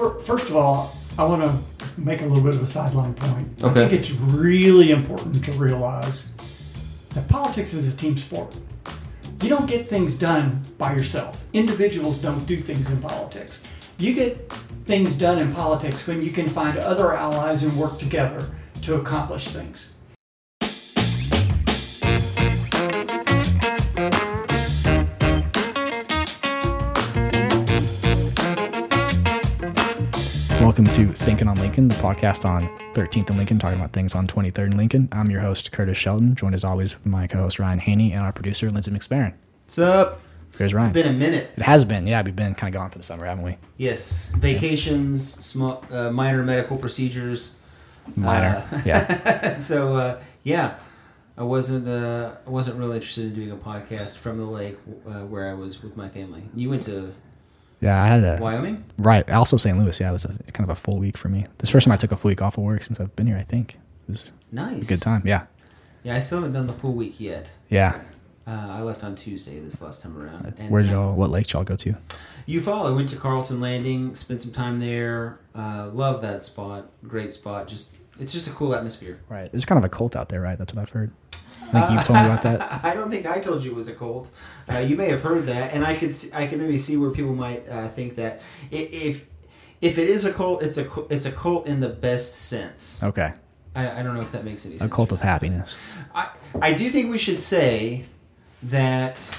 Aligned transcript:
fir- 0.00 0.18
first 0.20 0.48
of 0.48 0.56
all, 0.56 0.96
I 1.18 1.24
want 1.24 1.42
to 1.42 2.00
make 2.00 2.22
a 2.22 2.24
little 2.24 2.42
bit 2.42 2.54
of 2.54 2.62
a 2.62 2.66
sideline 2.66 3.14
point. 3.14 3.48
Okay. 3.62 3.84
I 3.84 3.88
think 3.88 3.92
it's 3.92 4.10
really 4.12 4.90
important 4.90 5.44
to 5.44 5.52
realize 5.52 6.32
that 7.10 7.28
politics 7.28 7.74
is 7.74 7.92
a 7.92 7.96
team 7.96 8.16
sport. 8.16 8.54
You 9.42 9.48
don't 9.48 9.68
get 9.68 9.88
things 9.88 10.16
done 10.16 10.62
by 10.78 10.92
yourself. 10.94 11.44
Individuals 11.52 12.18
don't 12.18 12.44
do 12.46 12.60
things 12.60 12.90
in 12.90 13.00
politics. 13.00 13.62
You 13.98 14.14
get 14.14 14.50
things 14.86 15.16
done 15.16 15.38
in 15.38 15.52
politics 15.52 16.06
when 16.06 16.22
you 16.22 16.30
can 16.30 16.48
find 16.48 16.78
other 16.78 17.14
allies 17.14 17.62
and 17.62 17.76
work 17.76 17.98
together 17.98 18.50
to 18.82 18.94
accomplish 18.96 19.48
things. 19.48 19.92
To 31.06 31.12
Thinking 31.14 31.48
on 31.48 31.56
Lincoln, 31.56 31.88
the 31.88 31.94
podcast 31.94 32.44
on 32.44 32.68
13th 32.92 33.28
and 33.30 33.38
Lincoln, 33.38 33.58
talking 33.58 33.78
about 33.78 33.94
things 33.94 34.14
on 34.14 34.26
23rd 34.26 34.64
and 34.64 34.76
Lincoln. 34.76 35.08
I'm 35.12 35.30
your 35.30 35.40
host, 35.40 35.72
Curtis 35.72 35.96
Sheldon, 35.96 36.34
joined 36.34 36.54
as 36.54 36.62
always 36.62 36.94
with 36.94 37.06
my 37.06 37.26
co 37.26 37.38
host, 37.38 37.58
Ryan 37.58 37.78
Haney, 37.78 38.12
and 38.12 38.20
our 38.20 38.34
producer, 38.34 38.70
Lindsay 38.70 38.90
McSparron. 38.90 39.32
What's 39.64 39.78
up? 39.78 40.20
There's 40.58 40.74
Ryan. 40.74 40.88
It's 40.88 40.92
been 40.92 41.06
a 41.06 41.18
minute. 41.18 41.52
it 41.56 41.62
has 41.62 41.86
been, 41.86 42.06
yeah, 42.06 42.20
we've 42.20 42.36
been 42.36 42.54
kind 42.54 42.74
of 42.74 42.78
gone 42.78 42.90
for 42.90 42.98
the 42.98 43.04
summer, 43.04 43.24
haven't 43.24 43.44
we? 43.44 43.56
Yes, 43.78 44.30
vacations, 44.32 45.26
small, 45.26 45.82
uh, 45.90 46.10
minor 46.10 46.42
medical 46.42 46.76
procedures. 46.76 47.58
Minor. 48.14 48.68
Uh, 48.70 48.82
yeah. 48.84 49.56
so 49.58 49.94
uh, 49.94 50.20
yeah, 50.42 50.74
I 51.38 51.44
wasn't 51.44 51.88
uh, 51.88 52.34
I 52.46 52.50
wasn't 52.50 52.78
really 52.78 52.96
interested 52.96 53.24
in 53.24 53.34
doing 53.34 53.50
a 53.52 53.56
podcast 53.56 54.18
from 54.18 54.36
the 54.36 54.44
lake 54.44 54.76
uh, 55.06 55.20
where 55.20 55.48
I 55.48 55.54
was 55.54 55.82
with 55.82 55.96
my 55.96 56.10
family. 56.10 56.42
You 56.54 56.68
went 56.68 56.82
to 56.82 57.14
Yeah, 57.80 58.02
I 58.02 58.06
had 58.06 58.24
a. 58.24 58.38
Wyoming. 58.40 58.84
Right. 58.98 59.28
Also, 59.30 59.56
St. 59.56 59.78
Louis, 59.78 59.98
yeah, 60.00 60.10
it 60.10 60.12
was 60.12 60.24
a, 60.24 60.34
kind 60.52 60.68
of 60.68 60.70
a 60.70 60.74
full 60.74 60.98
week 60.98 61.16
for 61.16 61.28
me. 61.28 61.46
This 61.58 61.70
first 61.70 61.86
time 61.86 61.92
I 61.92 61.96
took 61.96 62.12
a 62.12 62.16
full 62.16 62.28
week 62.28 62.42
off 62.42 62.58
of 62.58 62.64
work 62.64 62.82
since 62.82 63.00
I've 63.00 63.14
been 63.16 63.26
here, 63.26 63.36
I 63.36 63.42
think. 63.42 63.74
It 63.74 64.08
was 64.08 64.32
Nice. 64.52 64.84
a 64.84 64.88
good 64.88 65.00
time, 65.02 65.22
yeah. 65.24 65.46
Yeah, 66.02 66.16
I 66.16 66.20
still 66.20 66.38
haven't 66.38 66.52
done 66.52 66.66
the 66.66 66.72
full 66.72 66.92
week 66.92 67.18
yet. 67.18 67.52
Yeah. 67.68 68.00
Uh, 68.46 68.66
I 68.70 68.82
left 68.82 69.04
on 69.04 69.14
Tuesday 69.14 69.58
this 69.60 69.80
last 69.80 70.02
time 70.02 70.20
around. 70.20 70.54
And, 70.58 70.70
Where 70.70 70.82
did 70.82 70.90
uh, 70.92 70.94
y'all, 70.94 71.14
what 71.14 71.30
lake 71.30 71.52
y'all 71.52 71.62
go 71.64 71.76
to? 71.76 71.94
Eufaula. 72.48 72.90
I 72.92 72.96
went 72.96 73.08
to 73.10 73.16
Carlton 73.16 73.60
Landing, 73.60 74.14
spent 74.14 74.40
some 74.40 74.52
time 74.52 74.80
there. 74.80 75.38
Uh, 75.54 75.90
love 75.92 76.22
that 76.22 76.42
spot. 76.42 76.90
Great 77.06 77.32
spot. 77.32 77.68
Just 77.68 77.96
it's 78.18 78.32
just 78.32 78.48
a 78.48 78.50
cool 78.50 78.74
atmosphere. 78.74 79.20
Right. 79.28 79.50
There's 79.52 79.64
kind 79.64 79.78
of 79.78 79.84
a 79.84 79.88
cult 79.88 80.16
out 80.16 80.28
there, 80.30 80.40
right? 80.40 80.58
That's 80.58 80.74
what 80.74 80.82
I've 80.82 80.90
heard. 80.90 81.12
I 81.72 81.80
think 81.86 81.90
you've 81.98 82.04
told 82.04 82.18
me 82.20 82.24
about 82.26 82.42
that. 82.42 82.84
I 82.84 82.94
don't 82.94 83.10
think 83.10 83.26
I 83.26 83.40
told 83.40 83.62
you 83.64 83.70
it 83.72 83.76
was 83.76 83.88
a 83.88 83.94
cult. 83.94 84.30
Uh, 84.70 84.78
you 84.78 84.96
may 84.96 85.08
have 85.08 85.22
heard 85.22 85.46
that, 85.46 85.72
and 85.72 85.84
I 85.84 85.96
could 85.96 86.14
see, 86.14 86.30
I 86.34 86.46
can 86.46 86.58
maybe 86.58 86.78
see 86.78 86.96
where 86.96 87.10
people 87.10 87.34
might 87.34 87.68
uh, 87.68 87.88
think 87.88 88.16
that 88.16 88.40
if 88.70 89.26
if 89.80 89.96
it 89.98 90.08
is 90.10 90.24
a 90.24 90.32
cult, 90.32 90.62
it's 90.62 90.78
a 90.78 90.86
it's 91.10 91.26
a 91.26 91.32
cult 91.32 91.66
in 91.66 91.80
the 91.80 91.88
best 91.88 92.34
sense. 92.34 93.02
Okay. 93.02 93.32
I, 93.74 94.00
I 94.00 94.02
don't 94.02 94.14
know 94.14 94.20
if 94.22 94.32
that 94.32 94.44
makes 94.44 94.66
any 94.66 94.76
A 94.76 94.78
sense. 94.80 94.92
cult 94.92 95.12
of 95.12 95.20
happiness. 95.20 95.76
I 96.14 96.28
I 96.60 96.72
do 96.72 96.88
think 96.88 97.10
we 97.10 97.18
should 97.18 97.40
say 97.40 98.04
that 98.64 99.30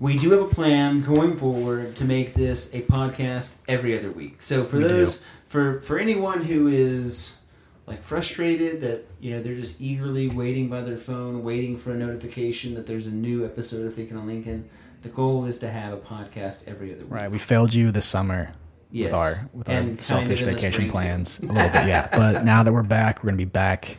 we 0.00 0.16
do 0.16 0.30
have 0.32 0.42
a 0.42 0.48
plan 0.48 1.00
going 1.00 1.36
forward 1.36 1.94
to 1.96 2.04
make 2.04 2.34
this 2.34 2.74
a 2.74 2.82
podcast 2.82 3.62
every 3.68 3.96
other 3.96 4.10
week. 4.10 4.42
So 4.42 4.64
for 4.64 4.76
We 4.78 4.82
do. 4.82 4.88
those 4.88 5.26
for 5.44 5.80
for 5.80 5.98
anyone 5.98 6.42
who 6.42 6.66
is 6.66 7.41
like 7.86 8.02
frustrated 8.02 8.80
that 8.82 9.04
you 9.20 9.32
know 9.32 9.42
they're 9.42 9.54
just 9.54 9.80
eagerly 9.80 10.28
waiting 10.28 10.68
by 10.68 10.80
their 10.82 10.96
phone, 10.96 11.42
waiting 11.42 11.76
for 11.76 11.92
a 11.92 11.96
notification 11.96 12.74
that 12.74 12.86
there's 12.86 13.06
a 13.06 13.14
new 13.14 13.44
episode 13.44 13.86
of 13.86 13.94
Thinking 13.94 14.16
on 14.16 14.26
Lincoln. 14.26 14.68
The 15.02 15.08
goal 15.08 15.46
is 15.46 15.58
to 15.60 15.68
have 15.68 15.92
a 15.92 15.96
podcast 15.96 16.68
every 16.68 16.92
other 16.92 17.02
week. 17.02 17.12
Right. 17.12 17.30
We 17.30 17.38
failed 17.38 17.74
you 17.74 17.90
this 17.90 18.06
summer 18.06 18.52
Yes. 18.92 19.10
with 19.10 19.14
our 19.18 19.32
with 19.54 19.68
And 19.68 19.96
our 19.98 20.02
selfish 20.02 20.42
of 20.42 20.48
in 20.48 20.54
the 20.54 20.60
vacation 20.60 20.90
plans 20.90 21.40
a 21.40 21.46
little 21.46 21.62
bit, 21.70 21.74
yeah. 21.88 22.08
But 22.12 22.44
now 22.44 22.62
that 22.62 22.72
we're 22.72 22.82
back, 22.84 23.22
we're 23.24 23.30
gonna 23.30 23.38
be 23.38 23.44
back. 23.46 23.96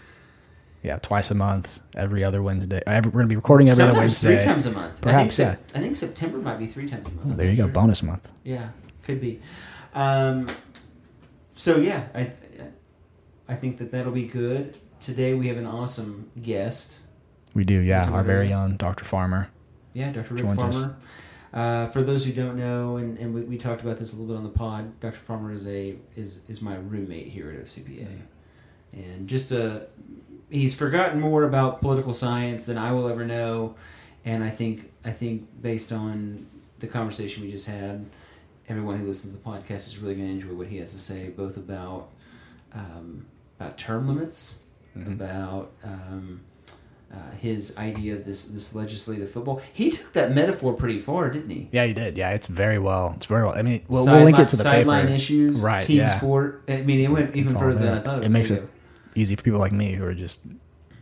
Yeah, 0.84 0.98
twice 0.98 1.32
a 1.32 1.36
month, 1.36 1.80
every 1.96 2.26
other 2.26 2.44
Wednesday. 2.44 2.82
Every, 2.86 3.10
we're 3.10 3.22
gonna 3.22 3.30
be 3.30 3.36
recording 3.38 3.70
every 3.70 3.84
other 3.86 3.98
Wednesday. 3.98 4.36
three 4.36 4.46
times 4.46 4.66
a 4.66 4.72
month. 4.72 5.00
Perhaps, 5.02 5.40
I 5.40 5.46
think, 5.46 5.58
Sep- 5.60 5.78
I 5.78 5.80
think 5.80 5.96
September 5.96 6.38
might 6.40 6.58
be 6.60 6.68
three 6.68 6.88
times 6.88 7.08
a 7.08 7.12
month. 7.12 7.30
Oh, 7.32 7.36
there 7.36 7.50
you 7.50 7.56
go, 7.56 7.68
bonus 7.70 8.04
month. 8.04 8.30
Yeah, 8.44 8.70
could 9.04 9.20
be. 9.22 9.40
Um, 9.94 10.48
so 11.56 11.78
yeah, 11.78 12.04
I 12.14 12.32
I 13.48 13.56
think 13.56 13.78
that 13.78 13.92
that'll 13.92 14.12
be 14.12 14.26
good. 14.26 14.78
Today 15.00 15.34
we 15.34 15.48
have 15.48 15.58
an 15.58 15.66
awesome 15.66 16.32
guest. 16.42 17.02
We 17.54 17.64
do, 17.64 17.80
yeah. 17.80 18.06
Dr. 18.06 18.16
Our 18.16 18.24
very 18.24 18.54
own 18.54 18.78
Dr. 18.78 19.06
Farmer. 19.06 19.50
Yeah, 19.94 20.12
Dr. 20.12 20.36
Rick 20.36 20.46
Farmer. 20.46 20.98
Uh, 21.54 21.86
for 21.88 22.02
those 22.02 22.26
who 22.26 22.34
don't 22.34 22.58
know, 22.58 22.98
and, 22.98 23.18
and 23.20 23.34
we, 23.34 23.42
we 23.42 23.58
talked 23.58 23.82
about 23.82 24.00
this 24.00 24.12
a 24.12 24.16
little 24.16 24.34
bit 24.34 24.38
on 24.38 24.44
the 24.44 24.50
pod, 24.50 25.00
Dr. 25.00 25.20
Farmer 25.20 25.52
is 25.52 25.68
a 25.68 25.96
is 26.16 26.42
is 26.48 26.64
my 26.64 26.76
roommate 26.76 27.28
here 27.28 27.52
at 27.52 27.64
OCPA, 27.64 28.08
and 28.94 29.28
just 29.28 29.52
a 29.52 29.86
he's 30.50 30.74
forgotten 30.74 31.20
more 31.20 31.44
about 31.44 31.80
political 31.80 32.14
science 32.14 32.66
than 32.66 32.78
I 32.80 32.92
will 32.92 33.08
ever 33.08 33.24
know, 33.24 33.76
and 34.26 34.44
I 34.44 34.50
think 34.50 34.92
I 35.06 35.12
think 35.12 35.48
based 35.62 35.92
on 35.92 36.48
the 36.80 36.88
conversation 36.88 37.44
we 37.44 37.52
just 37.52 37.70
had, 37.70 38.04
everyone 38.68 38.98
who 38.98 39.06
listens 39.06 39.36
to 39.36 39.44
the 39.44 39.48
podcast 39.48 39.88
is 39.88 40.00
really 40.00 40.16
going 40.16 40.28
to 40.28 40.34
enjoy 40.34 40.56
what 40.56 40.68
he 40.68 40.78
has 40.78 40.92
to 40.94 41.00
say, 41.00 41.30
both 41.30 41.56
about 41.56 42.10
um, 42.74 43.26
about 43.60 43.78
term 43.78 44.08
limits, 44.08 44.64
about 44.96 45.72
um, 45.84 46.42
uh, 47.14 47.32
his 47.40 47.78
idea 47.78 48.16
of 48.16 48.26
this 48.26 48.48
this 48.50 48.76
legislative 48.76 49.30
football. 49.30 49.62
He 49.72 49.92
took 49.92 50.14
that 50.14 50.34
metaphor 50.34 50.74
pretty 50.74 51.00
far, 51.00 51.30
didn't 51.30 51.50
he? 51.50 51.70
Yeah, 51.72 51.86
he 51.86 51.94
did. 51.94 52.18
Yeah, 52.18 52.32
it's 52.32 52.48
very 52.48 52.80
well. 52.80 53.14
It's 53.16 53.28
very 53.28 53.44
well. 53.44 53.54
I 53.54 53.62
mean, 53.62 53.84
we'll, 53.88 54.06
we'll 54.06 54.24
link 54.24 54.40
it 54.40 54.50
to 54.50 54.56
the 54.56 54.64
sideline 54.64 55.10
issu's 55.10 55.64
Right, 55.64 55.84
team 55.84 55.98
yeah. 55.98 56.08
sport. 56.08 56.64
I 56.68 56.82
mean, 56.82 57.00
it 57.00 57.10
went 57.10 57.30
even 57.32 57.46
It's 57.46 57.56
all 57.56 57.62
further 57.62 57.80
than. 57.80 57.94
I 57.94 58.00
thought 58.00 58.20
it 58.20 58.26
It 58.26 58.32
makes 58.32 58.50
it 58.50 58.68
easy 59.16 59.36
for 59.36 59.44
people 59.44 59.60
like 59.60 59.72
me 59.72 59.94
who 59.94 60.06
are 60.06 60.16
just 60.16 60.42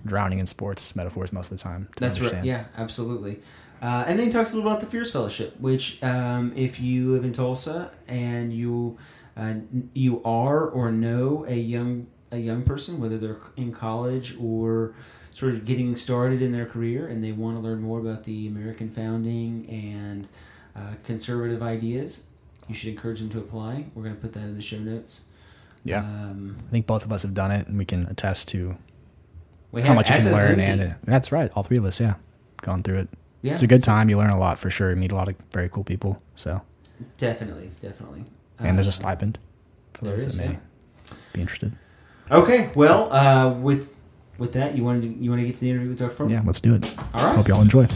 drowning 0.06 0.40
in 0.40 0.46
sports 0.46 0.96
metaphors 0.96 1.32
most 1.32 1.52
of 1.52 1.58
the 1.58 1.64
time. 1.64 1.88
That's 1.98 2.20
right. 2.20 2.44
Yeah, 2.44 2.66
absolutely. 2.78 3.40
Uh, 3.82 4.04
and 4.06 4.20
then 4.20 4.28
he 4.28 4.32
talks 4.32 4.54
a 4.54 4.56
little 4.56 4.70
about 4.70 4.82
the 4.82 4.88
Fierce 4.88 5.12
Fellowship, 5.12 5.60
which 5.60 6.02
um, 6.04 6.54
if 6.56 6.80
you 6.80 7.08
live 7.12 7.24
in 7.24 7.34
Tulsa 7.34 7.92
and 8.08 8.54
you 8.54 8.98
uh, 9.38 9.56
you 9.94 10.22
are 10.24 10.68
or 10.68 10.92
know 10.92 11.46
a 11.48 11.56
young 11.56 12.08
a 12.32 12.38
young 12.38 12.64
person, 12.64 13.00
whether 13.02 13.18
they're 13.18 13.40
in 13.58 13.72
college 13.74 14.36
or 14.40 14.94
sort 15.34 15.54
of 15.54 15.66
getting 15.66 15.96
started 15.96 16.42
in 16.42 16.52
their 16.52 16.66
career, 16.66 17.08
and 17.08 17.24
they 17.24 17.32
want 17.32 17.58
to 17.58 17.62
learn 17.62 17.82
more 17.82 18.00
about 18.00 18.24
the 18.24 18.48
American 18.48 18.90
founding 18.90 19.68
and 19.70 20.28
uh, 20.76 20.94
conservative 21.04 21.62
ideas, 21.62 22.28
you 22.70 22.76
should 22.76 22.94
encourage 22.94 23.20
them 23.20 23.30
to 23.30 23.38
apply. 23.40 23.86
We're 23.96 24.04
going 24.04 24.16
to 24.16 24.22
put 24.22 24.32
that 24.34 24.44
in 24.44 24.56
the 24.56 24.62
show 24.62 24.78
notes. 24.80 25.26
Yeah. 25.84 26.00
Um, 26.00 26.58
I 26.68 26.72
think 26.72 26.86
both 26.88 27.04
of 27.04 27.12
us 27.12 27.24
have 27.24 27.34
done 27.34 27.52
it, 27.52 27.68
and 27.68 27.78
we 27.78 27.86
can 27.86 28.06
attest 28.08 28.48
to 28.50 28.78
we 29.72 29.82
how 29.82 29.88
have- 29.90 29.96
much 29.98 30.10
you 30.10 30.16
can 30.18 30.32
learn. 30.32 30.58
Lindsay. 30.58 30.72
And 30.72 30.82
it, 30.82 30.94
that's 31.04 31.32
right. 31.32 31.52
All 31.56 31.64
three 31.64 31.78
of 31.78 31.86
us, 31.86 32.00
yeah, 32.00 32.16
gone 32.62 32.84
through 32.84 33.00
it. 33.00 33.10
Yeah, 33.42 33.54
it's 33.54 33.62
a 33.64 33.68
good 33.68 33.82
so- 33.82 33.88
time. 33.92 34.10
You 34.10 34.18
learn 34.18 34.30
a 34.30 34.40
lot 34.40 34.58
for 34.60 34.70
sure. 34.70 34.90
You 34.92 34.96
meet 34.96 35.12
a 35.12 35.16
lot 35.16 35.28
of 35.28 35.36
very 35.52 35.68
cool 35.70 35.84
people. 35.84 36.22
So, 36.36 36.62
Definitely, 37.18 37.72
definitely. 37.82 38.24
And 38.62 38.78
there's 38.78 38.88
a 38.88 38.92
stipend 38.92 39.40
for 39.94 40.06
there 40.06 40.14
those 40.14 40.26
is, 40.26 40.38
that 40.38 40.46
may 40.46 40.54
yeah. 40.54 40.60
be 41.34 41.42
interested. 41.42 41.74
Okay, 42.30 42.72
well, 42.76 43.12
uh, 43.12 43.54
with 43.54 43.96
with 44.38 44.54
that, 44.54 44.76
you 44.76 44.84
want 44.84 45.04
to, 45.04 45.08
you 45.08 45.30
want 45.30 45.42
to 45.42 45.46
get 45.46 45.56
to 45.56 45.62
the 45.62 45.70
interview 45.70 45.90
with 45.90 46.00
Dr. 46.00 46.12
Farmer? 46.12 46.32
Yeah, 46.32 46.42
let's 46.46 46.62
do 46.62 46.74
it. 46.74 46.86
All 47.14 47.26
right. 47.26 47.36
Hope 47.36 47.48
y'all 47.48 47.62
enjoy. 47.62 47.88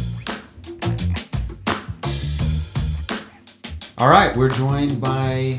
All 3.98 4.10
right, 4.10 4.36
we're 4.36 4.50
joined 4.50 5.00
by 5.00 5.58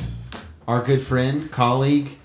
our 0.69 0.83
good 0.83 1.01
friend, 1.01 1.51
colleague, 1.51 2.19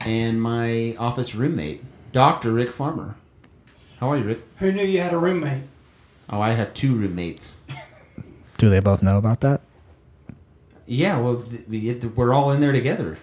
and 0.00 0.40
my 0.40 0.96
office 0.98 1.34
roommate, 1.34 1.84
Dr. 2.12 2.52
Rick 2.52 2.72
Farmer. 2.72 3.14
How 3.98 4.10
are 4.10 4.16
you, 4.16 4.24
Rick? 4.24 4.40
Who 4.58 4.72
knew 4.72 4.82
you 4.82 5.02
had 5.02 5.12
a 5.12 5.18
roommate? 5.18 5.62
Oh, 6.30 6.40
I 6.40 6.52
have 6.52 6.72
two 6.72 6.94
roommates. 6.94 7.60
Do 8.56 8.70
they 8.70 8.80
both 8.80 9.02
know 9.02 9.18
about 9.18 9.40
that? 9.42 9.60
Yeah, 10.90 11.18
well, 11.20 11.42
th- 11.42 11.62
we- 11.68 11.94
we're 12.16 12.32
all 12.32 12.50
in 12.50 12.60
there 12.60 12.72
together. 12.72 13.16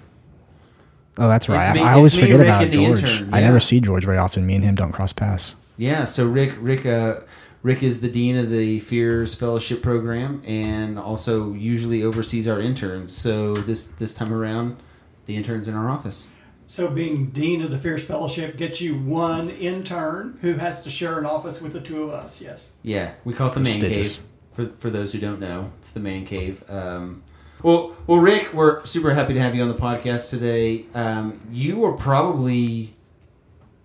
Oh, 1.17 1.27
that's 1.27 1.49
right. 1.49 1.73
Me- 1.73 1.81
I, 1.81 1.91
I 1.91 1.93
always 1.95 2.15
me, 2.15 2.21
forget 2.21 2.39
Rick, 2.39 2.47
about 2.47 2.69
George. 2.71 3.03
intern, 3.03 3.33
I 3.33 3.41
never 3.41 3.59
see 3.59 3.79
George 3.81 4.05
very 4.05 4.17
often. 4.17 4.45
Me 4.45 4.55
and 4.55 4.63
him 4.63 4.75
don't 4.75 4.91
cross 4.93 5.11
paths. 5.11 5.55
Yeah, 5.75 6.05
so 6.05 6.27
Rick, 6.27 6.55
Rick, 6.59 6.85
uh, 6.85 7.21
Rick 7.63 7.83
is 7.83 7.99
the 8.01 8.09
dean 8.09 8.37
of 8.37 8.49
the 8.49 8.79
Fierce 8.79 9.35
Fellowship 9.35 9.81
Program, 9.81 10.41
and 10.45 10.97
also 10.97 11.53
usually 11.53 12.03
oversees 12.03 12.47
our 12.47 12.61
interns. 12.61 13.11
So 13.11 13.55
this 13.55 13.87
this 13.89 14.13
time 14.13 14.31
around, 14.31 14.77
the 15.25 15.35
interns 15.35 15.67
in 15.67 15.73
our 15.75 15.89
office. 15.89 16.31
So, 16.69 16.89
being 16.89 17.27
dean 17.31 17.61
of 17.61 17.71
the 17.71 17.77
Fierce 17.77 18.03
Fellowship 18.05 18.57
gets 18.57 18.81
you 18.81 18.97
one 18.97 19.49
intern 19.49 20.37
who 20.41 20.53
has 20.55 20.83
to 20.83 20.89
share 20.89 21.17
an 21.17 21.25
office 21.25 21.61
with 21.61 21.71
the 21.73 21.79
two 21.81 22.03
of 22.03 22.09
us. 22.11 22.41
Yes. 22.41 22.73
Yeah, 22.83 23.11
we 23.25 23.33
call 23.33 23.47
it 23.49 23.53
the 23.55 23.59
man 23.61 23.79
cave. 23.79 24.19
For 24.53 24.67
for 24.77 24.89
those 24.89 25.13
who 25.13 25.19
don't 25.19 25.39
know, 25.39 25.71
it's 25.79 25.91
the 25.91 25.99
man 25.99 26.25
cave. 26.25 26.63
Um, 26.69 27.23
well, 27.63 27.95
well, 28.05 28.19
Rick, 28.19 28.53
we're 28.53 28.85
super 28.85 29.13
happy 29.13 29.33
to 29.33 29.39
have 29.39 29.55
you 29.55 29.61
on 29.61 29.67
the 29.67 29.75
podcast 29.75 30.29
today. 30.29 30.85
Um, 30.93 31.41
you 31.51 31.83
are 31.85 31.93
probably, 31.93 32.95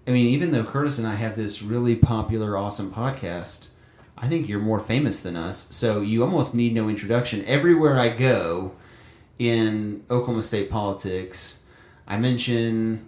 I 0.06 0.10
mean, 0.10 0.26
even 0.28 0.52
though 0.52 0.64
Curtis 0.64 0.98
and 0.98 1.06
I 1.06 1.14
have 1.14 1.36
this 1.36 1.62
really 1.62 1.96
popular, 1.96 2.56
awesome 2.56 2.90
podcast, 2.90 3.72
I 4.18 4.28
think 4.28 4.48
you're 4.48 4.60
more 4.60 4.80
famous 4.80 5.22
than 5.22 5.36
us. 5.36 5.58
So 5.74 6.00
you 6.00 6.22
almost 6.22 6.54
need 6.54 6.74
no 6.74 6.88
introduction. 6.88 7.44
Everywhere 7.46 7.98
I 7.98 8.10
go, 8.10 8.74
in 9.38 10.04
Oklahoma 10.10 10.42
State 10.42 10.70
politics, 10.70 11.64
I 12.06 12.16
mention 12.18 13.06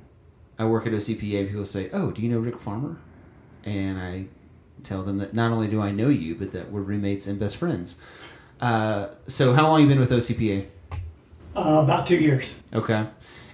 I 0.59 0.65
work 0.65 0.87
at 0.87 0.93
OCPA. 0.93 1.49
People 1.49 1.65
say, 1.65 1.91
"Oh, 1.93 2.11
do 2.11 2.23
you 2.23 2.29
know 2.29 2.41
Rick 2.41 2.59
Farmer?" 2.59 2.97
And 3.65 3.99
I 3.99 4.27
tell 4.83 5.03
them 5.03 5.19
that 5.19 5.35
not 5.35 5.53
only 5.53 5.69
do 5.69 5.81
I 5.81 5.91
know 5.91 6.09
you, 6.09 6.35
but 6.35 6.53
that 6.53 6.71
we're 6.73 6.81
roommates 6.81 7.27
and 7.27 7.39
best 7.39 7.57
friends. 7.57 8.03
Uh, 8.61 9.09
so, 9.27 9.53
how 9.53 9.69
long 9.69 9.83
you 9.83 9.89
been 9.89 10.01
with 10.01 10.11
OCPA? 10.11 10.67
Uh, 11.57 11.81
about 11.85 12.07
two 12.07 12.17
years. 12.17 12.55
Okay, 12.73 13.07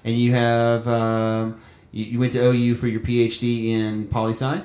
and 0.05 0.19
you 0.19 0.33
have 0.33 0.87
um, 0.89 1.61
you, 1.93 2.05
you 2.05 2.19
went 2.19 2.33
to 2.33 2.39
OU 2.43 2.75
for 2.77 2.87
your 2.87 3.01
PhD 3.01 3.69
in 3.71 4.07
poli 4.09 4.33
sci, 4.33 4.63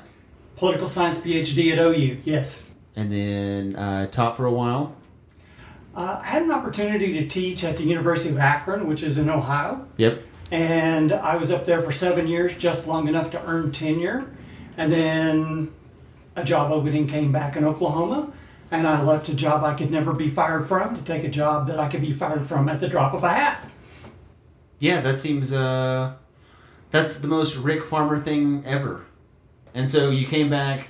Political 0.55 0.87
science 0.87 1.19
PhD 1.19 1.71
at 1.73 1.79
OU. 1.79 2.19
Yes. 2.23 2.73
and 2.95 3.11
then 3.11 3.75
uh, 3.75 4.07
taught 4.07 4.37
for 4.37 4.45
a 4.45 4.51
while. 4.51 4.95
Uh, 5.95 6.19
I 6.21 6.25
had 6.25 6.43
an 6.43 6.51
opportunity 6.51 7.13
to 7.13 7.27
teach 7.27 7.63
at 7.63 7.77
the 7.77 7.83
University 7.83 8.29
of 8.29 8.37
Akron, 8.39 8.87
which 8.87 9.01
is 9.03 9.17
in 9.17 9.29
Ohio. 9.29 9.85
Yep. 9.97 10.21
and 10.51 11.11
I 11.13 11.37
was 11.37 11.51
up 11.51 11.65
there 11.65 11.81
for 11.81 11.91
seven 11.91 12.27
years, 12.27 12.57
just 12.57 12.87
long 12.87 13.07
enough 13.07 13.31
to 13.31 13.41
earn 13.45 13.71
tenure. 13.71 14.25
And 14.77 14.91
then 14.91 15.73
a 16.35 16.43
job 16.43 16.71
opening 16.71 17.07
came 17.07 17.31
back 17.31 17.55
in 17.55 17.63
Oklahoma, 17.65 18.31
and 18.71 18.87
I 18.87 19.01
left 19.01 19.29
a 19.29 19.33
job 19.33 19.63
I 19.63 19.73
could 19.73 19.91
never 19.91 20.13
be 20.13 20.29
fired 20.29 20.67
from 20.67 20.95
to 20.95 21.03
take 21.03 21.23
a 21.23 21.29
job 21.29 21.67
that 21.67 21.79
I 21.79 21.87
could 21.87 22.01
be 22.01 22.13
fired 22.13 22.47
from 22.47 22.69
at 22.69 22.79
the 22.79 22.87
drop 22.87 23.13
of 23.13 23.23
a 23.23 23.29
hat. 23.29 23.69
Yeah, 24.79 25.01
that 25.01 25.17
seems 25.17 25.53
uh 25.53 26.13
that's 26.91 27.19
the 27.19 27.27
most 27.27 27.57
Rick 27.57 27.83
Farmer 27.83 28.17
thing 28.17 28.63
ever. 28.65 29.05
And 29.73 29.89
so 29.89 30.09
you 30.09 30.25
came 30.27 30.49
back 30.49 30.89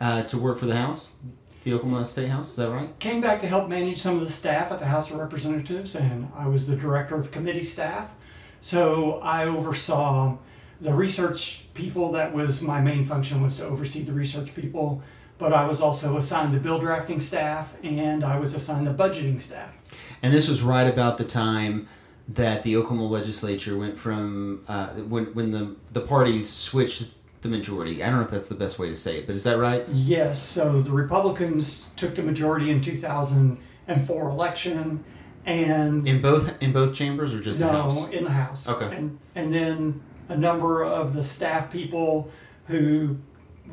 uh, 0.00 0.22
to 0.24 0.38
work 0.38 0.58
for 0.58 0.64
the 0.64 0.76
House, 0.76 1.20
the 1.64 1.74
Oklahoma 1.74 2.06
State 2.06 2.28
House, 2.30 2.50
is 2.50 2.56
that 2.56 2.70
right? 2.70 2.98
Came 2.98 3.20
back 3.20 3.42
to 3.42 3.46
help 3.46 3.68
manage 3.68 3.98
some 3.98 4.14
of 4.14 4.20
the 4.20 4.30
staff 4.30 4.72
at 4.72 4.78
the 4.78 4.86
House 4.86 5.10
of 5.10 5.18
Representatives, 5.18 5.94
and 5.94 6.32
I 6.34 6.48
was 6.48 6.66
the 6.66 6.74
director 6.74 7.16
of 7.16 7.30
committee 7.30 7.62
staff. 7.62 8.14
So 8.62 9.20
I 9.20 9.44
oversaw 9.46 10.38
the 10.80 10.94
research 10.94 11.66
people. 11.74 12.12
That 12.12 12.32
was 12.32 12.62
my 12.62 12.80
main 12.80 13.04
function 13.04 13.42
was 13.42 13.58
to 13.58 13.66
oversee 13.66 14.02
the 14.02 14.12
research 14.12 14.54
people. 14.54 15.02
But 15.42 15.52
I 15.52 15.66
was 15.66 15.80
also 15.80 16.18
assigned 16.18 16.54
the 16.54 16.60
bill 16.60 16.78
drafting 16.78 17.18
staff, 17.18 17.74
and 17.82 18.22
I 18.22 18.38
was 18.38 18.54
assigned 18.54 18.86
the 18.86 18.94
budgeting 18.94 19.40
staff. 19.40 19.74
And 20.22 20.32
this 20.32 20.48
was 20.48 20.62
right 20.62 20.86
about 20.86 21.18
the 21.18 21.24
time 21.24 21.88
that 22.28 22.62
the 22.62 22.76
Oklahoma 22.76 23.08
legislature 23.08 23.76
went 23.76 23.98
from 23.98 24.62
uh, 24.68 24.90
when 24.90 25.24
when 25.34 25.50
the 25.50 25.74
the 25.90 26.00
parties 26.00 26.48
switched 26.48 27.14
the 27.40 27.48
majority. 27.48 28.04
I 28.04 28.06
don't 28.06 28.18
know 28.18 28.24
if 28.24 28.30
that's 28.30 28.48
the 28.48 28.54
best 28.54 28.78
way 28.78 28.88
to 28.88 28.94
say 28.94 29.18
it, 29.18 29.26
but 29.26 29.34
is 29.34 29.42
that 29.42 29.58
right? 29.58 29.84
Yes, 29.92 30.40
so 30.40 30.80
the 30.80 30.92
Republicans 30.92 31.88
took 31.96 32.14
the 32.14 32.22
majority 32.22 32.70
in 32.70 32.80
2004 32.80 34.30
election, 34.30 35.04
and 35.44 36.06
In 36.06 36.22
both 36.22 36.62
in 36.62 36.72
both 36.72 36.94
chambers 36.94 37.34
or 37.34 37.40
just 37.40 37.58
the 37.58 37.66
no, 37.66 37.82
House? 37.82 38.08
in 38.10 38.22
the 38.22 38.30
House. 38.30 38.68
Okay. 38.68 38.96
And 38.96 39.18
and 39.34 39.52
then 39.52 40.02
a 40.28 40.36
number 40.36 40.84
of 40.84 41.14
the 41.14 41.22
staff 41.24 41.72
people 41.72 42.30
who 42.68 43.16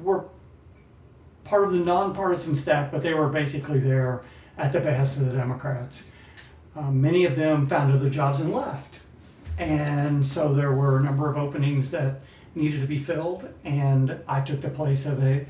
were 0.02 0.26
part 1.50 1.64
of 1.64 1.72
the 1.72 1.80
nonpartisan 1.80 2.56
staff, 2.56 2.92
but 2.92 3.02
they 3.02 3.14
were 3.14 3.28
basically 3.28 3.80
there 3.80 4.22
at 4.58 4.72
the 4.72 4.80
behest 4.80 5.18
of 5.18 5.26
the 5.26 5.34
Democrats. 5.34 6.12
Um, 6.76 7.02
many 7.02 7.26
of 7.26 7.36
them 7.36 7.66
found 7.66 7.92
other 7.92 8.10
jobs 8.10 8.40
and 8.40 8.54
left, 8.54 9.00
and 9.58 10.26
so 10.26 10.54
there 10.54 10.72
were 10.72 11.00
a 11.00 11.04
number 11.04 11.30
of 11.30 11.38
openings 11.38 11.90
that 11.92 12.22
needed 12.54 12.82
to 12.82 12.88
be 12.88 13.00
filled, 13.00 13.50
and 13.64 14.20
I 14.28 14.42
took 14.42 14.62
the 14.62 14.70
place 14.70 15.06
of 15.06 15.24
a. 15.24 15.46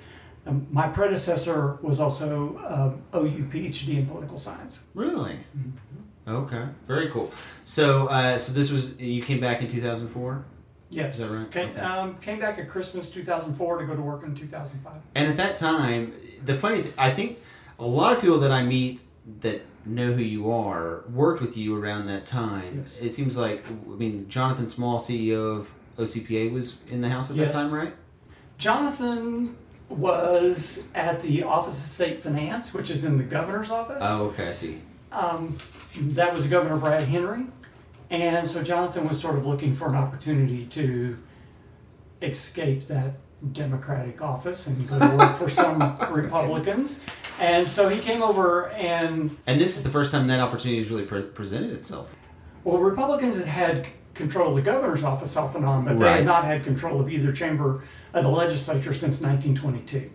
Um, 0.47 0.65
my 0.71 0.87
predecessor 0.87 1.77
was 1.81 1.99
also 1.99 2.57
um, 3.13 3.19
OU 3.19 3.49
PhD 3.51 3.97
in 3.97 4.05
political 4.07 4.37
science. 4.37 4.83
Really? 4.95 5.37
Okay, 6.25 6.65
very 6.87 7.09
cool. 7.09 7.31
So 7.65 8.07
uh, 8.07 8.37
so 8.37 8.53
this 8.53 8.71
was 8.71 8.99
you 9.01 9.21
came 9.21 9.41
back 9.41 9.61
in 9.61 9.67
two 9.67 9.81
thousand 9.81 10.09
four. 10.09 10.45
Yes. 10.89 11.19
Is 11.19 11.31
that 11.31 11.37
right? 11.37 11.51
Came, 11.51 11.69
Okay. 11.69 11.79
um, 11.81 12.15
came 12.17 12.39
back 12.39 12.57
at 12.57 12.67
Christmas 12.67 13.11
2004 13.11 13.77
to 13.79 13.85
go 13.85 13.95
to 13.95 14.01
work 14.01 14.23
in 14.23 14.33
2005. 14.35 14.93
And 15.15 15.27
at 15.27 15.37
that 15.37 15.55
time, 15.55 16.13
the 16.43 16.55
funny, 16.55 16.81
th- 16.83 16.93
I 16.97 17.11
think 17.11 17.37
a 17.77 17.85
lot 17.85 18.13
of 18.15 18.21
people 18.21 18.39
that 18.39 18.51
I 18.51 18.63
meet 18.63 19.01
that 19.41 19.61
know 19.85 20.11
who 20.13 20.23
you 20.23 20.51
are 20.51 21.03
worked 21.13 21.41
with 21.41 21.55
you 21.57 21.79
around 21.79 22.07
that 22.07 22.25
time. 22.25 22.85
Yes. 22.85 22.97
It 22.99 23.13
seems 23.15 23.37
like, 23.37 23.63
I 23.69 23.91
mean, 23.95 24.27
Jonathan 24.29 24.67
Small, 24.67 24.99
CEO 24.99 25.57
of 25.59 25.73
OCPA, 25.97 26.51
was 26.51 26.81
in 26.89 27.01
the 27.01 27.09
house 27.09 27.29
at 27.29 27.37
Yes. 27.37 27.53
that 27.53 27.61
time, 27.61 27.71
right? 27.73 27.93
Jonathan 28.57 29.55
was 29.89 30.89
at 30.95 31.21
the 31.21 31.43
Office 31.43 31.79
of 31.79 31.85
State 31.87 32.23
Finance, 32.23 32.73
which 32.73 32.89
is 32.89 33.03
in 33.05 33.17
the 33.17 33.23
governor's 33.23 33.71
office. 33.71 33.99
Oh, 34.01 34.25
okay, 34.27 34.49
I 34.49 34.51
see. 34.51 34.81
Um, 35.11 35.57
that 35.99 36.35
was 36.35 36.45
Governor 36.47 36.77
Brad 36.77 37.01
Henry. 37.01 37.45
And 38.09 38.47
so 38.47 38.63
Jonathan 38.63 39.07
was 39.07 39.19
sort 39.19 39.37
of 39.37 39.45
looking 39.45 39.75
for 39.75 39.87
an 39.89 39.95
opportunity 39.95 40.65
to 40.67 41.17
escape 42.21 42.87
that 42.87 43.13
Democratic 43.53 44.21
office 44.21 44.67
and 44.67 44.87
go 44.87 44.99
to 44.99 45.15
work 45.15 45.37
for 45.37 45.49
some 45.49 45.79
Republicans. 46.11 47.01
And 47.39 47.65
so 47.67 47.87
he 47.87 47.99
came 48.01 48.21
over 48.21 48.69
and 48.71 49.35
And 49.47 49.61
this 49.61 49.77
is 49.77 49.83
the 49.83 49.89
first 49.89 50.11
time 50.11 50.27
that 50.27 50.39
opportunity 50.39 50.81
has 50.81 50.89
really 50.91 51.05
pre- 51.05 51.21
presented 51.23 51.71
itself. 51.71 52.15
Well, 52.65 52.77
Republicans 52.79 53.37
had 53.37 53.45
had 53.47 53.87
control 54.13 54.49
of 54.49 54.55
the 54.55 54.61
governor's 54.61 55.05
office 55.05 55.37
off 55.37 55.55
and 55.55 55.63
on, 55.63 55.85
but 55.85 55.97
they 55.97 56.03
Right. 56.03 56.15
had 56.17 56.25
not 56.25 56.43
had 56.43 56.63
control 56.65 56.99
of 56.99 57.09
either 57.09 57.31
chamber 57.31 57.83
of 58.13 58.23
the 58.23 58.29
legislature 58.29 58.93
since 58.93 59.21
1922. 59.21 60.09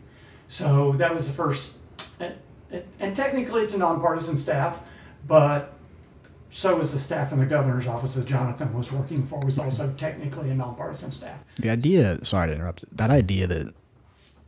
So 0.49 0.93
that 0.99 1.15
was 1.15 1.27
the 1.27 1.33
first, 1.33 1.79
and, 2.21 2.35
and 3.01 3.17
technically 3.17 3.63
it's 3.63 3.73
a 3.73 3.79
nonpartisan 3.79 4.37
staff, 4.37 4.81
but 5.27 5.73
so 6.55 6.77
was 6.77 6.93
the 6.93 7.01
staff 7.01 7.33
in 7.33 7.41
the 7.41 7.47
governor's 7.47 7.89
office 7.89 8.15
that 8.15 8.27
Jonathan 8.27 8.73
was 8.73 8.93
working 8.93 9.27
for 9.27 9.41
was 9.41 9.59
also 9.59 9.93
technically 9.97 10.51
a 10.51 10.55
nonpartisan 10.55 11.11
staff. 11.11 11.37
The 11.57 11.69
idea, 11.69 12.25
sorry 12.25 12.47
to 12.47 12.55
interrupt, 12.55 12.85
that 12.97 13.11
idea 13.11 13.49
that 13.49 13.75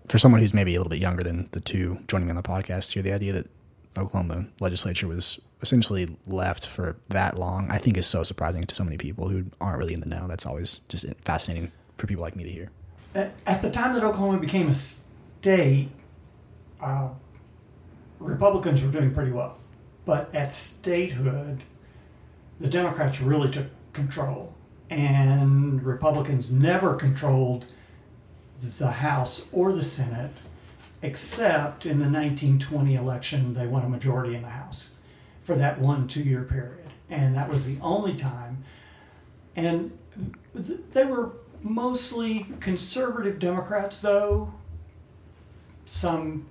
for 0.08 0.16
someone 0.16 0.40
who's 0.40 0.54
maybe 0.54 0.76
a 0.76 0.78
little 0.78 0.88
bit 0.88 1.00
younger 1.00 1.24
than 1.24 1.48
the 1.50 1.58
two 1.58 1.98
joining 2.06 2.28
me 2.28 2.30
on 2.30 2.36
the 2.36 2.44
podcast 2.44 2.92
here, 2.92 3.02
the 3.02 3.12
idea 3.12 3.32
that 3.32 3.50
Oklahoma 3.96 4.46
legislature 4.60 5.08
was 5.08 5.40
essentially 5.62 6.16
left 6.28 6.64
for 6.64 6.96
that 7.08 7.40
long, 7.40 7.68
I 7.72 7.78
think 7.78 7.96
is 7.96 8.06
so 8.06 8.22
surprising 8.22 8.62
to 8.62 8.74
so 8.74 8.84
many 8.84 8.98
people 8.98 9.28
who 9.28 9.46
aren't 9.60 9.78
really 9.78 9.92
in 9.92 9.98
the 9.98 10.06
know. 10.06 10.28
That's 10.28 10.46
always 10.46 10.82
just 10.88 11.06
fascinating 11.24 11.72
for 11.98 12.06
people 12.06 12.22
like 12.22 12.36
me 12.36 12.44
to 12.44 12.50
hear. 12.50 12.70
At, 13.16 13.62
the 13.62 13.70
time 13.70 13.94
that 13.94 14.04
Oklahoma 14.04 14.38
became 14.38 14.68
a 14.68 14.72
state, 14.72 15.88
uh, 16.80 17.08
Republicans 18.20 18.80
were 18.84 18.92
doing 18.92 19.12
pretty 19.12 19.32
well. 19.32 19.58
But 20.04 20.32
at 20.32 20.52
statehood, 20.52 21.64
the 22.60 22.68
Democrats 22.68 23.20
really 23.20 23.50
took 23.50 23.66
control, 23.92 24.54
and 24.90 25.82
Republicans 25.82 26.52
never 26.52 26.94
controlled 26.94 27.66
the 28.60 28.90
House 28.90 29.46
or 29.52 29.72
the 29.72 29.82
Senate, 29.82 30.30
except 31.02 31.84
in 31.84 31.98
the 31.98 32.04
1920 32.04 32.94
election, 32.94 33.54
they 33.54 33.66
won 33.66 33.84
a 33.84 33.88
majority 33.88 34.34
in 34.34 34.42
the 34.42 34.48
House 34.48 34.90
for 35.42 35.54
that 35.56 35.78
one 35.78 36.08
two 36.08 36.22
year 36.22 36.42
period. 36.42 36.86
And 37.08 37.36
that 37.36 37.48
was 37.48 37.66
the 37.72 37.80
only 37.82 38.14
time. 38.14 38.64
And 39.54 39.96
th- 40.54 40.80
they 40.92 41.04
were 41.04 41.32
mostly 41.62 42.46
conservative 42.60 43.38
Democrats, 43.38 44.00
though. 44.00 44.52
Some 45.84 46.46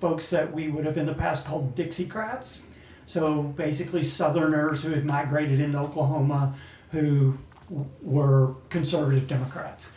folks 0.00 0.30
that 0.30 0.52
we 0.52 0.68
would 0.68 0.84
have 0.84 0.98
in 0.98 1.06
the 1.06 1.14
past 1.14 1.46
called 1.46 1.76
Dixiecrats. 1.76 2.60
So 3.06 3.42
basically, 3.42 4.02
Southerners 4.02 4.82
who 4.82 4.90
had 4.90 5.04
migrated 5.04 5.60
into 5.60 5.78
Oklahoma 5.78 6.54
who 6.90 7.38
were 8.02 8.54
conservative 8.68 9.28
Democrats. 9.28 9.90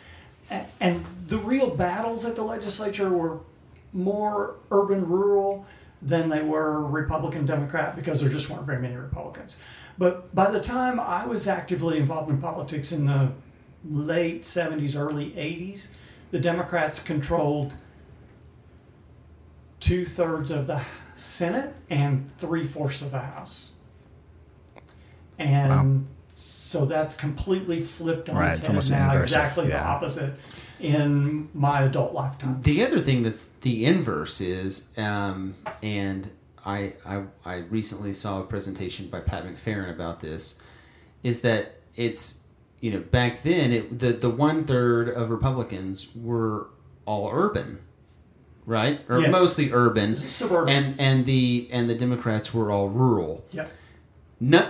And 0.80 1.04
the 1.28 1.38
real 1.38 1.70
battles 1.70 2.24
at 2.24 2.34
the 2.34 2.42
legislature 2.42 3.10
were 3.10 3.40
more 3.92 4.56
urban 4.70 5.08
rural 5.08 5.66
than 6.02 6.28
they 6.28 6.42
were 6.42 6.84
Republican 6.86 7.46
Democrat 7.46 7.94
because 7.94 8.20
there 8.20 8.30
just 8.30 8.50
weren't 8.50 8.64
very 8.64 8.80
many 8.80 8.96
Republicans. 8.96 9.56
But 9.98 10.34
by 10.34 10.50
the 10.50 10.60
time 10.60 10.98
I 10.98 11.26
was 11.26 11.46
actively 11.46 11.98
involved 11.98 12.30
in 12.30 12.40
politics 12.40 12.90
in 12.90 13.06
the 13.06 13.32
late 13.84 14.42
70s, 14.42 14.96
early 14.96 15.30
80s, 15.32 15.88
the 16.30 16.38
Democrats 16.38 17.02
controlled 17.02 17.74
two 19.78 20.06
thirds 20.06 20.50
of 20.50 20.66
the 20.66 20.82
Senate 21.20 21.74
and 21.90 22.30
three 22.32 22.66
fourths 22.66 23.02
of 23.02 23.10
the 23.10 23.18
House. 23.18 23.68
And 25.38 26.06
so 26.34 26.84
that's 26.84 27.16
completely 27.16 27.82
flipped 27.82 28.28
on 28.28 28.36
Right, 28.36 28.48
its 28.48 28.58
it's 28.58 28.66
head. 28.66 28.70
almost 28.72 28.90
now, 28.90 29.06
inverse 29.12 29.16
of- 29.34 29.42
exactly 29.42 29.68
the 29.68 29.82
opposite 29.82 30.34
in 30.78 31.48
my 31.54 31.82
adult 31.82 32.12
lifetime. 32.14 32.60
The 32.62 32.84
other 32.84 32.98
thing 32.98 33.22
that's 33.22 33.46
the 33.60 33.84
inverse 33.84 34.40
is, 34.40 34.96
um, 34.98 35.54
and 35.82 36.30
I, 36.64 36.94
I 37.06 37.24
I 37.44 37.54
recently 37.70 38.12
saw 38.12 38.40
a 38.40 38.44
presentation 38.44 39.08
by 39.08 39.20
Pat 39.20 39.44
McFerron 39.44 39.90
about 39.90 40.20
this, 40.20 40.60
is 41.22 41.40
that 41.42 41.76
it's 41.96 42.44
you 42.80 42.90
know 42.92 43.00
back 43.00 43.42
then 43.42 43.72
it, 43.72 43.98
the 43.98 44.12
the 44.12 44.30
one 44.30 44.64
third 44.64 45.08
of 45.08 45.30
Republicans 45.30 46.12
were 46.14 46.68
all 47.06 47.30
urban, 47.32 47.78
right 48.66 49.00
or 49.08 49.20
Yes. 49.20 49.30
mostly 49.30 49.72
urban, 49.72 50.16
Suburban. 50.16 50.68
and 50.74 51.00
and 51.00 51.26
the 51.26 51.68
and 51.72 51.88
the 51.90 51.94
Democrats 51.94 52.52
were 52.54 52.70
all 52.70 52.88
rural. 52.88 53.44
Yep. 53.52 53.70
No, 54.40 54.66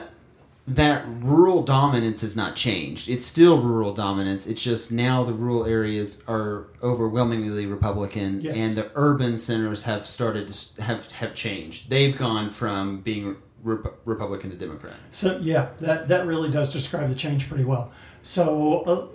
that 0.66 1.04
rural 1.22 1.62
dominance 1.62 2.20
has 2.22 2.36
not 2.36 2.54
changed. 2.56 3.08
It's 3.08 3.26
still 3.26 3.60
rural 3.62 3.92
dominance. 3.92 4.46
It's 4.46 4.62
just 4.62 4.92
now 4.92 5.24
the 5.24 5.32
rural 5.32 5.64
areas 5.66 6.24
are 6.28 6.66
overwhelmingly 6.82 7.66
Republican, 7.66 8.40
Yes. 8.40 8.54
and 8.56 8.74
the 8.76 8.90
urban 8.94 9.36
centers 9.38 9.84
have 9.84 10.06
started 10.06 10.50
to 10.52 10.82
have 10.82 11.10
have 11.12 11.34
changed. 11.34 11.90
They've 11.90 12.16
gone 12.16 12.50
from 12.50 13.00
being 13.00 13.36
Rep- 13.62 13.98
Republican 14.06 14.50
to 14.50 14.56
Democrat. 14.56 14.94
So 15.10 15.38
yeah, 15.42 15.68
that 15.80 16.08
that 16.08 16.26
really 16.26 16.50
does 16.50 16.72
describe 16.72 17.08
the 17.10 17.14
change 17.14 17.48
pretty 17.48 17.64
well. 17.64 17.90
So 18.22 18.80
uh, 18.86 19.06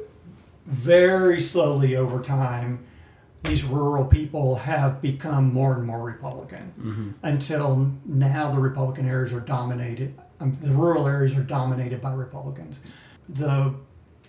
very 0.67 1.39
slowly 1.39 1.95
over 1.95 2.19
time, 2.21 2.79
these 3.45 3.63
rural 3.63 4.05
people 4.05 4.55
have 4.55 5.01
become 5.01 5.53
more 5.53 5.75
and 5.75 5.85
more 5.85 6.01
Republican 6.01 6.73
until 7.23 7.91
now. 8.05 8.51
The 8.51 8.59
Republican 8.59 9.07
areas 9.07 9.33
are 9.33 9.39
dominated. 9.39 10.17
Um, 10.39 10.57
the 10.61 10.71
rural 10.71 11.07
areas 11.07 11.37
are 11.37 11.43
dominated 11.43 12.01
by 12.01 12.13
Republicans. 12.13 12.81
The 13.29 13.73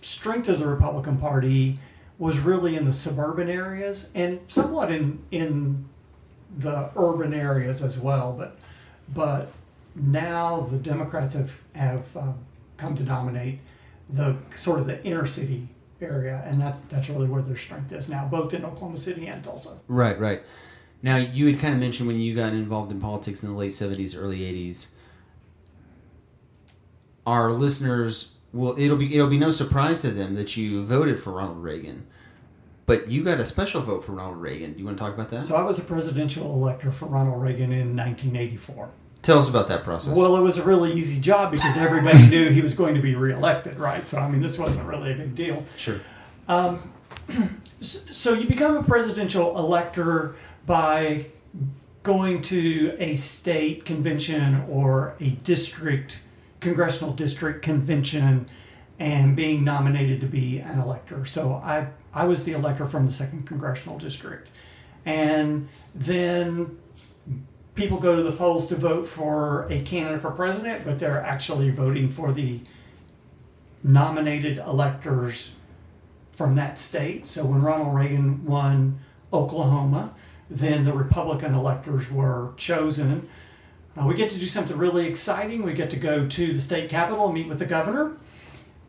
strength 0.01 0.47
of 0.49 0.59
the 0.59 0.67
Republican 0.67 1.17
Party 1.17 1.79
was 2.17 2.39
really 2.39 2.75
in 2.75 2.85
the 2.85 2.93
suburban 2.93 3.49
areas 3.49 4.09
and 4.15 4.39
somewhat 4.47 4.91
in 4.91 5.19
in 5.31 5.85
the 6.57 6.91
urban 6.95 7.33
areas 7.33 7.83
as 7.83 7.99
well. 7.99 8.33
But 8.33 8.57
but 9.13 9.51
now 9.95 10.61
the 10.61 10.77
Democrats 10.77 11.35
have 11.35 11.61
have 11.73 12.15
um, 12.17 12.39
come 12.77 12.95
to 12.95 13.03
dominate 13.03 13.59
the 14.09 14.37
sort 14.55 14.79
of 14.79 14.87
the 14.87 15.03
inner 15.03 15.25
city 15.25 15.67
area, 16.01 16.43
and 16.45 16.59
that's 16.59 16.79
that's 16.81 17.09
really 17.09 17.27
where 17.27 17.41
their 17.41 17.57
strength 17.57 17.91
is 17.91 18.09
now, 18.09 18.27
both 18.27 18.53
in 18.53 18.63
Oklahoma 18.63 18.97
City 18.97 19.27
and 19.27 19.43
Tulsa. 19.43 19.77
Right, 19.87 20.19
right. 20.19 20.41
Now 21.01 21.17
you 21.17 21.47
had 21.47 21.59
kind 21.59 21.73
of 21.73 21.79
mentioned 21.79 22.07
when 22.07 22.19
you 22.19 22.35
got 22.35 22.53
involved 22.53 22.91
in 22.91 22.99
politics 22.99 23.43
in 23.43 23.49
the 23.49 23.55
late 23.55 23.73
seventies, 23.73 24.15
early 24.17 24.43
eighties. 24.43 24.97
Our 27.25 27.51
listeners 27.51 28.37
will 28.53 28.77
it'll 28.79 28.97
be 28.97 29.13
it'll 29.13 29.29
be 29.29 29.37
no 29.37 29.51
surprise 29.51 30.01
to 30.01 30.11
them 30.11 30.35
that 30.35 30.57
you 30.57 30.83
voted 30.83 31.19
for 31.19 31.33
Ronald 31.33 31.63
Reagan, 31.63 32.07
but 32.85 33.09
you 33.09 33.23
got 33.23 33.39
a 33.39 33.45
special 33.45 33.81
vote 33.81 34.03
for 34.05 34.13
Ronald 34.13 34.41
Reagan. 34.41 34.73
Do 34.73 34.79
you 34.79 34.85
want 34.85 34.97
to 34.97 35.03
talk 35.03 35.13
about 35.13 35.29
that? 35.31 35.45
So 35.45 35.55
I 35.55 35.63
was 35.63 35.77
a 35.77 35.83
presidential 35.83 36.45
elector 36.53 36.91
for 36.91 37.05
Ronald 37.05 37.41
Reagan 37.41 37.71
in 37.71 37.95
1984. 37.95 38.89
Tell 39.21 39.39
us 39.39 39.49
about 39.49 39.67
that 39.67 39.83
process. 39.83 40.15
Well, 40.15 40.37
it 40.37 40.41
was 40.41 40.57
a 40.57 40.63
really 40.63 40.93
easy 40.93 41.19
job 41.19 41.51
because 41.51 41.75
everybody 41.77 42.27
knew 42.27 42.49
he 42.49 42.61
was 42.61 42.75
going 42.75 42.95
to 42.95 43.01
be 43.01 43.15
reelected, 43.15 43.77
right? 43.77 44.07
So 44.07 44.19
I 44.19 44.29
mean, 44.29 44.41
this 44.41 44.57
wasn't 44.57 44.87
really 44.87 45.11
a 45.11 45.15
big 45.15 45.35
deal. 45.35 45.65
sure. 45.77 45.99
Um, 46.47 46.93
so 47.81 48.33
you 48.33 48.47
become 48.47 48.77
a 48.77 48.83
presidential 48.83 49.57
elector 49.57 50.35
by 50.65 51.25
going 52.03 52.41
to 52.41 52.95
a 52.99 53.15
state 53.15 53.83
convention 53.83 54.63
or 54.69 55.15
a 55.19 55.31
district, 55.31 56.21
congressional 56.61 57.13
district 57.13 57.61
convention 57.61 58.47
and 58.99 59.35
being 59.35 59.63
nominated 59.63 60.21
to 60.21 60.27
be 60.27 60.59
an 60.59 60.79
elector. 60.79 61.25
So 61.25 61.55
I, 61.55 61.87
I 62.13 62.25
was 62.25 62.45
the 62.45 62.53
elector 62.53 62.87
from 62.87 63.05
the 63.05 63.11
second 63.11 63.45
congressional 63.45 63.99
district. 63.99 64.49
And 65.05 65.67
then 65.93 66.77
people 67.77 67.99
go 67.99 68.15
to 68.15 68.23
the 68.23 68.31
polls 68.31 68.67
to 68.67 68.75
vote 68.75 69.07
for 69.07 69.67
a 69.69 69.81
candidate 69.81 70.21
for 70.21 70.31
president, 70.31 70.83
but 70.83 70.99
they're 70.99 71.23
actually 71.23 71.69
voting 71.69 72.09
for 72.09 72.33
the 72.33 72.59
nominated 73.83 74.57
electors 74.57 75.51
from 76.33 76.55
that 76.55 76.77
state. 76.77 77.27
So 77.27 77.45
when 77.45 77.61
Ronald 77.61 77.95
Reagan 77.95 78.43
won 78.43 78.99
Oklahoma, 79.31 80.13
then 80.49 80.85
the 80.85 80.93
Republican 80.93 81.53
electors 81.53 82.11
were 82.11 82.53
chosen. 82.57 83.29
Uh, 83.95 84.05
we 84.07 84.15
get 84.15 84.31
to 84.31 84.39
do 84.39 84.47
something 84.47 84.77
really 84.77 85.07
exciting. 85.07 85.63
We 85.63 85.73
get 85.73 85.89
to 85.91 85.97
go 85.97 86.27
to 86.27 86.53
the 86.53 86.59
state 86.59 86.89
capitol 86.89 87.25
and 87.25 87.33
meet 87.33 87.47
with 87.47 87.59
the 87.59 87.65
governor. 87.65 88.17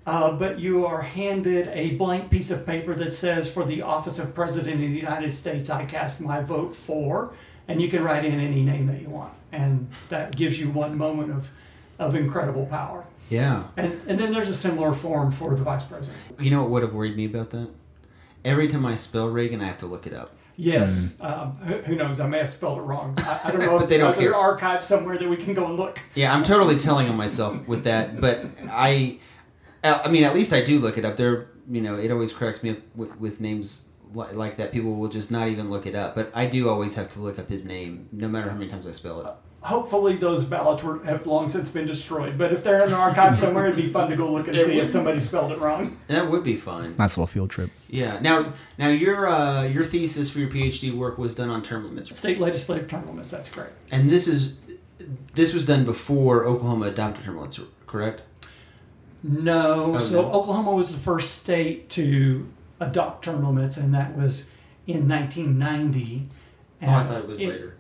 Uh, 0.07 0.33
but 0.33 0.59
you 0.59 0.87
are 0.87 1.02
handed 1.02 1.68
a 1.68 1.90
blank 1.97 2.30
piece 2.30 2.50
of 2.50 2.64
paper 2.64 2.95
that 2.95 3.12
says, 3.12 3.50
For 3.50 3.64
the 3.64 3.83
office 3.83 4.18
of 4.18 4.35
President 4.35 4.75
of 4.75 4.80
the 4.80 4.87
United 4.87 5.33
States, 5.33 5.68
I 5.68 5.85
cast 5.85 6.21
my 6.23 6.40
vote 6.40 6.75
for. 6.75 7.35
And 7.69 7.81
you 7.81 7.89
can 7.89 8.03
write 8.03 8.25
in 8.25 8.41
any 8.41 8.63
name 8.63 8.87
that 8.87 9.01
you 9.03 9.09
want. 9.11 9.33
And 9.53 9.89
that 10.09 10.35
gives 10.37 10.59
you 10.59 10.71
one 10.71 10.97
moment 10.97 11.31
of, 11.33 11.51
of 11.99 12.15
incredible 12.15 12.67
power. 12.67 13.05
Yeah. 13.31 13.65
And, 13.77 14.01
and 14.09 14.19
then 14.19 14.33
there's 14.33 14.49
a 14.49 14.55
similar 14.55 14.93
form 14.95 15.31
for 15.31 15.55
the 15.55 15.63
vice 15.63 15.85
president. 15.85 16.17
You 16.41 16.51
know 16.51 16.63
what 16.63 16.71
would 16.71 16.83
have 16.83 16.95
worried 16.95 17.17
me 17.17 17.27
about 17.27 17.51
that? 17.51 17.69
Every 18.45 18.69
time 18.69 18.87
I 18.87 18.95
spell 18.95 19.29
Reagan, 19.29 19.61
I 19.61 19.65
have 19.67 19.79
to 19.79 19.87
look 19.87 20.07
it 20.07 20.15
up. 20.15 20.35
Yes. 20.57 21.15
Um, 21.21 21.53
who, 21.59 21.75
who 21.83 21.95
knows? 21.95 22.19
I 22.21 22.27
may 22.27 22.39
have 22.39 22.51
spelled 22.51 22.79
it 22.79 22.83
wrong. 22.83 23.15
I, 23.19 23.41
I 23.45 23.51
don't 23.53 23.61
know 23.67 23.77
But 23.77 23.85
if 23.85 23.89
they 23.91 23.99
don't 23.99 24.17
there 24.17 24.31
care. 24.31 24.35
are 24.35 24.53
archives 24.53 24.87
somewhere 24.87 25.17
that 25.19 25.29
we 25.29 25.37
can 25.37 25.55
go 25.55 25.67
and 25.67 25.77
look. 25.77 26.01
Yeah, 26.15 26.35
I'm 26.35 26.43
totally 26.43 26.79
telling 26.79 27.09
on 27.09 27.17
myself 27.17 27.69
with 27.69 27.85
that, 27.85 28.21
but 28.21 28.47
I, 28.71 29.19
I 29.85 30.11
mean, 30.11 30.25
at 30.25 30.35
least 30.35 30.53
I 30.53 30.65
do 30.65 30.79
look 30.81 30.99
it 30.99 31.05
up. 31.05 31.17
There, 31.17 31.49
you 31.71 31.81
know, 31.81 31.97
it 31.97 32.11
always 32.11 32.33
cracks 32.33 32.63
me 32.65 32.71
up 32.71 32.79
with, 32.97 33.15
with 33.21 33.41
names 33.41 33.89
li- 34.15 34.33
like 34.33 34.57
that. 34.59 34.73
People 34.73 34.95
will 34.97 35.09
just 35.09 35.31
not 35.31 35.49
even 35.49 35.71
look 35.71 35.87
it 35.87 35.95
up, 35.95 36.15
but 36.15 36.31
I 36.35 36.47
do 36.47 36.69
always 36.69 36.95
have 36.97 37.11
to 37.11 37.21
look 37.21 37.38
up 37.38 37.49
his 37.49 37.65
name, 37.67 38.09
no 38.12 38.29
matter 38.29 38.49
how 38.50 38.57
many 38.57 38.71
times 38.71 38.87
I 38.87 38.93
spell 38.93 39.21
it. 39.21 39.33
Hopefully, 39.61 40.15
those 40.15 40.45
ballots 40.45 40.85
were, 40.85 41.03
have 41.05 41.27
long 41.27 41.49
since 41.49 41.69
been 41.71 41.87
destroyed. 41.87 42.38
But 42.38 42.53
if 42.53 42.62
they're 42.62 42.83
in 42.85 42.91
the 42.91 42.97
archive 42.97 43.35
somewhere, 43.45 43.65
it'd 43.67 43.77
be 43.77 43.88
fun 43.88 44.09
to 44.09 44.15
go 44.17 44.31
look 44.33 44.47
and 44.47 44.57
It 44.57 44.61
see 44.65 44.77
would. 44.77 44.85
if 44.85 44.88
somebody 44.88 45.19
spelled 45.19 45.50
it 45.50 45.59
wrong. 45.59 45.99
That 46.07 46.31
would 46.31 46.45
be 46.45 46.55
fun. 46.55 46.95
Nice 46.97 47.17
little 47.17 47.27
field 47.27 47.50
trip. 47.50 47.71
Yeah. 47.88 48.21
Now, 48.21 48.53
now 48.79 48.88
your 48.88 49.29
uh, 49.29 49.65
your 49.65 49.83
thesis 49.83 50.31
for 50.33 50.38
your 50.38 50.49
PhD 50.49 50.93
work 50.95 51.19
was 51.19 51.35
done 51.35 51.50
on 51.50 51.62
term 51.62 51.85
limits, 51.85 52.17
State 52.17 52.38
legislative 52.38 52.88
term 52.88 53.05
limits. 53.09 53.31
That's 53.33 53.50
great. 53.50 53.71
and 53.91 54.09
this 54.09 54.29
is 54.29 54.61
this 55.35 55.53
was 55.55 55.67
done 55.67 55.85
before 55.85 56.45
Oklahoma 56.45 56.87
adopted 56.87 57.25
term 57.25 57.37
limits, 57.37 57.59
correct? 57.88 58.23
No. 59.25 59.95
Oh, 59.97 59.99
so 59.99 60.23
no. 60.23 60.33
Oklahoma 60.33 60.73
was 60.73 60.93
the 60.95 61.00
first 61.00 61.43
state 61.43 61.91
to 61.91 62.47
adopt 62.81 63.25
term 63.25 63.45
limits, 63.45 63.77
and 63.77 63.93
that 63.95 64.17
was 64.17 64.51
in 64.87 65.09
1990. 65.09 66.29
Oh, 66.83 66.87
I 66.87 67.05
thought 67.05 67.19
it 67.19 67.27
was 67.27 67.41
it- 67.41 67.49
later. 67.49 67.75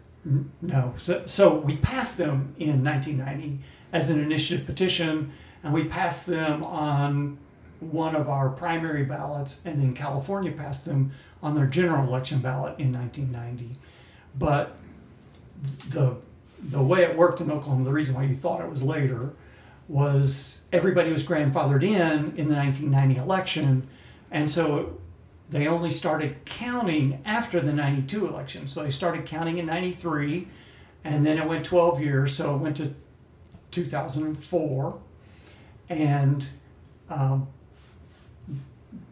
No. 0.60 0.92
So, 0.98 1.22
so 1.26 1.54
we 1.54 1.76
passed 1.76 2.18
them 2.18 2.54
in 2.58 2.84
1990 2.84 3.60
as 3.92 4.10
an 4.10 4.20
initiative 4.20 4.66
petition, 4.66 5.32
and 5.62 5.72
we 5.72 5.84
passed 5.84 6.26
them 6.26 6.62
on 6.64 7.38
one 7.80 8.14
of 8.14 8.28
our 8.28 8.50
primary 8.50 9.04
ballots, 9.04 9.62
and 9.64 9.80
then 9.80 9.94
California 9.94 10.52
passed 10.52 10.84
them 10.84 11.12
on 11.42 11.54
their 11.54 11.66
general 11.66 12.06
election 12.06 12.40
ballot 12.40 12.78
in 12.78 12.92
1990. 12.92 13.78
But 14.38 14.76
the 15.90 16.16
the 16.60 16.82
way 16.82 17.02
it 17.02 17.16
worked 17.16 17.40
in 17.40 17.50
Oklahoma, 17.52 17.84
the 17.84 17.92
reason 17.92 18.16
why 18.16 18.24
you 18.24 18.34
thought 18.34 18.60
it 18.60 18.68
was 18.68 18.82
later, 18.82 19.32
was 19.86 20.62
everybody 20.72 21.10
was 21.10 21.22
grandfathered 21.22 21.84
in 21.84 22.34
in 22.36 22.48
the 22.48 22.56
1990 22.56 23.16
election, 23.16 23.88
and 24.30 24.50
so 24.50 24.98
they 25.50 25.66
only 25.66 25.90
started 25.90 26.44
counting 26.44 27.20
after 27.24 27.60
the 27.60 27.72
92 27.72 28.26
election. 28.26 28.68
So 28.68 28.82
they 28.82 28.90
started 28.90 29.24
counting 29.24 29.58
in 29.58 29.66
93, 29.66 30.46
and 31.04 31.24
then 31.24 31.38
it 31.38 31.46
went 31.48 31.64
12 31.64 32.02
years, 32.02 32.34
so 32.34 32.54
it 32.54 32.58
went 32.58 32.76
to 32.78 32.94
2004. 33.70 34.98
And 35.88 36.46
um, 37.08 37.48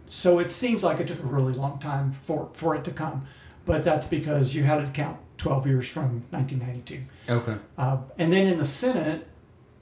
so 0.08 0.38
it 0.38 0.50
seems 0.50 0.85
like 0.85 1.00
it 1.00 1.08
took 1.08 1.23
a 1.23 1.26
really 1.26 1.54
long 1.54 1.78
time 1.78 2.12
for, 2.12 2.50
for 2.52 2.75
it 2.75 2.85
to 2.85 2.90
come, 2.90 3.26
but 3.64 3.82
that's 3.82 4.06
because 4.06 4.54
you 4.54 4.64
had 4.64 4.85
to 4.85 4.90
count 4.92 5.18
12 5.38 5.66
years 5.66 5.88
from 5.88 6.25
1992. 6.30 7.02
Okay. 7.28 7.56
Uh, 7.78 7.99
and 8.18 8.32
then 8.32 8.46
in 8.46 8.58
the 8.58 8.66
Senate, 8.66 9.26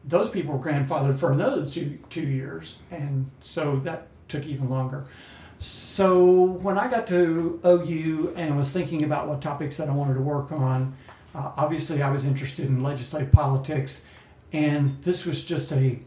those 0.05 0.31
people 0.31 0.57
were 0.57 0.65
grandfathered 0.65 1.17
for 1.17 1.33
another 1.33 1.65
two, 1.67 1.99
two 2.11 2.27
years. 2.27 2.79
And 2.91 3.31
so 3.41 3.77
that 3.77 4.09
took 4.35 4.47
even 4.47 4.69
longer. 4.69 5.07
So 5.59 6.43
when 6.43 6.77
I 6.77 6.89
got 6.89 7.07
to 7.09 7.61
OU 7.65 8.35
and 8.37 8.57
was 8.57 8.73
thinking 8.73 9.05
about 9.05 9.29
what 9.29 9.41
topics 9.41 9.77
that 9.77 9.89
I 9.89 9.93
wanted 9.93 10.15
to 10.15 10.21
work 10.21 10.51
on, 10.53 10.97
uh, 11.35 11.53
obviously 11.57 12.03
I 12.03 12.11
was 12.11 12.27
interested 12.27 12.67
in 12.67 12.83
legislative 12.83 13.33
politics. 13.33 14.07
And 14.53 15.03
this 15.03 15.25
was 15.25 15.45
just 15.45 15.73
a, 15.73 16.01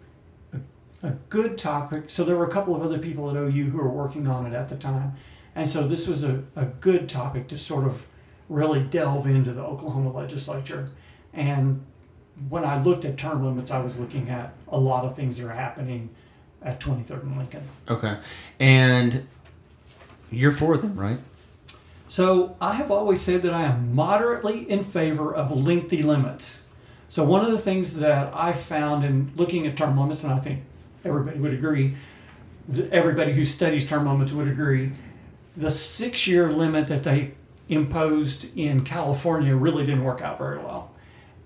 a, 0.54 1.08
a 1.08 1.12
good 1.30 1.58
topic. 1.58 2.10
So 2.10 2.24
there 2.24 2.36
were 2.36 2.46
a 2.46 2.52
couple 2.52 2.76
of 2.76 2.82
other 2.82 3.00
people 3.00 3.30
at 3.30 3.36
OU 3.36 3.70
who 3.70 3.78
were 3.78 3.90
working 3.90 4.28
on 4.28 4.46
it 4.46 4.54
at 4.54 4.70
the 4.70 4.76
time. 4.76 5.14
And 5.56 5.70
so 5.70 5.88
this 5.88 6.08
was 6.08 6.24
a, 6.24 6.44
a 6.56 6.66
good 6.66 7.10
topic 7.10 7.48
to 7.48 7.58
sort 7.58 7.86
of 7.86 8.06
really 8.50 8.82
delve 8.82 9.26
into 9.26 9.54
the 9.54 9.64
Oklahoma 9.64 10.12
legislature. 10.12 10.90
And 11.34 11.84
when 12.50 12.64
I 12.64 12.82
looked 12.82 13.06
at 13.06 13.18
term 13.18 13.44
limits, 13.44 13.72
I 13.72 13.82
was 13.82 13.98
looking 14.00 14.30
at 14.30 14.54
a 14.68 14.80
lot 14.80 15.04
of 15.06 15.16
things 15.16 15.38
that 15.38 15.48
are 15.48 15.54
happening 15.54 16.10
at 16.62 16.80
23rd 16.80 17.24
and 17.24 17.38
Lincoln. 17.38 17.64
Okay. 17.90 18.18
And 18.60 19.28
you're 20.32 20.52
for 20.52 20.78
them, 20.78 20.96
right? 20.96 21.20
So 22.08 22.56
I 22.62 22.74
have 22.74 22.90
always 22.90 23.22
said 23.22 23.42
that 23.42 23.54
I 23.54 23.64
am 23.64 23.94
moderately 23.94 24.70
in 24.70 24.84
favor 24.84 25.34
of 25.34 25.52
lengthy 25.52 26.02
limits. 26.02 26.66
So 27.10 27.24
one 27.24 27.44
of 27.44 27.52
the 27.52 27.58
things 27.58 27.98
that 28.00 28.34
I 28.36 28.54
found 28.54 29.06
in 29.06 29.32
looking 29.36 29.68
at 29.68 29.78
term 29.78 29.98
limits, 29.98 30.24
and 30.24 30.34
I 30.34 30.40
think 30.40 30.64
everybody 31.04 31.40
would 31.40 31.54
agree, 31.54 31.96
everybody 32.92 33.34
who 33.34 33.46
studies 33.46 33.88
term 33.88 34.08
limits 34.08 34.32
would 34.32 34.48
agree, 34.48 34.92
the 35.56 35.72
six-year 35.72 36.52
limit 36.52 36.88
that 36.88 37.04
they 37.04 37.32
imposed 37.70 38.56
in 38.58 38.84
California 38.84 39.56
really 39.56 39.86
didn't 39.86 40.04
work 40.04 40.22
out 40.22 40.38
very 40.38 40.60
well. 40.60 40.92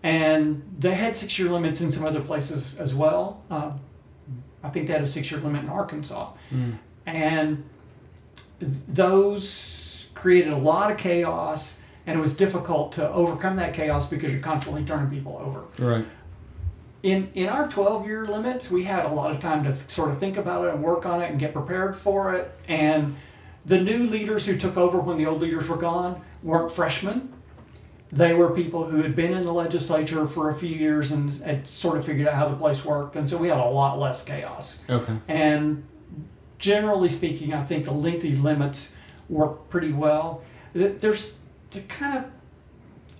And 0.03 0.63
they 0.79 0.95
had 0.95 1.15
six-year 1.15 1.49
limits 1.49 1.81
in 1.81 1.91
some 1.91 2.05
other 2.05 2.21
places 2.21 2.79
as 2.79 2.93
well. 2.93 3.43
Uh, 3.49 3.73
I 4.63 4.69
think 4.69 4.87
they 4.87 4.93
had 4.93 5.01
a 5.01 5.07
six-year 5.07 5.41
limit 5.41 5.63
in 5.63 5.69
Arkansas, 5.69 6.31
mm. 6.53 6.77
and 7.05 7.63
th- 8.59 8.71
those 8.87 10.07
created 10.13 10.53
a 10.53 10.57
lot 10.57 10.91
of 10.91 10.97
chaos, 10.97 11.81
and 12.05 12.17
it 12.17 12.21
was 12.21 12.35
difficult 12.35 12.91
to 12.93 13.09
overcome 13.11 13.55
that 13.55 13.73
chaos 13.73 14.09
because 14.09 14.31
you're 14.31 14.41
constantly 14.41 14.83
turning 14.83 15.09
people 15.09 15.37
over. 15.43 15.63
Right. 15.83 16.05
In 17.03 17.31
in 17.33 17.49
our 17.49 17.67
12 17.67 18.05
year 18.05 18.25
limits, 18.25 18.69
we 18.69 18.83
had 18.83 19.05
a 19.05 19.09
lot 19.13 19.31
of 19.31 19.39
time 19.39 19.63
to 19.63 19.71
th- 19.71 19.89
sort 19.89 20.11
of 20.11 20.19
think 20.19 20.37
about 20.37 20.67
it 20.67 20.73
and 20.73 20.83
work 20.83 21.05
on 21.05 21.21
it 21.21 21.31
and 21.31 21.39
get 21.39 21.53
prepared 21.53 21.95
for 21.95 22.35
it. 22.35 22.51
And 22.67 23.15
the 23.65 23.81
new 23.81 24.05
leaders 24.07 24.45
who 24.45 24.57
took 24.57 24.77
over 24.77 24.99
when 24.99 25.17
the 25.17 25.25
old 25.25 25.41
leaders 25.41 25.67
were 25.67 25.77
gone 25.77 26.21
weren't 26.43 26.71
freshmen. 26.71 27.33
They 28.11 28.33
were 28.33 28.49
people 28.49 28.85
who 28.85 29.01
had 29.01 29.15
been 29.15 29.33
in 29.33 29.41
the 29.43 29.53
legislature 29.53 30.27
for 30.27 30.49
a 30.49 30.55
few 30.55 30.75
years 30.75 31.11
and 31.11 31.31
had 31.43 31.65
sort 31.67 31.97
of 31.97 32.05
figured 32.05 32.27
out 32.27 32.33
how 32.33 32.49
the 32.49 32.55
place 32.57 32.83
worked. 32.83 33.15
And 33.15 33.29
so 33.29 33.37
we 33.37 33.47
had 33.47 33.57
a 33.57 33.65
lot 33.69 33.97
less 33.99 34.23
chaos. 34.23 34.83
Okay. 34.89 35.13
And 35.29 35.85
generally 36.57 37.07
speaking, 37.09 37.53
I 37.53 37.63
think 37.63 37.85
the 37.85 37.93
lengthy 37.93 38.35
limits 38.35 38.95
work 39.29 39.69
pretty 39.69 39.93
well. 39.93 40.41
Th- 40.73 40.99
There's 40.99 41.37
the 41.71 41.79
kind 41.81 42.17
of 42.17 42.25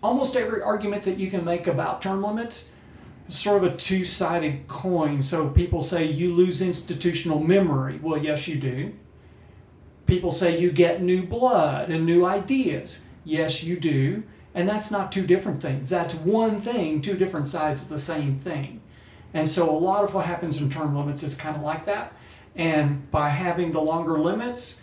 almost 0.03 0.35
every 0.35 0.61
argument 0.61 1.03
that 1.03 1.17
you 1.17 1.31
can 1.31 1.45
make 1.45 1.67
about 1.67 2.01
term 2.01 2.21
limits 2.21 2.71
is 3.29 3.37
sort 3.37 3.63
of 3.63 3.73
a 3.73 3.77
two 3.77 4.03
sided 4.03 4.67
coin. 4.67 5.21
So 5.21 5.47
people 5.47 5.83
say 5.83 6.03
you 6.05 6.33
lose 6.35 6.61
institutional 6.61 7.39
memory. 7.41 7.97
Well, 8.03 8.21
yes, 8.21 8.45
you 8.45 8.57
do. 8.59 8.91
People 10.05 10.33
say 10.33 10.59
you 10.59 10.69
get 10.69 11.01
new 11.01 11.23
blood 11.23 11.89
and 11.89 12.05
new 12.05 12.25
ideas. 12.25 13.05
Yes, 13.23 13.63
you 13.63 13.79
do. 13.79 14.23
And 14.53 14.67
that's 14.67 14.91
not 14.91 15.11
two 15.11 15.25
different 15.25 15.61
things. 15.61 15.89
That's 15.89 16.15
one 16.15 16.59
thing, 16.59 17.01
two 17.01 17.15
different 17.15 17.47
sides 17.47 17.81
of 17.81 17.89
the 17.89 17.99
same 17.99 18.37
thing. 18.37 18.81
And 19.33 19.49
so 19.49 19.69
a 19.69 19.71
lot 19.71 20.03
of 20.03 20.13
what 20.13 20.25
happens 20.25 20.61
in 20.61 20.69
term 20.69 20.95
limits 20.95 21.23
is 21.23 21.35
kind 21.35 21.55
of 21.55 21.61
like 21.61 21.85
that. 21.85 22.13
And 22.55 23.09
by 23.11 23.29
having 23.29 23.71
the 23.71 23.79
longer 23.79 24.19
limits, 24.19 24.81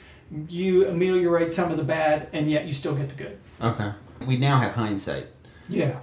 you 0.48 0.88
ameliorate 0.88 1.52
some 1.52 1.70
of 1.70 1.76
the 1.76 1.84
bad 1.84 2.28
and 2.32 2.50
yet 2.50 2.66
you 2.66 2.72
still 2.72 2.94
get 2.94 3.10
the 3.10 3.14
good. 3.14 3.38
Okay. 3.60 3.92
We 4.26 4.36
now 4.38 4.58
have 4.58 4.72
hindsight. 4.72 5.26
Yeah. 5.68 6.00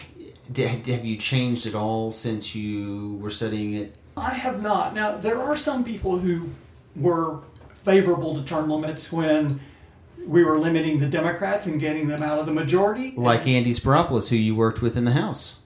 Have 0.56 1.06
you 1.06 1.18
changed 1.18 1.66
at 1.66 1.74
all 1.74 2.12
since 2.12 2.54
you 2.54 3.18
were 3.20 3.32
studying 3.32 3.74
it? 3.74 3.98
I 4.16 4.36
have 4.36 4.62
not. 4.62 4.94
Now, 4.94 5.18
there 5.18 5.42
are 5.42 5.58
some 5.58 5.84
people 5.84 6.20
who 6.20 6.52
were 6.96 7.40
favorable 7.74 8.36
to 8.36 8.44
term 8.44 8.70
limits 8.70 9.12
when 9.12 9.60
we 10.26 10.44
were 10.44 10.58
limiting 10.60 11.00
the 11.00 11.08
Democrats 11.08 11.68
and 11.68 11.80
getting 11.80 12.08
them 12.08 12.22
out 12.24 12.40
of 12.40 12.46
the 12.46 12.54
majority. 12.54 13.14
Like 13.16 13.48
Andy 13.48 13.72
Spiropoulos, 13.72 14.30
who 14.30 14.36
you 14.36 14.56
worked 14.56 14.82
with 14.82 14.98
in 14.98 15.06
the 15.06 15.12
House. 15.14 15.62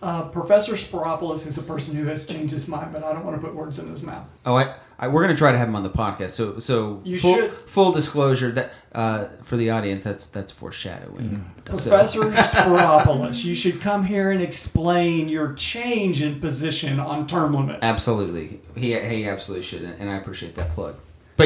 Uh, 0.00 0.28
Professor 0.30 0.72
Spiropoulos 0.72 1.46
is 1.46 1.58
a 1.58 1.62
person 1.62 1.94
who 1.94 2.06
has 2.06 2.26
changed 2.26 2.52
his 2.52 2.66
mind, 2.66 2.90
but 2.92 3.04
I 3.04 3.12
don't 3.12 3.24
want 3.24 3.40
to 3.40 3.46
put 3.46 3.54
words 3.54 3.78
in 3.78 3.88
his 3.88 4.02
mouth. 4.02 4.26
Oh, 4.44 4.56
I, 4.56 4.74
I 4.98 5.06
we're 5.06 5.22
gonna 5.22 5.36
try 5.36 5.52
to 5.52 5.58
have 5.58 5.68
him 5.68 5.76
on 5.76 5.84
the 5.84 5.90
podcast. 5.90 6.30
So, 6.30 6.58
so 6.58 7.00
You 7.04 7.20
full, 7.20 7.36
should. 7.36 7.52
full 7.52 7.92
disclosure 7.92 8.50
that 8.50 8.72
uh, 8.90 9.26
for 9.44 9.56
the 9.56 9.70
audience, 9.70 10.02
that's 10.02 10.26
that's 10.26 10.50
foreshadowing. 10.50 11.44
So- 11.70 11.90
Professor 11.90 12.22
Spiropoulos, 12.22 13.44
you 13.44 13.54
should 13.54 13.80
come 13.80 14.04
here 14.04 14.32
and 14.32 14.42
explain 14.42 15.28
your 15.28 15.52
change 15.54 16.20
in 16.20 16.40
position 16.40 16.98
on 16.98 17.28
term 17.28 17.54
limits. 17.54 17.78
absolutely, 17.82 18.60
he 18.74 18.98
he 18.98 19.24
absolutely 19.28 19.62
should, 19.64 19.82
and 19.84 20.10
I 20.10 20.16
appreciate 20.16 20.56
that 20.56 20.70
plug. 20.70 20.96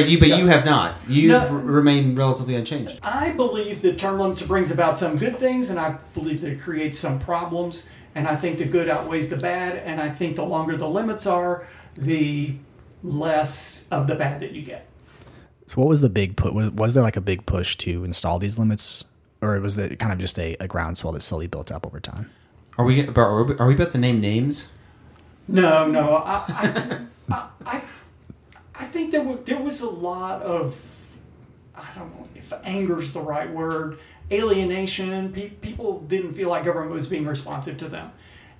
But 0.01 0.09
you, 0.09 0.19
but 0.19 0.29
you 0.29 0.47
have 0.47 0.63
not. 0.65 0.95
You've 1.07 1.31
No. 1.31 1.39
r- 1.47 1.57
remained 1.57 2.17
relatively 2.17 2.55
unchanged. 2.55 2.99
I 3.03 3.31
believe 3.31 3.81
that 3.81 3.97
term 3.97 4.19
limits 4.19 4.41
brings 4.43 4.69
about 4.71 4.97
some 4.97 5.15
good 5.15 5.37
things, 5.39 5.69
and 5.69 5.79
I 5.79 5.97
believe 6.13 6.41
that 6.41 6.51
it 6.51 6.61
creates 6.61 6.99
some 6.99 7.19
problems. 7.19 7.85
And 8.15 8.27
I 8.27 8.35
think 8.35 8.57
the 8.57 8.65
good 8.65 8.89
outweighs 8.89 9.29
the 9.29 9.37
bad, 9.37 9.77
and 9.85 9.99
I 10.01 10.09
think 10.09 10.35
the 10.35 10.43
longer 10.45 10.75
the 10.77 10.87
limits 10.89 11.25
are, 11.27 11.65
the 11.95 12.53
less 13.03 13.87
of 13.91 14.07
the 14.07 14.15
bad 14.15 14.39
that 14.41 14.51
you 14.53 14.61
get. 14.61 14.87
So 15.67 15.75
what 15.75 15.87
was 15.87 16.01
the 16.01 16.09
big 16.09 16.35
put? 16.37 16.53
Was, 16.53 16.71
was 16.71 16.93
there 16.93 17.03
like 17.03 17.17
a 17.17 17.21
big 17.21 17.45
push 17.45 17.75
to 17.77 18.03
install 18.03 18.39
these 18.39 18.57
limits, 18.57 19.05
or 19.41 19.59
was 19.59 19.77
it 19.77 19.99
kind 19.99 20.11
of 20.13 20.19
just 20.19 20.39
a, 20.39 20.55
a 20.59 20.67
groundswell 20.67 21.13
that 21.13 21.21
slowly 21.21 21.47
built 21.47 21.71
up 21.71 21.85
over 21.85 21.99
time? 21.99 22.29
Are 22.77 22.85
we 22.85 23.05
about 23.05 23.21
are 23.27 23.43
we- 23.43 23.57
are 23.57 23.67
we 23.67 23.73
about 23.75 23.91
to 23.91 23.97
name 23.97 24.21
names? 24.21 24.71
No, 25.47 25.87
no, 25.87 26.15
I, 26.17 26.43
I, 26.49 26.99
I, 27.31 27.47
I, 27.65 27.81
I 28.79 28.85
think 28.85 29.11
there 29.11 29.23
was, 29.23 29.39
there 29.45 29.59
was 29.59 29.81
a 29.81 29.89
lot 29.89 30.41
of, 30.43 30.79
I 31.75 31.87
don't 31.95 32.09
know 32.15 32.27
if 32.35 32.53
anger's 32.63 33.11
the 33.11 33.21
right 33.21 33.49
word, 33.49 33.99
alienation. 34.31 35.33
Pe- 35.33 35.49
people 35.49 36.01
didn't 36.01 36.33
feel 36.33 36.49
like 36.49 36.65
government 36.65 36.93
was 36.93 37.07
being 37.07 37.25
responsive 37.25 37.77
to 37.79 37.87
them. 37.87 38.11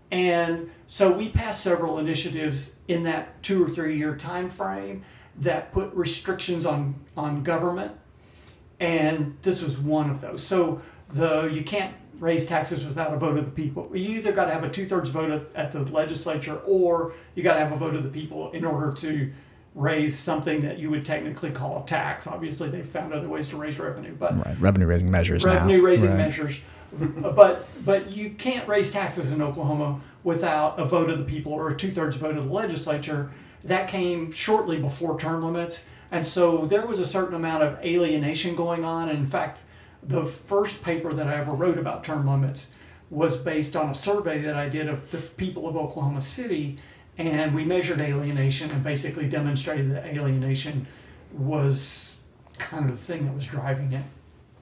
And 0.10 0.72
so 0.88 1.12
we 1.12 1.30
passed 1.30 1.62
several 1.62 2.00
initiatives 2.00 2.76
in 2.88 3.04
that 3.04 3.44
two 3.44 3.64
or 3.64 3.70
three 3.70 3.98
year 3.98 4.16
time 4.16 4.50
frame 4.50 5.04
that 5.40 5.72
put 5.72 5.94
restrictions 5.94 6.66
on, 6.66 6.96
on 7.16 7.44
government 7.44 7.92
and 8.80 9.38
this 9.42 9.62
was 9.62 9.78
one 9.78 10.10
of 10.10 10.22
those. 10.22 10.44
So 10.44 10.82
the 11.10 11.46
you 11.46 11.64
can't 11.64 11.94
raise 12.20 12.48
taxes 12.48 12.86
without 12.86 13.14
a 13.14 13.18
vote 13.18 13.38
of 13.38 13.46
the 13.46 13.52
people. 13.52 13.90
You 13.94 14.18
either 14.18 14.32
got 14.32 14.46
to 14.46 14.54
have 14.54 14.64
a 14.64 14.70
two 14.70 14.86
thirds 14.86 15.10
vote 15.10 15.50
at 15.56 15.72
the 15.72 15.82
legislature, 15.84 16.58
or 16.66 17.14
you 17.36 17.44
got 17.44 17.54
to 17.54 17.60
have 17.60 17.72
a 17.72 17.78
vote 17.78 17.96
of 17.96 18.04
the 18.04 18.10
people 18.10 18.52
in 18.52 18.66
order 18.66 18.92
to 18.92 19.32
raise 19.78 20.18
something 20.18 20.62
that 20.62 20.80
you 20.80 20.90
would 20.90 21.06
technically 21.06 21.52
call 21.52 21.82
a 21.82 21.86
tax. 21.88 22.26
Obviously, 22.26 22.68
they 22.70 22.82
found 22.82 23.14
other 23.14 23.30
ways 23.30 23.48
to 23.50 23.58
raise 23.58 23.78
revenue, 23.80 24.14
but 24.18 24.36
Right, 24.44 24.60
revenue 24.60 24.88
raising 24.88 25.12
measures. 25.12 25.46
now. 25.46 25.54
revenue 25.54 25.84
raising 25.84 26.10
Right. 26.10 26.18
measures. 26.18 26.60
but 27.36 27.68
but 27.86 28.16
you 28.16 28.32
can't 28.32 28.68
raise 28.68 28.92
taxes 28.92 29.32
in 29.32 29.42
Oklahoma 29.42 30.00
without 30.24 30.80
a 30.80 30.86
vote 30.86 31.10
of 31.10 31.20
the 31.20 31.26
people 31.26 31.54
or 31.54 31.70
a 31.70 31.76
two 31.76 31.92
thirds 31.92 32.16
vote 32.18 32.36
of 32.38 32.46
the 32.48 32.54
legislature. 32.54 33.30
That 33.64 33.88
came 33.88 34.32
shortly 34.32 34.80
before 34.80 35.20
term 35.20 35.44
limits, 35.44 35.86
and 36.12 36.26
so 36.26 36.66
there 36.66 36.86
was 36.88 37.00
a 37.00 37.06
certain 37.06 37.36
amount 37.36 37.64
of 37.64 37.78
alienation 37.84 38.56
going 38.56 38.84
on. 38.84 39.10
In 39.10 39.28
fact, 39.28 39.60
the 40.02 40.26
first 40.26 40.82
paper 40.84 41.14
that 41.14 41.28
I 41.28 41.36
ever 41.36 41.52
wrote 41.52 41.78
about 41.78 42.04
term 42.04 42.26
limits 42.28 42.72
was 43.10 43.38
based 43.38 43.76
on 43.76 43.90
a 43.90 43.96
survey 43.96 44.42
that 44.42 44.56
I 44.56 44.70
did 44.70 44.88
of 44.90 45.12
the 45.12 45.18
people 45.18 45.68
of 45.68 45.76
Oklahoma 45.78 46.22
City, 46.22 46.78
and 47.18 47.54
we 47.54 47.66
measured 47.66 48.00
alienation 48.02 48.72
and 48.72 48.84
basically 48.84 49.28
demonstrated 49.28 49.92
that 49.92 50.06
alienation 50.06 50.88
was 51.34 52.24
kind 52.58 52.86
of 52.86 52.92
the 52.92 52.98
thing 52.98 53.26
that 53.26 53.34
was 53.34 53.46
driving 53.46 53.94
it. 53.94 54.04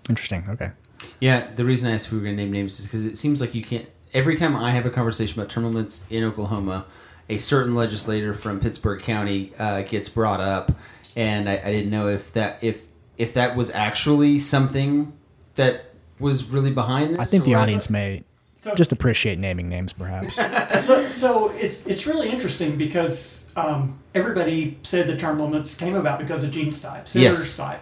Interesting. 0.09 0.45
Okay. 0.49 0.71
Yeah, 1.19 1.51
the 1.55 1.65
reason 1.65 1.89
I 1.89 1.93
asked 1.93 2.07
if 2.07 2.13
we 2.13 2.19
were 2.19 2.23
going 2.25 2.37
to 2.37 2.43
name 2.43 2.51
names 2.51 2.79
is 2.79 2.85
because 2.85 3.05
it 3.05 3.17
seems 3.17 3.41
like 3.41 3.53
you 3.53 3.63
can't. 3.63 3.87
Every 4.13 4.37
time 4.37 4.55
I 4.55 4.71
have 4.71 4.85
a 4.85 4.89
conversation 4.89 5.39
about 5.39 5.49
term 5.49 5.65
limits 5.65 6.09
in 6.09 6.23
Oklahoma, 6.23 6.85
a 7.27 7.37
certain 7.37 7.75
legislator 7.75 8.33
from 8.33 8.59
Pittsburg 8.59 9.01
County 9.01 9.51
uh, 9.59 9.81
gets 9.81 10.07
brought 10.07 10.39
up, 10.39 10.71
and 11.15 11.49
I, 11.49 11.53
I 11.57 11.71
didn't 11.71 11.89
know 11.89 12.07
if 12.07 12.31
that 12.33 12.63
if 12.63 12.85
if 13.17 13.33
that 13.33 13.55
was 13.55 13.71
actually 13.73 14.39
something 14.39 15.13
that 15.55 15.91
was 16.19 16.49
really 16.49 16.71
behind 16.71 17.13
this. 17.13 17.19
I 17.19 17.25
think 17.25 17.43
the 17.43 17.55
audience 17.55 17.89
may 17.89 18.23
So- 18.65 18.73
just 18.73 18.91
appreciate 18.91 19.37
naming 19.37 19.69
names, 19.69 19.93
perhaps. 19.93 20.35
so, 20.83 21.07
so 21.09 21.49
it's 21.51 21.85
it's 21.85 22.07
really 22.07 22.29
interesting 22.29 22.77
because 22.77 23.47
um, 23.55 23.99
everybody 24.15 24.79
said 24.81 25.05
the 25.05 25.15
term 25.15 25.39
limits 25.39 25.75
came 25.75 25.95
about 25.95 26.17
because 26.17 26.43
of 26.43 26.49
Gene 26.49 26.69
Stipe, 26.71 27.07
Senator 27.07 27.19
Yes. 27.19 27.59
Stipe, 27.59 27.77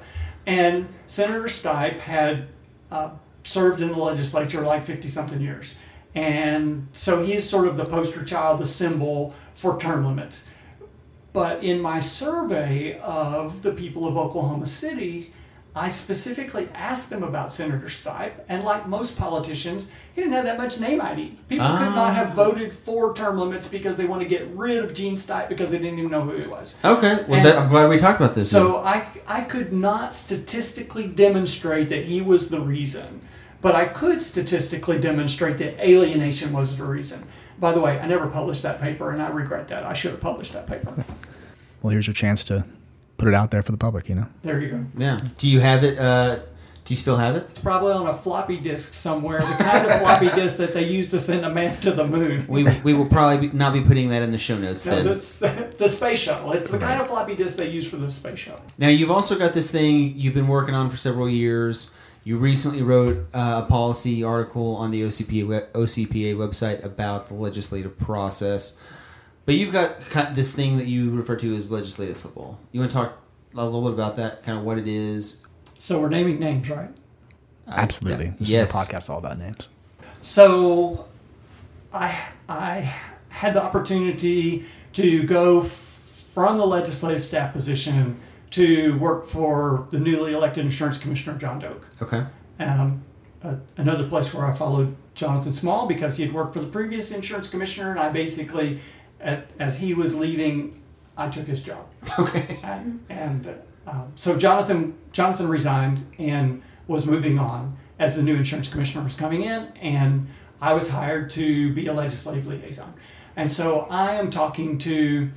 and 0.45 0.89
Senator 1.07 1.43
Stipe 1.43 1.99
had 1.99 2.47
uh, 2.91 3.11
served 3.45 3.79
in 3.79 3.93
the 3.93 3.97
legislature 3.97 4.59
like 4.59 4.83
fifty 4.83 5.07
something 5.07 5.39
years, 5.39 5.77
and 6.15 6.89
so 6.91 7.23
he's 7.23 7.49
sort 7.49 7.65
of 7.65 7.77
the 7.77 7.85
poster 7.85 8.25
child, 8.25 8.59
the 8.59 8.67
symbol 8.67 9.33
for 9.55 9.79
term 9.79 10.05
limits. 10.05 10.45
But 11.31 11.63
in 11.63 11.79
my 11.79 12.01
survey 12.01 12.99
of 12.99 13.61
the 13.61 13.71
people 13.71 14.05
of 14.05 14.17
Oklahoma 14.17 14.65
City, 14.65 15.31
I 15.75 15.89
specifically 15.89 16.69
asked 16.75 17.09
them 17.09 17.23
about 17.23 17.51
Senator 17.51 17.87
Stipe, 17.87 18.33
and 18.47 18.63
like 18.63 18.87
most 18.87 19.17
politicians, 19.17 19.89
he 20.13 20.21
didn't 20.21 20.33
have 20.33 20.45
that 20.45 20.57
much 20.57 20.79
name 20.79 21.01
ID. 21.01 21.35
People 21.49 21.65
could 21.77 21.87
Ah. 21.87 21.95
not 21.95 22.13
have 22.15 22.33
voted 22.33 22.71
for 22.71 23.13
term 23.15 23.39
limits 23.39 23.67
because 23.67 23.97
they 23.97 24.05
want 24.05 24.21
to 24.21 24.27
get 24.27 24.47
rid 24.55 24.83
of 24.83 24.93
Gene 24.93 25.15
Stipe 25.15 25.49
because 25.49 25.71
they 25.71 25.79
didn't 25.79 25.97
even 25.97 26.11
know 26.11 26.21
who 26.21 26.37
he 26.37 26.45
was. 26.47 26.77
Okay, 26.85 27.25
well, 27.27 27.43
that, 27.43 27.57
I'm 27.57 27.69
glad 27.69 27.89
we 27.89 27.97
talked 27.97 28.19
about 28.21 28.35
this. 28.35 28.51
So 28.51 28.77
I, 28.77 29.03
I 29.27 29.41
could 29.41 29.73
not 29.73 30.13
statistically 30.13 31.07
demonstrate 31.07 31.89
that 31.89 32.03
he 32.05 32.21
was 32.21 32.49
the 32.49 32.61
reason, 32.61 33.21
but 33.61 33.73
I 33.73 33.85
could 33.85 34.21
statistically 34.21 34.99
demonstrate 34.99 35.57
that 35.57 35.79
alienation 35.83 36.53
was 36.53 36.77
the 36.77 36.83
reason. 36.83 37.25
By 37.59 37.71
the 37.71 37.79
way, 37.79 37.99
I 37.99 38.05
never 38.05 38.27
published 38.27 38.61
that 38.61 38.79
paper, 38.79 39.09
and 39.09 39.19
I 39.21 39.29
regret 39.29 39.69
that. 39.69 39.83
I 39.85 39.93
should 39.93 40.11
have 40.11 40.21
published 40.21 40.53
that 40.53 40.67
paper. 40.67 40.93
well, 41.81 41.89
here's 41.91 42.05
your 42.05 42.13
chance 42.13 42.43
to 42.45 42.63
put 43.17 43.27
it 43.27 43.33
out 43.33 43.51
there 43.51 43.61
for 43.63 43.71
the 43.71 43.77
public. 43.77 44.09
You 44.09 44.15
know. 44.15 44.27
There 44.41 44.59
you 44.61 44.69
go. 44.69 44.85
yeah. 44.97 45.19
Do 45.37 45.49
you 45.49 45.59
have 45.59 45.83
it? 45.83 45.97
Uh, 45.99 46.39
do 46.85 46.93
you 46.93 46.97
still 46.99 47.15
have 47.15 47.37
it? 47.37 47.47
It's 47.49 47.61
probably 47.61 47.93
on 47.93 48.07
a 48.07 48.13
floppy 48.13 48.57
disk 48.59 48.93
somewhere, 48.93 49.39
the 49.39 49.45
kind 49.63 49.87
of 49.87 50.01
floppy 50.01 50.27
disk 50.27 50.57
that 50.57 50.73
they 50.73 50.85
used 50.89 51.11
to 51.11 51.19
send 51.21 51.45
a 51.45 51.49
man 51.49 51.79
to 51.79 51.91
the 51.91 52.05
moon. 52.05 52.45
We, 52.45 52.65
we 52.83 52.93
will 52.93 53.05
probably 53.05 53.47
be, 53.47 53.55
not 53.55 53.71
be 53.71 53.79
putting 53.79 54.09
that 54.09 54.21
in 54.21 54.33
the 54.33 54.37
show 54.37 54.57
notes 54.57 54.85
No, 54.85 54.97
then. 54.97 55.05
that's 55.05 55.39
the 55.77 55.87
space 55.87 56.19
shuttle. 56.19 56.51
It's 56.51 56.69
the 56.69 56.79
kind 56.79 56.99
of 56.99 57.07
floppy 57.07 57.35
disk 57.35 57.55
they 57.55 57.69
use 57.69 57.89
for 57.89 57.95
the 57.95 58.11
space 58.11 58.37
shuttle. 58.39 58.65
Now 58.77 58.89
you've 58.89 59.11
also 59.11 59.37
got 59.39 59.53
this 59.53 59.71
thing 59.71 60.17
you've 60.17 60.33
been 60.33 60.49
working 60.49 60.75
on 60.75 60.89
for 60.89 60.97
several 60.97 61.29
years. 61.29 61.97
You 62.25 62.37
recently 62.37 62.81
wrote 62.81 63.27
uh, 63.33 63.61
a 63.63 63.69
policy 63.69 64.21
article 64.21 64.75
on 64.75 64.91
the 64.91 65.03
OCPA, 65.03 65.71
OCPA 65.71 66.35
website 66.35 66.83
about 66.83 67.29
the 67.29 67.35
legislative 67.35 67.97
process. 67.97 68.83
But 69.45 69.55
you've 69.55 69.73
got 69.73 70.09
ki- 70.09 70.33
this 70.33 70.55
thing 70.55 70.77
that 70.77 70.87
you 70.87 71.11
refer 71.11 71.35
to 71.37 71.55
as 71.55 71.71
legislative 71.71 72.17
football. 72.17 72.59
You 72.71 72.79
want 72.79 72.91
to 72.91 72.97
talk 72.97 73.17
a 73.55 73.65
little 73.65 73.83
bit 73.83 73.93
about 73.93 74.15
that, 74.15 74.43
kind 74.43 74.57
of 74.57 74.63
what 74.63 74.77
it 74.77 74.87
is? 74.87 75.45
So 75.77 75.99
we're 75.99 76.09
naming 76.09 76.39
names, 76.39 76.69
right? 76.69 76.89
Absolutely. 77.67 78.25
Yeah. 78.25 78.33
This 78.39 78.49
yes. 78.49 78.69
is 78.69 78.75
a 78.75 78.77
podcast 78.77 79.09
all 79.09 79.17
about 79.17 79.37
names. 79.37 79.67
So 80.21 81.05
I 81.93 82.17
I 82.47 82.93
had 83.29 83.53
the 83.53 83.63
opportunity 83.63 84.65
to 84.93 85.23
go 85.23 85.63
from 85.63 86.57
the 86.57 86.65
legislative 86.65 87.25
staff 87.25 87.53
position 87.53 88.19
to 88.51 88.97
work 88.99 89.25
for 89.25 89.87
the 89.91 89.99
newly 89.99 90.33
elected 90.33 90.63
insurance 90.63 90.97
commissioner 90.97 91.37
John 91.37 91.59
Doak. 91.59 91.85
Okay. 92.01 92.23
Um, 92.59 93.03
uh, 93.43 93.55
another 93.77 94.07
place 94.07 94.33
where 94.33 94.45
I 94.45 94.53
followed 94.53 94.95
Jonathan 95.15 95.53
Small 95.53 95.87
because 95.87 96.17
he 96.17 96.23
had 96.23 96.33
worked 96.33 96.53
for 96.53 96.59
the 96.59 96.67
previous 96.67 97.11
insurance 97.11 97.49
commissioner, 97.49 97.91
and 97.91 97.99
I 97.99 98.09
basically, 98.09 98.79
at, 99.23 99.49
as 99.59 99.79
he 99.79 99.93
was 99.93 100.15
leaving, 100.15 100.81
I 101.17 101.29
took 101.29 101.47
his 101.47 101.63
job. 101.63 101.87
Okay. 102.19 102.59
And, 102.63 103.03
and 103.09 103.55
uh, 103.87 104.05
so 104.15 104.37
Jonathan 104.37 104.95
Jonathan 105.11 105.47
resigned 105.47 106.05
and 106.19 106.61
was 106.87 107.05
moving 107.05 107.39
on 107.39 107.77
as 107.99 108.15
the 108.15 108.23
new 108.23 108.35
insurance 108.35 108.69
commissioner 108.69 109.03
was 109.03 109.15
coming 109.15 109.43
in, 109.43 109.67
and 109.81 110.27
I 110.61 110.73
was 110.73 110.89
hired 110.89 111.29
to 111.31 111.73
be 111.73 111.87
a 111.87 111.93
legislative 111.93 112.47
liaison. 112.47 112.93
And 113.35 113.51
so 113.51 113.87
I 113.89 114.15
am 114.15 114.29
talking 114.29 114.77
to 114.79 115.31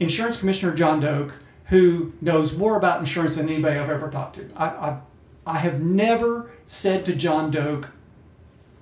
Insurance 0.00 0.38
Commissioner 0.38 0.74
John 0.74 1.00
Doak, 1.00 1.36
who 1.66 2.12
knows 2.20 2.56
more 2.56 2.76
about 2.76 3.00
insurance 3.00 3.36
than 3.36 3.48
anybody 3.48 3.78
I've 3.78 3.90
ever 3.90 4.10
talked 4.10 4.36
to. 4.36 4.48
I, 4.56 4.66
I, 4.66 4.98
I 5.46 5.58
have 5.58 5.80
never 5.80 6.50
said 6.66 7.04
to 7.06 7.16
John 7.16 7.50
Doak 7.50 7.92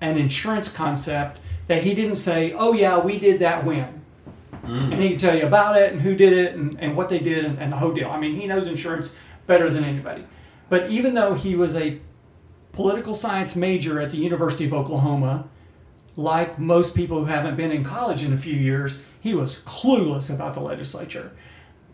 an 0.01 0.19
insurance 0.19 0.73
concept 0.73 1.39
that 1.69 1.85
he 1.85 1.95
didn't 1.95 2.17
say, 2.17 2.53
oh, 2.53 2.73
yeah, 2.73 2.99
we 2.99 3.19
did 3.19 3.41
that 3.41 3.65
when. 3.65 4.02
Mm. 4.65 4.93
And 4.93 4.95
he 4.95 5.11
can 5.11 5.19
tell 5.19 5.37
you 5.37 5.47
about 5.47 5.77
it 5.77 5.93
and 5.93 6.01
who 6.01 6.15
did 6.15 6.33
it 6.33 6.55
and, 6.55 6.79
and 6.81 6.97
what 6.97 7.09
they 7.09 7.19
did 7.19 7.45
and, 7.45 7.59
and 7.59 7.73
the 7.73 7.77
whole 7.77 7.93
deal. 7.93 8.11
I 8.11 8.19
mean, 8.19 8.35
he 8.35 8.47
knows 8.47 8.67
insurance 8.67 9.17
better 9.47 9.69
than 9.71 9.85
anybody. 9.85 10.25
But 10.69 10.91
even 10.91 11.15
though 11.15 11.35
he 11.35 11.57
was 11.57 11.77
a 11.77 12.01
political 12.73 13.15
science 13.15 13.57
major 13.57 14.01
at 14.01 14.11
the 14.11 14.17
University 14.17 14.65
of 14.65 14.73
Oklahoma, 14.73 15.49
like 16.17 16.59
most 16.59 16.95
people 16.95 17.19
who 17.19 17.25
haven't 17.27 17.57
been 17.57 17.73
in 17.73 17.85
college 17.85 18.23
in 18.23 18.33
a 18.33 18.39
few 18.39 18.55
years, 18.55 19.03
he 19.21 19.35
was 19.35 19.61
clueless 19.61 20.33
about 20.33 20.55
the 20.55 20.61
legislature. 20.61 21.33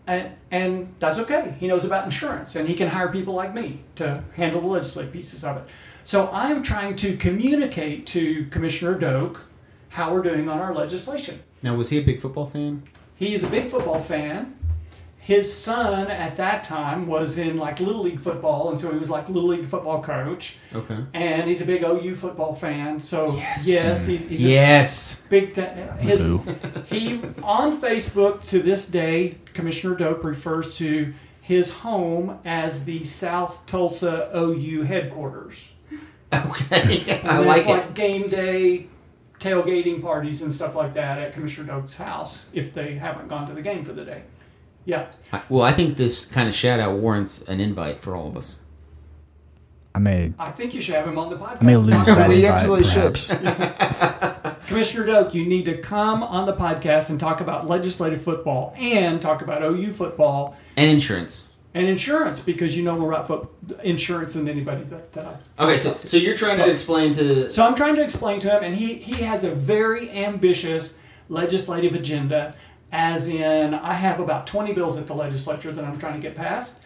And, 0.07 0.31
and 0.49 0.95
that's 0.99 1.19
okay. 1.19 1.55
He 1.59 1.67
knows 1.67 1.85
about 1.85 2.05
insurance 2.05 2.55
and 2.55 2.67
he 2.67 2.75
can 2.75 2.87
hire 2.87 3.09
people 3.09 3.33
like 3.33 3.53
me 3.53 3.81
to 3.95 4.23
handle 4.35 4.61
the 4.61 4.67
legislative 4.67 5.13
pieces 5.13 5.43
of 5.43 5.57
it. 5.57 5.63
So 6.03 6.29
I'm 6.33 6.63
trying 6.63 6.95
to 6.97 7.15
communicate 7.17 8.07
to 8.07 8.45
Commissioner 8.47 8.97
Doak 8.97 9.48
how 9.89 10.13
we're 10.13 10.21
doing 10.23 10.47
on 10.49 10.59
our 10.59 10.73
legislation. 10.73 11.41
Now, 11.61 11.75
was 11.75 11.89
he 11.89 11.99
a 11.99 12.01
big 12.03 12.21
football 12.21 12.45
fan? 12.45 12.83
He's 13.15 13.43
a 13.43 13.49
big 13.49 13.67
football 13.69 14.01
fan. 14.01 14.55
His 15.17 15.53
son 15.53 16.09
at 16.09 16.37
that 16.37 16.63
time 16.63 17.05
was 17.05 17.37
in 17.37 17.57
like 17.57 17.79
little 17.79 18.01
league 18.01 18.19
football, 18.19 18.71
and 18.71 18.79
so 18.79 18.91
he 18.91 18.97
was 18.97 19.11
like 19.11 19.29
little 19.29 19.49
league 19.49 19.67
football 19.67 20.01
coach. 20.01 20.57
Okay. 20.73 20.97
And 21.13 21.47
he's 21.47 21.61
a 21.61 21.65
big 21.65 21.83
OU 21.83 22.15
football 22.15 22.55
fan. 22.55 22.99
So 22.99 23.35
Yes. 23.35 23.67
yes, 23.67 24.07
he's, 24.07 24.27
he's 24.27 24.41
Yes. 24.41 25.25
a 25.27 25.29
big. 25.29 25.53
T- 25.53 25.61
his 25.99 26.39
he 26.87 27.21
on 27.43 27.79
Facebook 27.79 28.47
to 28.47 28.59
this 28.59 28.87
day, 28.87 29.37
Commissioner 29.53 29.95
Doak 29.95 30.23
refers 30.23 30.77
to 30.79 31.13
his 31.41 31.71
home 31.73 32.39
as 32.43 32.85
the 32.85 33.03
South 33.03 33.65
Tulsa 33.67 34.31
OU 34.35 34.83
headquarters. 34.83 35.69
Okay. 36.33 37.21
I 37.23 37.37
And 37.37 37.45
like 37.45 37.65
there's 37.65 37.85
it. 37.85 37.89
like 37.89 37.93
game 37.93 38.29
day 38.29 38.87
tailgating 39.39 40.01
parties 40.01 40.41
and 40.41 40.53
stuff 40.53 40.75
like 40.75 40.93
that 40.93 41.17
at 41.19 41.33
Commissioner 41.33 41.73
Doak's 41.73 41.97
house 41.97 42.45
if 42.53 42.73
they 42.73 42.95
haven't 42.95 43.27
gone 43.27 43.47
to 43.47 43.53
the 43.53 43.61
game 43.61 43.83
for 43.83 43.93
the 43.93 44.05
day. 44.05 44.23
Yeah. 44.85 45.07
Well, 45.49 45.61
I 45.63 45.73
think 45.73 45.97
this 45.97 46.29
kind 46.31 46.49
of 46.49 46.55
shout 46.55 46.79
out 46.79 46.97
warrants 46.99 47.47
an 47.47 47.59
invite 47.59 47.99
for 47.99 48.15
all 48.15 48.27
of 48.27 48.35
us. 48.37 48.65
I 49.95 49.99
may 49.99 50.33
I 50.37 50.51
think 50.51 50.73
you 50.73 50.81
should 50.81 50.95
have 50.95 51.07
him 51.07 51.17
on 51.17 51.29
the 51.29 51.35
podcast. 51.35 51.61
I 51.61 51.65
may 51.65 51.75
lose 51.77 52.05
that 52.07 52.29
We 52.29 52.45
invite, 52.45 52.51
absolutely 52.51 52.85
should. 52.85 53.39
perhaps. 53.43 54.57
Commissioner 54.67 55.05
Doak, 55.05 55.33
you 55.33 55.45
need 55.45 55.65
to 55.65 55.77
come 55.79 56.21
on 56.21 56.45
the 56.45 56.55
podcast 56.55 57.09
and 57.09 57.19
talk 57.19 57.41
about 57.41 57.65
legislative 57.67 58.21
football 58.21 58.73
and 58.77 59.21
talk 59.21 59.41
about 59.41 59.63
OU 59.63 59.93
football 59.93 60.55
And 60.77 60.89
insurance. 60.91 61.48
And 61.73 61.87
insurance 61.87 62.39
because 62.39 62.75
you 62.75 62.83
know 62.83 62.97
more 62.97 63.13
about 63.13 63.51
insurance 63.83 64.33
than 64.33 64.49
anybody 64.49 64.83
that, 64.85 65.13
that 65.13 65.25
I. 65.57 65.63
Okay, 65.65 65.77
so 65.77 65.91
so 65.91 66.17
you're 66.17 66.35
trying 66.35 66.57
So- 66.57 66.65
to 66.65 66.71
explain 66.71 67.13
to 67.15 67.51
So 67.51 67.63
I'm 67.65 67.75
trying 67.75 67.95
to 67.95 68.03
explain 68.03 68.39
to 68.41 68.49
him, 68.49 68.63
and 68.63 68.75
he, 68.75 68.95
he 68.95 69.23
has 69.23 69.43
a 69.43 69.51
very 69.51 70.09
ambitious 70.09 70.97
legislative 71.29 71.93
agenda, 71.93 72.55
as 72.91 73.27
in, 73.27 73.73
I 73.75 73.93
have 73.93 74.19
about 74.19 74.47
20 74.47 74.73
bills 74.73 74.97
at 74.97 75.05
the 75.05 75.13
legislature 75.13 75.71
that 75.71 75.85
I'm 75.85 75.99
trying 75.99 76.13
to 76.13 76.19
get 76.19 76.33
passed. 76.35 76.81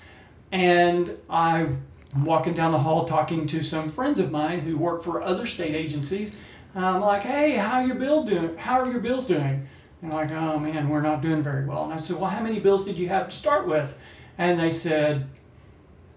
And 0.51 1.17
I'm 1.29 1.81
walking 2.17 2.53
down 2.53 2.73
the 2.73 2.79
hall 2.79 3.05
talking 3.05 3.47
to 3.47 3.63
some 3.63 3.89
friends 3.89 4.19
of 4.19 4.29
mine 4.31 4.59
who 4.59 4.77
work 4.77 5.01
for 5.01 5.21
other 5.21 5.45
state 5.45 5.73
agencies. 5.75 6.35
I'm 6.75 7.01
like, 7.01 7.23
hey, 7.23 7.51
how 7.51 7.79
are 7.81 7.87
your 7.87 7.95
bill 7.95 8.23
doing? 8.23 8.55
How 8.57 8.81
are 8.81 8.91
your 8.91 8.99
bills 8.99 9.27
doing? 9.27 9.67
And 10.01 10.11
like, 10.11 10.31
oh 10.31 10.59
man, 10.59 10.89
we're 10.89 11.01
not 11.01 11.21
doing 11.21 11.41
very 11.41 11.65
well. 11.65 11.85
And 11.85 11.93
I 11.93 11.97
said, 11.97 12.17
well, 12.17 12.29
how 12.29 12.41
many 12.43 12.59
bills 12.59 12.83
did 12.83 12.97
you 12.99 13.07
have 13.07 13.29
to 13.29 13.35
start 13.35 13.65
with? 13.65 13.97
And 14.37 14.59
they 14.59 14.71
said, 14.71 15.27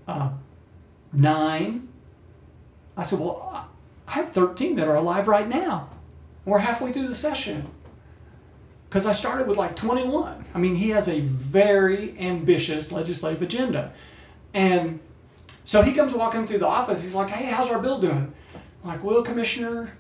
uh, 0.09 0.31
nine. 1.13 1.89
I 2.97 3.03
said, 3.03 3.19
well, 3.21 3.51
I- 3.53 3.63
have 4.13 4.31
13 4.31 4.77
that 4.77 4.89
are 4.89 4.95
alive 4.95 5.29
right 5.29 5.49
now. 5.49 5.91
We're 6.45 6.59
halfway 6.61 6.93
through 6.93 7.09
the 7.09 7.15
session. 7.15 7.69
Because 8.89 9.05
I 9.05 9.13
started 9.13 9.49
with 9.49 9.59
like 9.59 9.75
21. 9.75 10.45
I 10.55 10.59
mean, 10.59 10.77
he 10.77 10.91
has 10.91 11.09
a 11.09 11.21
very 11.21 12.17
ambitious 12.19 12.93
legislative 12.93 13.43
agenda. 13.43 13.93
And 14.55 15.01
so 15.65 15.83
he 15.83 15.93
comes 15.93 16.15
walking 16.15 16.47
through 16.47 16.59
the 16.59 16.69
office. 16.69 17.03
He's 17.03 17.15
like, 17.17 17.29
hey, 17.29 17.47
how's 17.47 17.69
our 17.69 17.81
bill 17.81 17.99
doing? 17.99 18.33
I'm 18.85 18.89
like, 18.91 19.03
well, 19.03 19.23
Commissioner, 19.23 19.93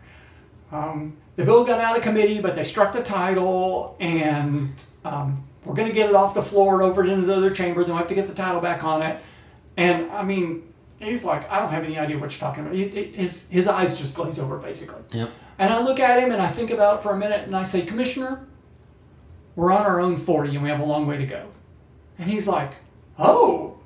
um, 0.71 1.17
the 1.35 1.45
bill 1.45 1.65
got 1.65 1.81
out 1.81 1.97
of 1.97 2.03
committee, 2.03 2.41
but 2.41 2.55
they 2.55 2.65
struck 2.65 2.93
the 2.93 3.03
title, 3.03 3.97
and 4.01 4.73
um, 5.05 5.45
we're 5.67 5.75
going 5.75 5.89
to 5.89 5.95
get 5.95 6.09
it 6.09 6.15
off 6.15 6.33
the 6.35 6.43
floor 6.43 6.75
and 6.75 6.83
over 6.83 7.05
it 7.05 7.11
into 7.11 7.27
the 7.27 7.35
other 7.37 7.51
chamber. 7.51 7.83
Then 7.83 7.93
we 7.95 7.99
have 7.99 8.07
to 8.07 8.15
get 8.15 8.29
the 8.29 8.35
title 8.35 8.61
back 8.61 8.85
on 8.85 9.03
it. 9.03 9.21
And 9.77 10.11
I 10.13 10.23
mean, 10.23 10.73
he's 11.01 11.25
like, 11.25 11.51
I 11.51 11.59
don't 11.59 11.71
have 11.71 11.85
any 11.85 11.99
idea 11.99 12.19
what 12.19 12.31
you're 12.33 12.39
talking 12.49 12.63
about. 12.65 12.75
He- 12.75 12.89
he- 12.89 13.13
his, 13.13 13.49
his 13.51 13.69
eyes 13.69 13.99
just 13.99 14.15
glaze 14.15 14.39
over, 14.39 14.57
basically. 14.59 15.03
Yep. 15.19 15.29
And 15.59 15.73
I 15.73 15.83
look 15.83 15.99
at 16.01 16.23
him 16.23 16.33
and 16.33 16.41
I 16.41 16.49
think 16.49 16.71
about 16.71 16.99
it 16.99 17.03
for 17.03 17.13
a 17.13 17.17
minute 17.19 17.45
and 17.47 17.57
I 17.57 17.63
say, 17.65 17.85
Commissioner, 17.85 18.47
we're 19.57 19.73
on 19.73 19.85
our 19.87 20.01
own 20.01 20.17
40 20.17 20.51
and 20.55 20.63
we 20.63 20.69
have 20.69 20.81
a 20.81 20.85
long 20.85 21.07
way 21.07 21.17
to 21.19 21.27
go. 21.27 21.49
And 22.19 22.31
he's 22.31 22.47
like, 22.47 22.73
Oh, 23.19 23.79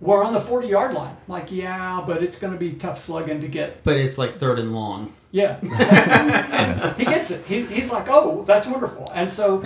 we're 0.00 0.22
on 0.22 0.32
the 0.32 0.40
40 0.40 0.68
yard 0.68 0.94
line. 0.94 1.16
I'm 1.26 1.32
like, 1.32 1.50
yeah, 1.50 2.02
but 2.06 2.22
it's 2.22 2.38
going 2.38 2.52
to 2.52 2.58
be 2.58 2.72
tough 2.72 2.98
slugging 2.98 3.40
to 3.40 3.48
get. 3.48 3.82
But 3.82 3.96
it's 3.96 4.18
like 4.18 4.38
third 4.38 4.58
and 4.58 4.74
long. 4.74 5.12
Yeah. 5.32 5.58
he 6.96 7.04
gets 7.04 7.30
it. 7.30 7.44
He, 7.46 7.62
he's 7.66 7.90
like, 7.92 8.06
Oh, 8.08 8.42
that's 8.42 8.66
wonderful. 8.66 9.10
And 9.14 9.30
so 9.30 9.64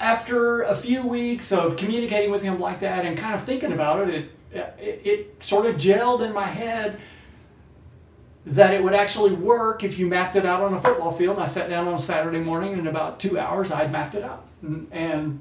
after 0.00 0.62
a 0.62 0.74
few 0.74 1.06
weeks 1.06 1.52
of 1.52 1.76
communicating 1.76 2.30
with 2.30 2.42
him 2.42 2.58
like 2.58 2.80
that 2.80 3.04
and 3.04 3.16
kind 3.16 3.34
of 3.34 3.42
thinking 3.42 3.72
about 3.72 4.08
it, 4.08 4.14
it, 4.14 4.58
it, 4.80 5.06
it 5.06 5.42
sort 5.42 5.66
of 5.66 5.76
gelled 5.76 6.24
in 6.24 6.32
my 6.32 6.46
head 6.46 6.98
that 8.46 8.72
it 8.72 8.82
would 8.82 8.94
actually 8.94 9.32
work 9.32 9.84
if 9.84 9.98
you 9.98 10.06
mapped 10.06 10.34
it 10.34 10.46
out 10.46 10.62
on 10.62 10.72
a 10.72 10.80
football 10.80 11.12
field. 11.12 11.36
And 11.36 11.42
I 11.42 11.46
sat 11.46 11.68
down 11.68 11.86
on 11.86 11.94
a 11.94 11.98
Saturday 11.98 12.40
morning, 12.40 12.72
and 12.72 12.80
in 12.80 12.86
about 12.86 13.20
two 13.20 13.38
hours, 13.38 13.70
I 13.70 13.82
had 13.82 13.92
mapped 13.92 14.14
it 14.14 14.24
out. 14.24 14.46
And, 14.62 14.88
and 14.90 15.40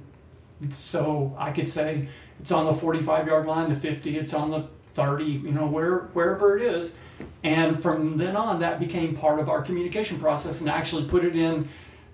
so 0.70 1.34
I 1.40 1.52
could 1.52 1.70
say 1.70 2.10
it's 2.42 2.52
on 2.52 2.66
the 2.66 2.74
45 2.74 3.28
yard 3.28 3.46
line, 3.46 3.70
the 3.70 3.76
50, 3.76 4.18
it's 4.18 4.34
on 4.34 4.52
the 4.52 4.68
30, 4.94 5.24
you 5.24 5.52
know, 5.52 5.68
where, 5.68 6.00
wherever 6.14 6.58
it 6.58 6.64
is. 6.64 6.98
And 7.44 7.82
from 7.82 8.18
then 8.18 8.36
on, 8.36 8.60
that 8.60 8.80
became 8.80 9.16
part 9.16 9.40
of 9.40 9.50
our 9.50 9.62
communication 9.62 10.20
process 10.20 10.62
and 10.62 10.70
I 10.70 10.78
actually 10.78 11.06
put 11.06 11.24
it 11.24 11.36
in. 11.36 11.70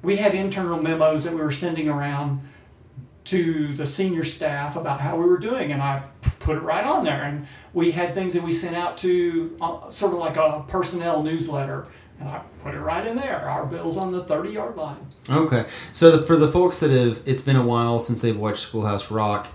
We 0.05 0.17
had 0.17 0.35
internal 0.35 0.81
memos 0.81 1.23
that 1.23 1.33
we 1.33 1.41
were 1.41 1.51
sending 1.51 1.89
around 1.89 2.41
to 3.25 3.73
the 3.73 3.87
senior 3.87 4.23
staff 4.23 4.75
about 4.75 5.01
how 5.01 5.17
we 5.17 5.25
were 5.25 5.39
doing, 5.39 5.71
and 5.71 5.81
I 5.81 6.03
put 6.39 6.57
it 6.57 6.61
right 6.61 6.85
on 6.85 7.03
there. 7.03 7.23
And 7.23 7.47
we 7.73 7.91
had 7.91 8.13
things 8.13 8.33
that 8.35 8.43
we 8.43 8.51
sent 8.51 8.75
out 8.75 8.97
to 8.99 9.57
uh, 9.59 9.89
sort 9.89 10.13
of 10.13 10.19
like 10.19 10.37
a 10.37 10.63
personnel 10.67 11.23
newsletter, 11.23 11.87
and 12.19 12.29
I 12.29 12.41
put 12.61 12.75
it 12.75 12.79
right 12.79 13.05
in 13.05 13.15
there. 13.15 13.49
Our 13.49 13.65
bills 13.65 13.97
on 13.97 14.11
the 14.11 14.23
30 14.23 14.51
yard 14.51 14.77
line. 14.77 15.07
Okay, 15.29 15.65
so 15.91 16.17
the, 16.17 16.25
for 16.25 16.35
the 16.37 16.47
folks 16.47 16.79
that 16.79 16.91
have, 16.91 17.21
it's 17.25 17.41
been 17.41 17.55
a 17.55 17.65
while 17.65 17.99
since 17.99 18.21
they've 18.21 18.37
watched 18.37 18.59
Schoolhouse 18.59 19.09
Rock. 19.09 19.47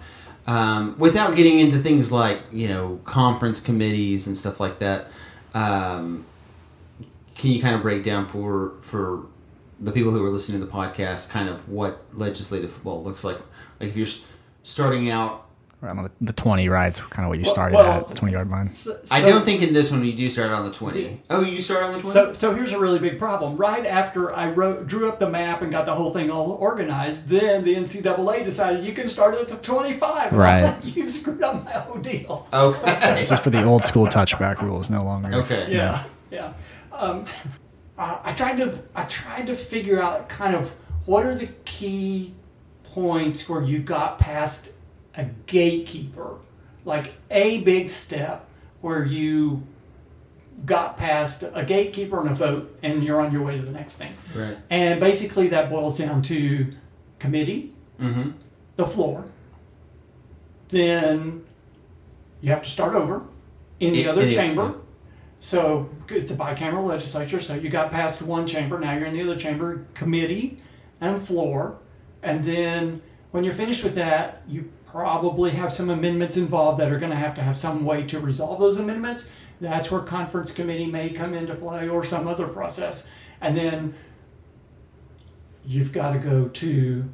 Um, 0.48 0.98
without 0.98 1.36
getting 1.36 1.60
into 1.60 1.78
things 1.78 2.10
like 2.10 2.42
you 2.52 2.66
know 2.66 2.98
conference 3.04 3.60
committees 3.60 4.26
and 4.26 4.36
stuff 4.36 4.58
like 4.58 4.80
that, 4.80 5.06
um, 5.54 6.24
can 7.36 7.52
you 7.52 7.62
kind 7.62 7.76
of 7.76 7.82
break 7.82 8.02
down 8.02 8.26
for 8.26 8.72
for 8.80 9.26
the 9.80 9.92
people 9.92 10.10
who 10.12 10.24
are 10.24 10.30
listening 10.30 10.60
to 10.60 10.66
the 10.66 10.72
podcast 10.72 11.30
kind 11.30 11.48
of 11.48 11.68
what 11.68 12.04
legislative 12.12 12.72
football 12.72 13.02
looks 13.02 13.24
like? 13.24 13.38
Like 13.80 13.90
if 13.90 13.96
you're 13.96 14.06
starting 14.62 15.10
out 15.10 15.46
around 15.82 16.04
the, 16.04 16.10
the 16.20 16.32
20, 16.32 16.68
right? 16.68 16.88
It's 16.88 17.00
kind 17.00 17.24
of 17.24 17.30
what 17.30 17.38
you 17.38 17.44
started 17.44 17.76
well, 17.76 18.00
at, 18.00 18.08
the 18.08 18.14
20 18.14 18.32
yard 18.32 18.50
line. 18.50 18.74
So, 18.74 19.00
I 19.10 19.22
don't 19.22 19.44
think 19.44 19.62
in 19.62 19.72
this 19.72 19.90
one 19.90 20.04
you 20.04 20.12
do 20.12 20.28
start 20.28 20.50
on 20.50 20.64
the 20.64 20.72
20. 20.72 21.22
Oh, 21.30 21.42
you 21.42 21.60
start 21.60 21.84
on 21.84 21.92
the 21.94 22.00
20? 22.00 22.12
So, 22.12 22.32
so 22.32 22.54
here's 22.54 22.72
a 22.72 22.78
really 22.78 22.98
big 22.98 23.18
problem. 23.18 23.56
Right 23.56 23.86
after 23.86 24.34
I 24.34 24.50
wrote, 24.50 24.86
drew 24.86 25.08
up 25.08 25.18
the 25.18 25.28
map 25.28 25.62
and 25.62 25.72
got 25.72 25.86
the 25.86 25.94
whole 25.94 26.12
thing 26.12 26.30
all 26.30 26.52
organized, 26.52 27.28
then 27.28 27.64
the 27.64 27.74
NCAA 27.74 28.44
decided 28.44 28.84
you 28.84 28.92
can 28.92 29.08
start 29.08 29.34
at 29.34 29.48
the 29.48 29.56
25. 29.56 30.32
Right. 30.40 30.74
You've 30.84 31.10
screwed 31.10 31.42
up 31.42 31.64
my 31.64 31.72
whole 31.72 32.00
deal. 32.00 32.46
okay. 32.52 33.14
This 33.14 33.30
is 33.30 33.40
for 33.40 33.50
the 33.50 33.62
old 33.62 33.84
school 33.84 34.06
touchback 34.06 34.60
rules, 34.62 34.90
no 34.90 35.04
longer. 35.04 35.34
Okay. 35.34 35.66
Yeah, 35.70 36.04
yeah. 36.30 36.52
Um, 36.92 37.26
I 38.00 38.20
I 38.24 38.32
tried 38.32 38.56
to 38.56 38.78
I 38.94 39.04
tried 39.04 39.46
to 39.48 39.54
figure 39.54 40.00
out 40.02 40.28
kind 40.28 40.54
of 40.56 40.70
what 41.06 41.24
are 41.26 41.34
the 41.34 41.48
key 41.64 42.34
points 42.82 43.48
where 43.48 43.62
you 43.62 43.78
got 43.80 44.18
past 44.18 44.72
a 45.16 45.24
gatekeeper, 45.46 46.36
like 46.84 47.14
a 47.30 47.60
big 47.62 47.88
step 47.88 48.48
where 48.80 49.04
you 49.04 49.62
got 50.66 50.96
past 50.98 51.42
a 51.54 51.64
gatekeeper 51.64 52.20
and 52.20 52.30
a 52.30 52.34
vote, 52.34 52.78
and 52.82 53.04
you're 53.04 53.20
on 53.20 53.32
your 53.32 53.42
way 53.42 53.56
to 53.56 53.62
the 53.62 53.72
next 53.72 53.96
thing. 53.98 54.12
Right. 54.34 54.56
And 54.70 54.98
basically, 55.00 55.48
that 55.48 55.68
boils 55.70 55.96
down 55.98 56.22
to 56.22 56.72
committee, 57.18 57.74
Mm-hmm. 58.00 58.30
the 58.76 58.86
floor. 58.86 59.26
Then 60.68 61.44
you 62.40 62.50
have 62.50 62.62
to 62.62 62.70
start 62.70 62.94
over 62.94 63.22
in 63.78 63.92
the 63.92 64.06
other 64.08 64.30
chamber. 64.30 64.74
So 65.40 65.88
it's 66.08 66.30
a 66.30 66.36
bicameral 66.36 66.84
legislature. 66.86 67.40
So 67.40 67.54
you 67.54 67.70
got 67.70 67.90
past 67.90 68.20
one 68.20 68.46
chamber. 68.46 68.78
Now 68.78 68.92
you're 68.92 69.06
in 69.06 69.14
the 69.14 69.22
other 69.22 69.36
chamber, 69.36 69.86
committee 69.94 70.58
and 71.00 71.26
floor. 71.26 71.78
And 72.22 72.44
then 72.44 73.00
when 73.30 73.44
you're 73.44 73.54
finished 73.54 73.82
with 73.82 73.94
that, 73.94 74.42
you 74.46 74.70
probably 74.86 75.52
have 75.52 75.72
some 75.72 75.88
amendments 75.88 76.36
involved 76.36 76.78
that 76.78 76.92
are 76.92 76.98
going 76.98 77.10
to 77.10 77.16
have 77.16 77.34
to 77.36 77.42
have 77.42 77.56
some 77.56 77.84
way 77.84 78.04
to 78.04 78.20
resolve 78.20 78.60
those 78.60 78.76
amendments. 78.76 79.28
That's 79.60 79.90
where 79.90 80.00
conference 80.00 80.52
committee 80.52 80.86
may 80.86 81.10
come 81.10 81.32
into 81.32 81.54
play 81.54 81.88
or 81.88 82.04
some 82.04 82.28
other 82.28 82.46
process. 82.46 83.08
And 83.40 83.56
then 83.56 83.94
you've 85.64 85.92
got 85.92 86.12
to 86.12 86.18
go 86.18 86.48
to 86.48 87.08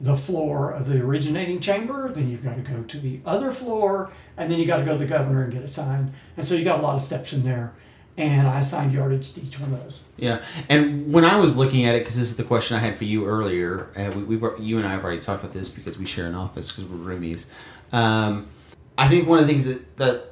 the 0.00 0.16
floor 0.16 0.70
of 0.70 0.88
the 0.88 1.00
originating 1.00 1.60
chamber, 1.60 2.08
then 2.08 2.30
you've 2.30 2.42
got 2.42 2.56
to 2.56 2.62
go 2.62 2.82
to 2.82 2.98
the 2.98 3.20
other 3.26 3.52
floor, 3.52 4.10
and 4.36 4.50
then 4.50 4.58
you 4.58 4.66
got 4.66 4.78
to 4.78 4.84
go 4.84 4.92
to 4.92 4.98
the 4.98 5.06
governor 5.06 5.42
and 5.42 5.52
get 5.52 5.62
it 5.62 5.68
signed. 5.68 6.12
And 6.36 6.46
so 6.46 6.54
you 6.54 6.64
got 6.64 6.80
a 6.80 6.82
lot 6.82 6.96
of 6.96 7.02
steps 7.02 7.32
in 7.32 7.44
there. 7.44 7.74
And 8.16 8.46
I 8.46 8.58
assigned 8.58 8.92
yardage 8.92 9.32
to 9.34 9.40
each 9.40 9.58
one 9.60 9.72
of 9.72 9.82
those. 9.82 10.00
Yeah, 10.16 10.42
and 10.68 11.10
when 11.12 11.24
I 11.24 11.38
was 11.38 11.56
looking 11.56 11.86
at 11.86 11.94
it, 11.94 12.00
because 12.00 12.18
this 12.18 12.30
is 12.30 12.36
the 12.36 12.44
question 12.44 12.76
I 12.76 12.80
had 12.80 12.98
for 12.98 13.04
you 13.04 13.24
earlier, 13.24 13.88
we, 14.14 14.36
we've 14.36 14.44
you 14.58 14.76
and 14.78 14.86
I 14.86 14.90
have 14.90 15.04
already 15.04 15.20
talked 15.20 15.42
about 15.42 15.54
this 15.54 15.70
because 15.70 15.98
we 15.98 16.04
share 16.04 16.26
an 16.26 16.34
office 16.34 16.70
because 16.70 16.90
we're 16.90 17.14
roomies. 17.14 17.50
Um, 17.92 18.46
I 18.98 19.08
think 19.08 19.26
one 19.26 19.38
of 19.38 19.46
the 19.46 19.52
things 19.52 19.66
that, 19.66 19.96
that 19.96 20.24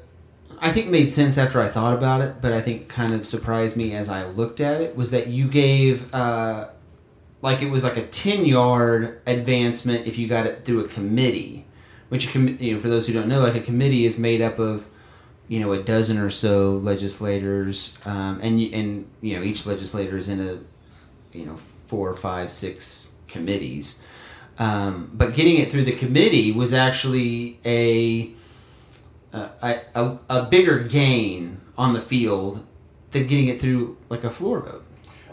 I 0.61 0.73
think 0.73 0.89
made 0.89 1.11
sense 1.11 1.39
after 1.39 1.61
I 1.61 1.69
thought 1.69 1.97
about 1.97 2.21
it, 2.21 2.43
but 2.43 2.53
I 2.53 2.61
think 2.61 2.89
kind 2.89 3.13
of 3.13 3.27
surprised 3.27 3.77
me 3.77 3.95
as 3.95 4.09
I 4.09 4.27
looked 4.27 4.61
at 4.61 4.81
it 4.81 4.97
was 4.97 5.11
that 5.13 5.29
you 5.29 5.49
gave 5.49 6.13
uh, 6.15 6.69
like 7.41 7.63
it 7.63 7.71
was 7.71 7.85
like 7.85 7.97
a 7.97 8.07
ten 8.07 8.45
yard 8.45 9.21
advancement 9.27 10.07
if 10.07 10.19
you 10.19 10.27
got 10.29 10.47
it 10.47 10.65
through 10.65 10.85
a 10.85 10.89
committee, 10.89 11.67
which 12.09 12.35
you 12.35 12.75
know 12.75 12.79
for 12.81 12.89
those 12.89 13.07
who 13.07 13.13
don't 13.13 13.29
know, 13.29 13.41
like 13.41 13.55
a 13.55 13.61
committee 13.61 14.05
is 14.05 14.19
made 14.19 14.41
up 14.41 14.59
of 14.59 14.89
you 15.47 15.61
know 15.61 15.73
a 15.73 15.83
dozen 15.83 16.19
or 16.19 16.31
so 16.31 16.73
legislators, 16.73 17.99
um, 18.05 18.41
and 18.43 18.61
and 18.73 19.11
you 19.21 19.37
know 19.37 19.43
each 19.43 19.67
legislator 19.67 20.17
is 20.17 20.29
in 20.29 20.41
a 20.41 20.59
you 21.37 21.47
know 21.47 21.57
four, 21.57 22.15
five, 22.15 22.51
six 22.51 23.13
committees. 23.29 24.05
Um, 24.59 25.11
but 25.15 25.35
getting 25.35 25.59
it 25.59 25.71
through 25.71 25.85
the 25.85 25.93
committee 25.93 26.51
was 26.51 26.75
actually 26.75 27.61
a 27.65 28.33
a, 29.33 29.81
a 29.95 30.19
a 30.29 30.43
bigger 30.45 30.81
gain 30.81 31.61
on 31.77 31.93
the 31.93 32.01
field 32.01 32.67
than 33.13 33.27
getting 33.27 33.49
it 33.49 33.61
through 33.61 33.97
like 34.09 34.25
a 34.25 34.31
floor 34.31 34.61
vote. 34.61 34.85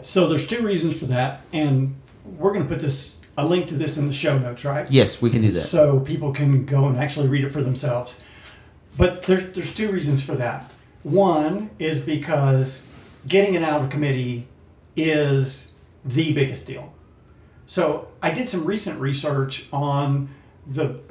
So 0.06 0.28
there's 0.28 0.46
two 0.46 0.62
reasons 0.62 0.96
for 0.96 1.06
that, 1.06 1.40
and 1.52 1.96
we're 2.24 2.52
going 2.52 2.62
to 2.62 2.68
put 2.68 2.80
this 2.80 3.20
a 3.36 3.44
link 3.44 3.66
to 3.68 3.74
this 3.74 3.98
in 3.98 4.06
the 4.06 4.12
show 4.12 4.38
notes, 4.38 4.64
right? 4.64 4.88
Yes, 4.88 5.20
we 5.20 5.30
can 5.30 5.42
do 5.42 5.50
that. 5.50 5.60
So 5.60 5.98
people 5.98 6.32
can 6.32 6.64
go 6.64 6.86
and 6.86 6.96
actually 6.96 7.26
read 7.26 7.42
it 7.42 7.50
for 7.50 7.60
themselves. 7.60 8.20
But 8.96 9.24
there's 9.24 9.52
there's 9.52 9.74
two 9.74 9.90
reasons 9.90 10.22
for 10.22 10.36
that. 10.36 10.72
One 11.02 11.70
is 11.80 11.98
because 11.98 12.86
getting 13.26 13.54
it 13.54 13.64
out 13.64 13.82
of 13.82 13.90
committee 13.90 14.46
is 14.94 15.74
the 16.04 16.32
biggest 16.32 16.68
deal. 16.68 16.94
So 17.66 18.06
I 18.22 18.30
did 18.30 18.48
some 18.48 18.64
recent 18.64 19.00
research 19.00 19.66
on 19.72 20.28
the 20.68 21.02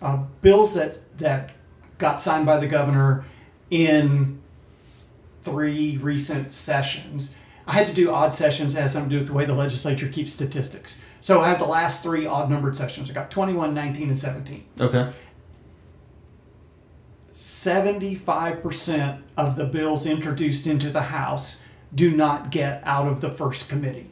uh, 0.00 0.16
bills 0.40 0.72
that 0.72 0.98
that 1.18 1.50
got 1.98 2.22
signed 2.22 2.46
by 2.46 2.56
the 2.56 2.68
governor 2.68 3.26
in 3.70 4.40
three 5.42 5.98
recent 5.98 6.54
sessions. 6.54 7.34
I 7.66 7.72
had 7.72 7.86
to 7.88 7.94
do 7.94 8.12
odd 8.12 8.32
sessions. 8.32 8.76
It 8.76 8.80
has 8.80 8.92
something 8.92 9.10
to 9.10 9.16
do 9.16 9.20
with 9.20 9.28
the 9.28 9.34
way 9.34 9.44
the 9.44 9.54
legislature 9.54 10.08
keeps 10.08 10.32
statistics. 10.32 11.02
So 11.20 11.40
I 11.40 11.48
have 11.48 11.58
the 11.58 11.66
last 11.66 12.02
three 12.02 12.26
odd 12.26 12.48
numbered 12.48 12.76
sessions. 12.76 13.10
I 13.10 13.14
got 13.14 13.30
21, 13.30 13.74
19, 13.74 14.08
and 14.08 14.18
17. 14.18 14.64
Okay. 14.80 15.10
75% 17.32 19.22
of 19.36 19.56
the 19.56 19.64
bills 19.64 20.06
introduced 20.06 20.66
into 20.66 20.90
the 20.90 21.02
House 21.02 21.60
do 21.94 22.10
not 22.10 22.50
get 22.50 22.82
out 22.84 23.08
of 23.08 23.20
the 23.20 23.30
first 23.30 23.68
committee. 23.68 24.08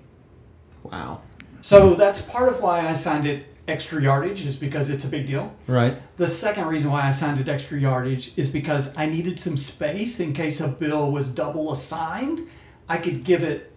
Wow. 0.83 1.23
So 1.63 1.95
that's 1.95 2.21
part 2.21 2.49
of 2.49 2.61
why 2.61 2.87
I 2.87 2.93
signed 2.93 3.27
it 3.27 3.47
extra 3.67 4.03
yardage, 4.03 4.45
is 4.45 4.57
because 4.57 4.91
it's 4.91 5.07
a 5.07 5.09
big 5.09 5.27
deal. 5.27 5.55
Right. 5.67 5.97
The 6.19 6.27
second 6.27 6.67
reason 6.67 6.91
why 6.91 7.07
I 7.07 7.11
signed 7.11 7.41
it 7.41 7.49
extra 7.49 7.81
yardage 7.81 8.37
is 8.37 8.51
because 8.51 8.95
I 8.97 9.07
needed 9.07 9.39
some 9.39 9.57
space 9.57 10.21
in 10.21 10.35
case 10.35 10.61
a 10.61 10.69
bill 10.69 11.11
was 11.11 11.33
double 11.33 11.73
assigned. 11.73 12.47
I 12.89 12.99
could 12.99 13.25
give 13.25 13.43
it 13.43 13.73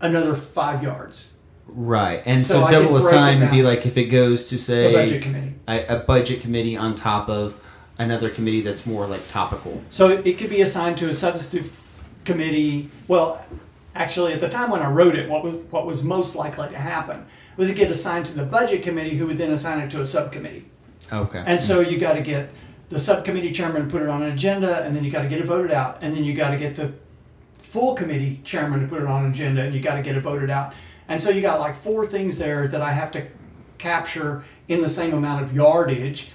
another 0.00 0.34
five 0.34 0.82
yards. 0.82 1.32
Right. 1.66 2.22
And 2.26 2.42
So 2.42 2.54
so, 2.54 2.70
double 2.70 2.96
it 2.96 3.40
would 3.40 3.50
be 3.50 3.62
like 3.62 3.86
if 3.86 3.96
it 3.96 4.06
goes 4.06 4.48
to 4.50 4.58
say 4.58 4.92
budget 4.92 5.22
committee. 5.22 5.54
a, 5.68 5.86
a 5.86 5.98
budget 6.00 6.40
committee 6.42 6.76
on 6.76 6.94
top 6.94 7.28
of 7.28 7.60
another 7.98 8.30
committee 8.30 8.60
that's 8.60 8.86
more 8.86 9.06
like 9.06 9.26
topical. 9.28 9.82
So 9.90 10.08
it, 10.08 10.38
could 10.38 10.50
be 10.50 10.60
assigned 10.60 10.98
to 10.98 11.08
a 11.08 11.14
substantive 11.14 11.78
committee. 12.24 12.88
Well, 13.08 13.44
actually, 13.94 14.32
at 14.32 14.40
the 14.40 14.48
time 14.48 14.70
when 14.70 14.82
I 14.82 14.90
wrote 14.90 15.14
it, 15.14 15.28
what 15.28 15.44
was, 15.44 15.54
what 15.70 15.86
was 15.86 16.02
most 16.02 16.34
likely 16.34 16.68
to 16.68 16.76
happen 16.76 17.26
was 17.56 17.70
it 17.70 17.76
get 17.76 17.90
assigned 17.90 18.26
to 18.26 18.34
the 18.34 18.44
budget 18.44 18.82
committee, 18.82 19.16
who 19.16 19.26
would 19.26 19.38
then 19.38 19.52
assign 19.52 19.78
it 19.80 19.90
to 19.92 20.02
a 20.02 20.06
subcommittee. 20.06 20.64
Okay. 21.12 21.42
And 21.46 21.60
so 21.60 21.80
you 21.80 21.98
got 21.98 22.14
to 22.14 22.22
get 22.22 22.50
the 22.88 22.98
subcommittee 22.98 23.52
chairman 23.52 23.84
to 23.84 23.88
put 23.88 24.02
it 24.02 24.08
on 24.08 24.22
an 24.22 24.32
agenda, 24.32 24.82
and 24.82 24.94
then 24.94 25.04
you 25.04 25.10
got 25.10 25.22
to 25.22 25.28
get 25.28 25.38
it 25.40 25.46
voted 25.46 25.70
out, 25.70 25.98
and 26.00 26.14
then 26.14 26.24
you 26.24 26.34
got 26.34 26.50
to 26.50 26.56
get 26.56 26.76
the 26.76 26.92
full 27.72 27.94
committee 27.94 28.38
chairman 28.44 28.80
to 28.80 28.86
put 28.86 29.00
it 29.00 29.08
on 29.08 29.24
an 29.24 29.30
agenda, 29.30 29.62
and 29.62 29.74
you 29.74 29.80
got 29.80 29.96
to 29.96 30.02
get 30.02 30.14
it 30.14 30.20
voted 30.20 30.50
out. 30.50 30.74
And 31.08 31.18
so 31.18 31.30
you 31.30 31.40
got 31.40 31.58
like 31.58 31.74
four 31.74 32.06
things 32.06 32.36
there 32.36 32.68
that 32.68 32.82
I 32.82 32.92
have 32.92 33.10
to 33.12 33.26
capture 33.78 34.44
in 34.68 34.82
the 34.82 34.90
same 34.90 35.14
amount 35.14 35.42
of 35.42 35.56
yardage 35.56 36.32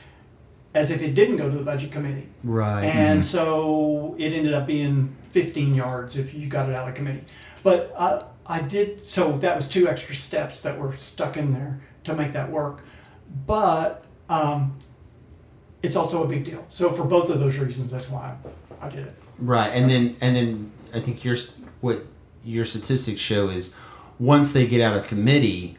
as 0.74 0.90
if 0.90 1.02
it 1.04 1.14
didn't 1.14 1.38
go 1.38 1.48
to 1.48 1.56
the 1.56 1.64
budget 1.64 1.92
committee. 1.92 2.28
right. 2.44 2.84
And 2.84 3.24
so 3.24 4.16
it 4.18 4.34
ended 4.34 4.54
up 4.54 4.66
being 4.66 5.16
15 5.30 5.76
yards 5.76 6.18
if 6.18 6.34
you 6.34 6.48
got 6.48 6.70
it 6.70 6.76
out 6.76 6.90
of 6.90 6.96
committee. 6.96 7.24
But 7.62 7.94
I, 7.98 8.24
I 8.48 8.62
did, 8.62 9.04
so 9.04 9.38
that 9.38 9.56
was 9.56 9.70
two 9.70 9.88
extra 9.88 10.16
steps 10.16 10.62
that 10.62 10.80
were 10.80 10.96
stuck 10.98 11.38
in 11.38 11.54
there 11.54 11.80
to 12.06 12.16
make 12.16 12.34
that 12.34 12.50
work. 12.50 12.84
But 13.46 14.04
um, 14.28 14.76
it's 15.84 15.96
also 15.96 16.24
a 16.24 16.28
big 16.28 16.46
deal. 16.46 16.66
So 16.70 16.92
for 16.92 17.04
both 17.04 17.30
of 17.30 17.40
those 17.40 17.58
reasons, 17.58 17.92
that's 17.92 18.10
why 18.10 18.36
I 18.82 18.90
did 18.90 19.06
it. 19.06 19.16
Right, 19.40 19.70
and 19.70 19.88
then 19.90 20.18
and 20.20 20.36
then 20.36 20.72
I 20.94 21.00
think 21.00 21.24
your 21.24 21.38
what 21.82 22.06
your 22.44 22.66
statistics 22.66 23.20
show 23.20 23.50
is 23.50 23.78
once 24.20 24.54
they 24.54 24.66
get 24.66 24.82
out 24.82 24.96
of 24.96 25.08
committee, 25.08 25.78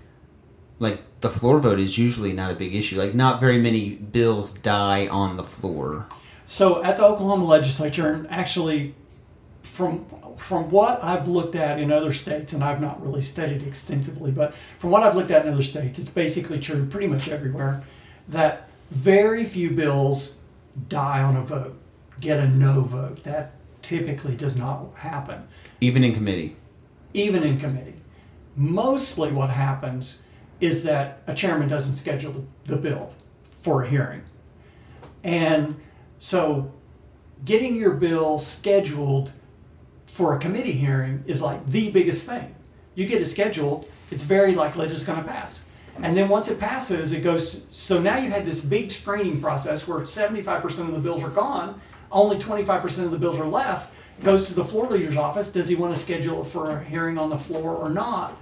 like 0.78 1.02
the 1.20 1.30
floor 1.30 1.58
vote 1.58 1.78
is 1.78 1.98
usually 1.98 2.32
not 2.32 2.52
a 2.52 2.54
big 2.54 2.74
issue. 2.74 2.98
Like 2.98 3.14
not 3.14 3.40
very 3.40 3.58
many 3.58 3.90
bills 3.90 4.56
die 4.56 5.06
on 5.08 5.36
the 5.36 5.44
floor. 5.44 6.06
So 6.46 6.82
at 6.82 6.96
the 6.96 7.04
Oklahoma 7.04 7.44
legislature, 7.44 8.12
and 8.12 8.30
actually, 8.30 8.94
from 9.62 10.06
from 10.36 10.70
what 10.70 11.02
I've 11.02 11.26
looked 11.26 11.56
at 11.56 11.78
in 11.78 11.90
other 11.90 12.12
states, 12.12 12.52
and 12.52 12.62
I've 12.62 12.80
not 12.80 13.04
really 13.04 13.20
studied 13.20 13.62
extensively, 13.66 14.30
but 14.30 14.54
from 14.78 14.90
what 14.90 15.02
I've 15.02 15.16
looked 15.16 15.30
at 15.30 15.44
in 15.44 15.52
other 15.52 15.62
states, 15.62 15.98
it's 15.98 16.10
basically 16.10 16.60
true 16.60 16.86
pretty 16.86 17.06
much 17.06 17.28
everywhere 17.28 17.82
that 18.28 18.68
very 18.90 19.44
few 19.44 19.70
bills 19.70 20.36
die 20.88 21.22
on 21.22 21.36
a 21.36 21.42
vote, 21.42 21.76
get 22.20 22.38
a 22.38 22.48
no 22.48 22.82
vote. 22.82 23.24
That 23.24 23.52
typically 23.82 24.36
does 24.36 24.56
not 24.56 24.86
happen, 24.94 25.46
Even 25.80 26.04
in 26.04 26.12
committee. 26.14 26.56
even 27.14 27.42
in 27.42 27.58
committee. 27.58 27.94
Mostly, 28.56 29.32
what 29.32 29.50
happens 29.50 30.22
is 30.60 30.82
that 30.84 31.22
a 31.26 31.34
chairman 31.34 31.68
doesn't 31.68 31.94
schedule 31.94 32.32
the, 32.32 32.74
the 32.74 32.76
bill 32.76 33.12
for 33.62 33.82
a 33.84 33.88
hearing. 33.88 34.22
And 35.22 35.76
so 36.18 36.72
getting 37.44 37.76
your 37.76 37.94
bill 37.94 38.38
scheduled 38.38 39.32
for 40.06 40.34
a 40.34 40.38
committee 40.38 40.72
hearing 40.72 41.22
is 41.26 41.40
like 41.40 41.64
the 41.68 41.90
biggest 41.92 42.26
thing. 42.26 42.54
You 42.94 43.06
get 43.06 43.22
it 43.22 43.26
scheduled, 43.26 43.88
it's 44.10 44.24
very 44.24 44.54
likely 44.54 44.88
it's 44.88 45.04
going 45.04 45.22
to 45.22 45.28
pass. 45.28 45.64
And 46.02 46.16
then 46.16 46.28
once 46.28 46.48
it 46.48 46.58
passes, 46.60 47.12
it 47.12 47.22
goes. 47.24 47.54
To, 47.54 47.74
so 47.74 48.00
now 48.00 48.18
you 48.18 48.30
had 48.30 48.44
this 48.44 48.60
big 48.60 48.90
screening 48.90 49.40
process 49.40 49.86
where 49.88 49.98
75% 50.00 50.64
of 50.80 50.92
the 50.92 50.98
bills 51.00 51.22
are 51.24 51.28
gone, 51.30 51.80
only 52.10 52.38
25% 52.38 53.04
of 53.04 53.10
the 53.10 53.18
bills 53.18 53.38
are 53.38 53.46
left. 53.46 53.92
Goes 54.22 54.48
to 54.48 54.54
the 54.54 54.64
floor 54.64 54.88
leader's 54.88 55.16
office. 55.16 55.52
Does 55.52 55.68
he 55.68 55.76
want 55.76 55.94
to 55.94 56.00
schedule 56.00 56.42
it 56.42 56.48
for 56.48 56.70
a 56.70 56.84
hearing 56.84 57.18
on 57.18 57.30
the 57.30 57.38
floor 57.38 57.76
or 57.76 57.88
not? 57.88 58.36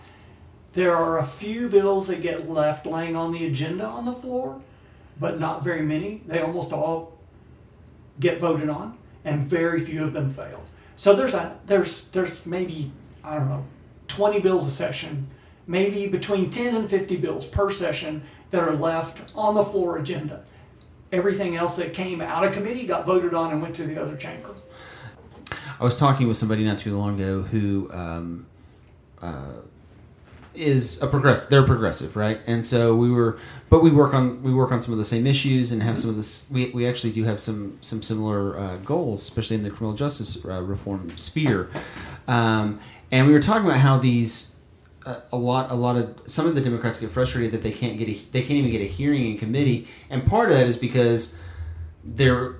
There 0.72 0.96
are 0.96 1.18
a 1.18 1.26
few 1.26 1.68
bills 1.68 2.08
that 2.08 2.22
get 2.22 2.48
left 2.48 2.86
laying 2.86 3.16
on 3.16 3.32
the 3.32 3.46
agenda 3.46 3.84
on 3.84 4.04
the 4.04 4.12
floor, 4.12 4.60
but 5.18 5.38
not 5.38 5.64
very 5.64 5.82
many. 5.82 6.22
They 6.26 6.40
almost 6.40 6.72
all 6.72 7.18
get 8.20 8.40
voted 8.40 8.68
on, 8.68 8.96
and 9.24 9.46
very 9.46 9.80
few 9.80 10.02
of 10.04 10.12
them 10.12 10.30
fail. 10.30 10.62
So 10.96 11.14
there's 11.14 11.34
a 11.34 11.58
there's 11.66 12.08
there's 12.08 12.46
maybe 12.46 12.90
I 13.22 13.34
don't 13.36 13.48
know 13.48 13.64
20 14.08 14.40
bills 14.40 14.66
a 14.66 14.70
session, 14.70 15.28
maybe 15.66 16.08
between 16.08 16.48
10 16.48 16.74
and 16.74 16.88
50 16.88 17.16
bills 17.16 17.46
per 17.46 17.70
session 17.70 18.22
that 18.50 18.62
are 18.62 18.74
left 18.74 19.30
on 19.34 19.54
the 19.54 19.64
floor 19.64 19.98
agenda. 19.98 20.44
Everything 21.16 21.56
else 21.56 21.76
that 21.76 21.94
came 21.94 22.20
out 22.20 22.44
of 22.44 22.52
committee 22.52 22.86
got 22.86 23.06
voted 23.06 23.32
on 23.32 23.50
and 23.50 23.62
went 23.62 23.74
to 23.76 23.84
the 23.84 24.00
other 24.00 24.16
chamber. 24.16 24.54
I 25.80 25.84
was 25.84 25.98
talking 25.98 26.28
with 26.28 26.36
somebody 26.36 26.62
not 26.62 26.78
too 26.78 26.96
long 26.96 27.20
ago 27.20 27.42
who 27.42 27.90
um, 27.92 28.46
uh, 29.22 29.60
is 30.54 31.02
a 31.02 31.06
progressive. 31.06 31.48
They're 31.50 31.62
progressive, 31.62 32.16
right? 32.16 32.40
And 32.46 32.64
so 32.64 32.94
we 32.94 33.10
were, 33.10 33.38
but 33.70 33.82
we 33.82 33.90
work 33.90 34.14
on 34.14 34.42
we 34.42 34.52
work 34.52 34.72
on 34.72 34.82
some 34.82 34.92
of 34.92 34.98
the 34.98 35.04
same 35.04 35.26
issues 35.26 35.72
and 35.72 35.82
have 35.82 35.96
some 35.96 36.10
of 36.10 36.16
this. 36.16 36.50
We, 36.50 36.70
we 36.70 36.86
actually 36.86 37.12
do 37.12 37.24
have 37.24 37.40
some 37.40 37.78
some 37.80 38.02
similar 38.02 38.58
uh, 38.58 38.76
goals, 38.78 39.22
especially 39.22 39.56
in 39.56 39.62
the 39.62 39.70
criminal 39.70 39.94
justice 39.94 40.44
uh, 40.44 40.62
reform 40.62 41.16
sphere. 41.16 41.70
Um, 42.28 42.80
and 43.10 43.26
we 43.26 43.32
were 43.32 43.40
talking 43.40 43.66
about 43.66 43.80
how 43.80 43.98
these 43.98 44.55
a 45.32 45.36
lot 45.36 45.70
a 45.70 45.74
lot 45.74 45.96
of 45.96 46.20
some 46.26 46.46
of 46.46 46.54
the 46.54 46.60
Democrats 46.60 47.00
get 47.00 47.10
frustrated 47.10 47.52
that 47.52 47.62
they 47.62 47.72
can't 47.72 47.98
get 47.98 48.08
a, 48.08 48.14
they 48.32 48.40
can't 48.40 48.58
even 48.58 48.70
get 48.70 48.80
a 48.80 48.86
hearing 48.86 49.30
in 49.30 49.38
committee, 49.38 49.86
and 50.10 50.26
part 50.26 50.50
of 50.50 50.56
that 50.56 50.66
is 50.66 50.76
because 50.76 51.38
they're 52.04 52.56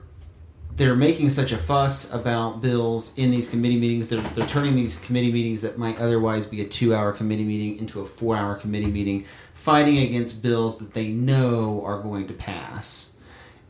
they're 0.77 0.95
making 0.95 1.31
such 1.31 1.53
a 1.53 1.57
fuss 1.57 2.13
about 2.13 2.61
bills 2.61 3.17
in 3.19 3.31
these 3.31 3.49
committee 3.49 3.79
meetings. 3.79 4.11
They're, 4.11 4.21
they're 4.21 4.47
turning 4.47 4.77
these 4.77 5.03
committee 5.03 5.33
meetings 5.33 5.63
that 5.63 5.79
might 5.79 5.99
otherwise 5.99 6.45
be 6.47 6.61
a 6.61 6.67
two 6.67 6.95
hour 6.95 7.13
committee 7.13 7.45
meeting 7.45 7.79
into 7.79 8.01
a 8.01 8.07
four 8.07 8.37
hour 8.37 8.55
committee 8.55 8.91
meeting, 8.91 9.25
fighting 9.55 9.99
against 9.99 10.43
bills 10.43 10.79
that 10.79 10.93
they 10.93 11.09
know 11.09 11.83
are 11.85 12.01
going 12.03 12.27
to 12.29 12.35
pass. 12.35 13.19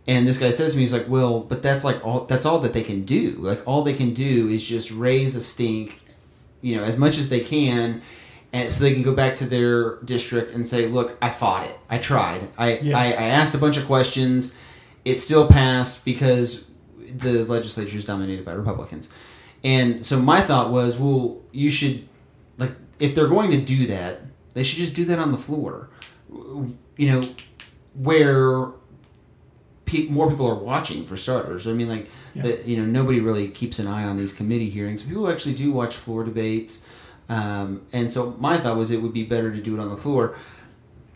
And 0.08 0.26
this 0.26 0.38
guy 0.38 0.50
says 0.50 0.72
to 0.72 0.76
me, 0.76 0.82
he's 0.82 0.92
like, 0.92 1.08
"Well, 1.08 1.40
but 1.40 1.62
that's 1.62 1.84
like 1.84 2.04
all 2.04 2.24
that's 2.24 2.44
all 2.44 2.58
that 2.60 2.72
they 2.72 2.84
can 2.84 3.04
do. 3.04 3.36
Like 3.38 3.62
all 3.66 3.82
they 3.82 3.94
can 3.94 4.12
do 4.12 4.48
is 4.48 4.66
just 4.66 4.90
raise 4.90 5.34
a 5.34 5.40
stink, 5.40 6.00
you 6.60 6.76
know, 6.76 6.84
as 6.84 6.96
much 6.96 7.18
as 7.18 7.28
they 7.28 7.40
can." 7.40 8.02
And 8.56 8.72
so 8.72 8.84
they 8.84 8.94
can 8.94 9.02
go 9.02 9.14
back 9.14 9.36
to 9.36 9.44
their 9.46 9.96
district 10.04 10.54
and 10.54 10.66
say, 10.66 10.86
"Look, 10.88 11.16
I 11.20 11.30
fought 11.30 11.66
it. 11.66 11.76
I 11.90 11.98
tried. 11.98 12.48
I, 12.56 12.78
Yes. 12.78 12.94
I, 12.94 13.24
I 13.24 13.28
asked 13.28 13.54
a 13.54 13.58
bunch 13.58 13.76
of 13.76 13.84
questions. 13.86 14.58
It 15.04 15.20
still 15.20 15.46
passed 15.46 16.04
because 16.04 16.70
the 17.24 17.44
legislature 17.44 17.98
is 17.98 18.04
dominated 18.04 18.44
by 18.44 18.52
Republicans. 18.52 19.12
And 19.64 20.04
so 20.04 20.18
my 20.20 20.40
thought 20.40 20.70
was, 20.70 20.98
well, 20.98 21.40
you 21.52 21.70
should 21.70 22.08
like 22.58 22.72
if 22.98 23.14
they're 23.14 23.28
going 23.28 23.50
to 23.50 23.60
do 23.60 23.86
that, 23.88 24.20
they 24.54 24.62
should 24.62 24.78
just 24.78 24.96
do 24.96 25.04
that 25.06 25.18
on 25.18 25.32
the 25.32 25.38
floor. 25.38 25.90
You 26.96 27.08
know, 27.12 27.22
where 27.94 28.68
pe- 29.84 30.08
more 30.08 30.28
people 30.30 30.46
are 30.48 30.54
watching 30.72 31.04
for 31.04 31.16
starters. 31.16 31.66
I 31.66 31.72
mean, 31.72 31.88
like 31.88 32.08
Yeah. 32.34 32.42
the, 32.42 32.62
you 32.68 32.76
know, 32.78 32.84
nobody 32.84 33.20
really 33.20 33.48
keeps 33.48 33.78
an 33.78 33.86
eye 33.86 34.04
on 34.04 34.16
these 34.18 34.32
committee 34.32 34.70
hearings. 34.70 35.02
People 35.02 35.28
actually 35.30 35.54
do 35.54 35.72
watch 35.72 35.94
floor 35.94 36.24
debates. 36.24 36.88
Um, 37.28 37.82
and 37.92 38.12
so 38.12 38.36
my 38.38 38.58
thought 38.58 38.76
was 38.76 38.90
it 38.90 39.02
would 39.02 39.12
be 39.12 39.24
better 39.24 39.52
to 39.52 39.60
do 39.60 39.76
it 39.76 39.80
on 39.80 39.88
the 39.88 39.96
floor. 39.96 40.36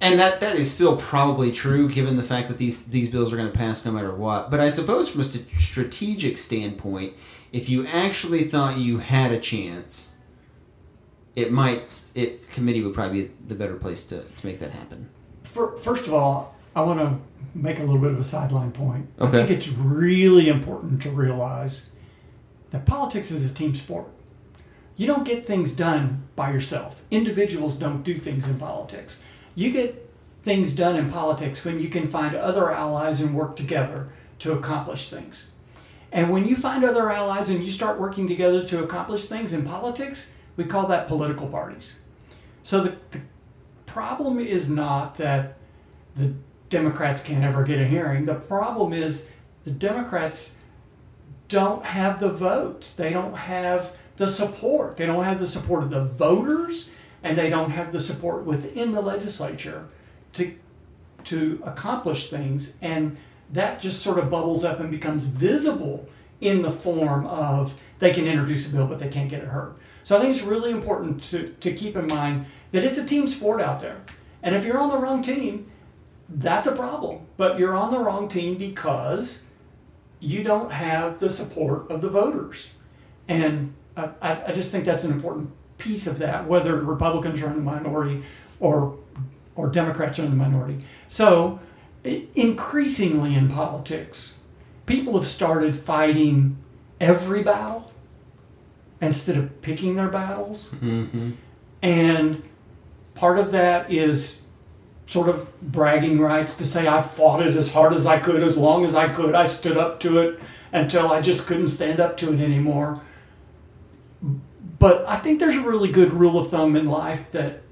And 0.00 0.18
that, 0.18 0.40
that 0.40 0.56
is 0.56 0.72
still 0.72 0.96
probably 0.96 1.52
true 1.52 1.88
given 1.88 2.16
the 2.16 2.22
fact 2.22 2.48
that 2.48 2.58
these, 2.58 2.86
these 2.86 3.10
bills 3.10 3.32
are 3.32 3.36
going 3.36 3.50
to 3.50 3.56
pass 3.56 3.84
no 3.84 3.92
matter 3.92 4.14
what. 4.14 4.50
But 4.50 4.60
I 4.60 4.70
suppose 4.70 5.10
from 5.10 5.20
a 5.20 5.24
st- 5.24 5.46
strategic 5.60 6.38
standpoint, 6.38 7.14
if 7.52 7.68
you 7.68 7.86
actually 7.86 8.44
thought 8.44 8.78
you 8.78 8.98
had 8.98 9.30
a 9.30 9.38
chance, 9.38 10.22
it 11.36 11.52
might, 11.52 12.12
it 12.14 12.50
committee 12.50 12.82
would 12.82 12.94
probably 12.94 13.24
be 13.24 13.30
the 13.46 13.54
better 13.54 13.76
place 13.76 14.06
to, 14.08 14.22
to 14.22 14.46
make 14.46 14.58
that 14.60 14.70
happen. 14.70 15.08
Fir- 15.42 15.76
First 15.76 16.06
of 16.06 16.14
all, 16.14 16.56
I 16.74 16.80
want 16.82 17.00
to 17.00 17.18
make 17.54 17.78
a 17.78 17.82
little 17.82 18.00
bit 18.00 18.12
of 18.12 18.18
a 18.18 18.24
sideline 18.24 18.72
point. 18.72 19.06
Okay. 19.20 19.42
I 19.42 19.46
think 19.46 19.50
it's 19.50 19.68
really 19.68 20.48
important 20.48 21.02
to 21.02 21.10
realize 21.10 21.90
that 22.70 22.86
politics 22.86 23.30
is 23.30 23.50
a 23.50 23.54
team 23.54 23.74
sport. 23.74 24.06
You 24.96 25.06
don't 25.06 25.24
get 25.24 25.46
things 25.46 25.74
done 25.74 26.28
by 26.36 26.52
yourself. 26.52 27.02
Individuals 27.10 27.76
don't 27.76 28.02
do 28.02 28.18
things 28.18 28.48
in 28.48 28.58
politics. 28.58 29.22
You 29.54 29.72
get 29.72 30.10
things 30.42 30.74
done 30.74 30.96
in 30.96 31.10
politics 31.10 31.64
when 31.64 31.80
you 31.80 31.88
can 31.88 32.06
find 32.06 32.34
other 32.34 32.70
allies 32.70 33.20
and 33.20 33.34
work 33.34 33.56
together 33.56 34.08
to 34.40 34.52
accomplish 34.52 35.08
things. 35.08 35.50
And 36.12 36.30
when 36.30 36.46
you 36.46 36.56
find 36.56 36.84
other 36.84 37.10
allies 37.10 37.50
and 37.50 37.62
you 37.62 37.70
start 37.70 38.00
working 38.00 38.26
together 38.26 38.66
to 38.68 38.82
accomplish 38.82 39.28
things 39.28 39.52
in 39.52 39.64
politics, 39.64 40.32
we 40.56 40.64
call 40.64 40.86
that 40.88 41.08
political 41.08 41.46
parties. 41.46 42.00
So 42.64 42.80
the, 42.80 42.96
the 43.12 43.20
problem 43.86 44.40
is 44.40 44.70
not 44.70 45.14
that 45.16 45.56
the 46.16 46.34
Democrats 46.68 47.22
can't 47.22 47.44
ever 47.44 47.64
get 47.64 47.78
a 47.78 47.86
hearing. 47.86 48.24
The 48.24 48.34
problem 48.34 48.92
is 48.92 49.30
the 49.64 49.70
Democrats 49.70 50.56
don't 51.48 51.84
have 51.84 52.20
the 52.20 52.28
votes. 52.28 52.94
They 52.94 53.12
don't 53.12 53.34
have 53.34 53.94
the 54.20 54.28
support. 54.28 54.96
They 54.96 55.06
don't 55.06 55.24
have 55.24 55.38
the 55.38 55.46
support 55.46 55.82
of 55.82 55.88
the 55.88 56.04
voters, 56.04 56.90
and 57.22 57.38
they 57.38 57.48
don't 57.48 57.70
have 57.70 57.90
the 57.90 58.00
support 58.00 58.44
within 58.44 58.92
the 58.92 59.00
legislature 59.00 59.88
to 60.34 60.54
to 61.24 61.62
accomplish 61.64 62.28
things. 62.28 62.76
And 62.82 63.16
that 63.50 63.80
just 63.80 64.02
sort 64.02 64.18
of 64.18 64.30
bubbles 64.30 64.62
up 64.62 64.78
and 64.78 64.90
becomes 64.90 65.24
visible 65.24 66.06
in 66.38 66.60
the 66.60 66.70
form 66.70 67.26
of 67.28 67.72
they 67.98 68.12
can 68.12 68.26
introduce 68.26 68.68
a 68.68 68.76
bill, 68.76 68.86
but 68.86 68.98
they 68.98 69.08
can't 69.08 69.30
get 69.30 69.42
it 69.42 69.48
heard. 69.48 69.74
So 70.04 70.18
I 70.18 70.20
think 70.20 70.34
it's 70.34 70.44
really 70.44 70.70
important 70.70 71.22
to, 71.24 71.54
to 71.60 71.72
keep 71.72 71.96
in 71.96 72.06
mind 72.06 72.44
that 72.72 72.84
it's 72.84 72.98
a 72.98 73.06
team 73.06 73.26
sport 73.26 73.62
out 73.62 73.80
there. 73.80 74.02
And 74.42 74.54
if 74.54 74.66
you're 74.66 74.78
on 74.78 74.90
the 74.90 74.98
wrong 74.98 75.22
team, 75.22 75.70
that's 76.28 76.66
a 76.66 76.76
problem. 76.76 77.22
But 77.38 77.58
you're 77.58 77.74
on 77.74 77.90
the 77.90 77.98
wrong 78.00 78.28
team 78.28 78.58
because 78.58 79.44
you 80.18 80.42
don't 80.42 80.72
have 80.72 81.20
the 81.20 81.30
support 81.30 81.90
of 81.90 82.02
the 82.02 82.10
voters. 82.10 82.70
And 83.26 83.74
I, 84.20 84.44
I 84.46 84.52
just 84.52 84.72
think 84.72 84.84
that's 84.84 85.04
an 85.04 85.12
important 85.12 85.50
piece 85.78 86.06
of 86.06 86.18
that, 86.18 86.46
whether 86.46 86.76
Republicans 86.76 87.42
are 87.42 87.48
in 87.48 87.56
the 87.56 87.62
minority 87.62 88.22
or 88.58 88.96
or 89.56 89.68
Democrats 89.68 90.18
are 90.18 90.24
in 90.24 90.30
the 90.30 90.36
minority. 90.36 90.84
So 91.08 91.60
increasingly 92.34 93.34
in 93.34 93.48
politics, 93.48 94.38
people 94.86 95.14
have 95.18 95.26
started 95.26 95.76
fighting 95.76 96.56
every 97.00 97.42
battle 97.42 97.90
instead 99.00 99.36
of 99.36 99.62
picking 99.62 99.96
their 99.96 100.08
battles. 100.08 100.68
Mm-hmm. 100.76 101.32
And 101.82 102.42
part 103.14 103.38
of 103.38 103.50
that 103.50 103.90
is 103.90 104.42
sort 105.06 105.28
of 105.28 105.60
bragging 105.60 106.20
rights 106.20 106.56
to 106.58 106.64
say 106.64 106.86
I 106.86 107.02
fought 107.02 107.44
it 107.44 107.56
as 107.56 107.72
hard 107.72 107.92
as 107.92 108.06
I 108.06 108.18
could, 108.18 108.42
as 108.42 108.56
long 108.56 108.84
as 108.84 108.94
I 108.94 109.08
could. 109.08 109.34
I 109.34 109.44
stood 109.44 109.76
up 109.76 110.00
to 110.00 110.18
it 110.18 110.40
until 110.72 111.10
I 111.10 111.20
just 111.20 111.46
couldn't 111.46 111.68
stand 111.68 111.98
up 112.00 112.16
to 112.18 112.32
it 112.32 112.40
anymore. 112.40 113.00
But 114.78 115.04
I 115.06 115.16
think 115.18 115.40
there's 115.40 115.56
a 115.56 115.62
really 115.62 115.90
good 115.90 116.12
rule 116.12 116.38
of 116.38 116.48
thumb 116.48 116.76
in 116.76 116.86
life 116.86 117.30
that 117.32 117.62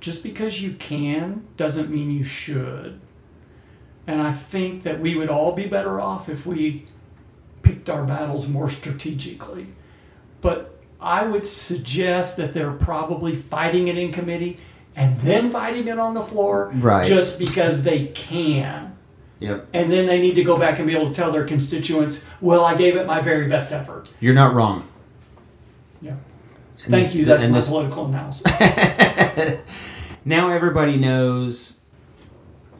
just 0.00 0.22
because 0.22 0.62
you 0.62 0.72
can 0.72 1.46
doesn't 1.56 1.90
mean 1.90 2.10
you 2.10 2.24
should. 2.24 3.00
And 4.06 4.20
I 4.20 4.32
think 4.32 4.82
that 4.82 4.98
we 5.00 5.16
would 5.16 5.28
all 5.28 5.52
be 5.52 5.66
better 5.66 6.00
off 6.00 6.28
if 6.28 6.46
we 6.46 6.86
picked 7.62 7.88
our 7.88 8.04
battles 8.04 8.48
more 8.48 8.68
strategically. 8.68 9.68
But 10.40 10.76
I 11.00 11.24
would 11.24 11.46
suggest 11.46 12.36
that 12.38 12.54
they're 12.54 12.72
probably 12.72 13.34
fighting 13.36 13.88
it 13.88 13.96
in 13.96 14.10
committee 14.10 14.58
and 14.96 15.18
then 15.20 15.50
fighting 15.50 15.86
it 15.86 15.98
on 15.98 16.14
the 16.14 16.22
floor 16.22 16.72
Right. 16.74 17.06
just 17.06 17.38
because 17.38 17.84
they 17.84 18.06
can. 18.06 18.96
Yep. 19.38 19.68
And 19.72 19.90
then 19.92 20.06
they 20.06 20.20
need 20.20 20.34
to 20.34 20.44
go 20.44 20.58
back 20.58 20.78
and 20.78 20.86
be 20.86 20.94
able 20.94 21.08
to 21.08 21.14
tell 21.14 21.30
their 21.32 21.44
constituents, 21.46 22.24
well, 22.40 22.64
I 22.64 22.74
gave 22.74 22.96
it 22.96 23.06
my 23.06 23.20
very 23.22 23.48
best 23.48 23.72
effort. 23.72 24.10
You're 24.20 24.34
not 24.34 24.54
wrong. 24.54 24.86
Yeah. 26.00 26.10
And 26.12 26.18
Thank 26.90 27.04
this- 27.04 27.16
you. 27.16 27.24
That's 27.26 27.42
and 27.42 27.52
my 27.52 27.58
this- 27.58 27.70
political 27.70 28.06
analysis. 28.06 28.42
now 30.24 30.50
everybody 30.50 30.96
knows 30.96 31.84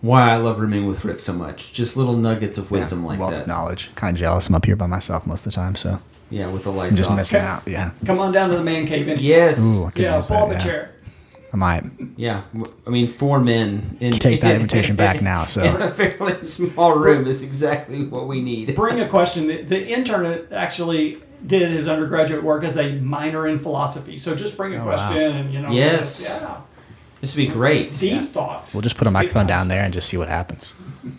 why 0.00 0.30
I 0.30 0.36
love 0.36 0.60
rooming 0.60 0.86
with 0.86 1.04
Rick 1.04 1.20
so 1.20 1.32
much. 1.34 1.72
Just 1.74 1.96
little 1.96 2.16
nuggets 2.16 2.56
of 2.58 2.70
wisdom 2.70 3.04
like 3.04 3.18
wealth 3.20 3.32
that. 3.34 3.42
of 3.42 3.46
knowledge. 3.46 3.94
Kind 3.94 4.16
of 4.16 4.20
jealous. 4.20 4.48
I'm 4.48 4.54
up 4.54 4.64
here 4.64 4.76
by 4.76 4.86
myself 4.86 5.26
most 5.26 5.46
of 5.46 5.52
the 5.52 5.56
time, 5.56 5.74
so 5.74 6.00
Yeah, 6.30 6.46
with 6.50 6.64
the 6.64 6.70
I'm 6.70 6.76
lights 6.76 6.96
just 6.96 7.10
off. 7.10 7.16
missing 7.16 7.38
Okay. 7.40 7.46
out. 7.46 7.62
Yeah, 7.66 7.90
Come 8.06 8.18
on 8.18 8.32
down 8.32 8.48
to 8.50 8.56
the 8.56 8.64
man 8.64 8.86
cave. 8.86 9.08
Any- 9.08 9.22
Yes. 9.22 9.60
Ooh, 9.78 9.84
I 9.86 9.90
could 9.90 10.02
Yeah, 10.04 10.16
use 10.16 10.28
pull 10.28 10.36
that. 10.38 10.42
up 10.44 10.50
a 10.50 10.52
Yeah. 10.54 10.58
chair. 10.60 10.90
I 11.52 11.56
might 11.56 11.82
Yeah. 12.16 12.42
I 12.86 12.90
mean, 12.90 13.08
four 13.08 13.40
men. 13.40 13.96
In, 14.00 14.12
take 14.12 14.40
that 14.42 14.54
invitation 14.54 14.94
back 14.96 15.20
now. 15.32 15.44
So 15.46 15.62
in 15.64 15.74
So 15.76 15.82
a 15.82 15.90
fairly 15.90 16.44
small 16.44 16.94
room 16.96 17.26
is 17.26 17.42
exactly 17.42 18.04
what 18.06 18.28
we 18.28 18.40
need. 18.40 18.74
Bring 18.76 19.00
a 19.00 19.08
question. 19.08 19.48
The, 19.48 19.62
the 19.62 19.88
intern 19.92 20.46
actually 20.52 21.18
did 21.46 21.70
his 21.72 21.88
undergraduate 21.88 22.42
work 22.42 22.64
as 22.64 22.76
a 22.76 22.92
minor 22.96 23.46
in 23.46 23.58
philosophy. 23.58 24.16
So 24.16 24.34
just 24.34 24.56
bring 24.56 24.74
a 24.74 24.76
Oh, 24.76 24.86
wow. 24.86 24.96
question 25.08 25.32
and, 25.36 25.52
you 25.54 25.60
know. 25.60 25.70
Yes. 25.70 26.40
Yeah. 26.42 26.56
This 27.20 27.36
would 27.36 27.46
be 27.46 27.52
great. 27.52 27.80
It's 27.82 27.98
deep 28.00 28.12
Yeah. 28.12 28.24
thoughts. 28.26 28.74
We'll 28.74 28.82
just 28.82 28.96
put 28.96 29.06
a 29.06 29.10
microphone 29.10 29.42
thoughts. 29.42 29.48
down 29.48 29.68
there 29.68 29.82
and 29.82 29.92
just 29.92 30.08
see 30.08 30.16
what 30.16 30.28
happens. 30.28 30.72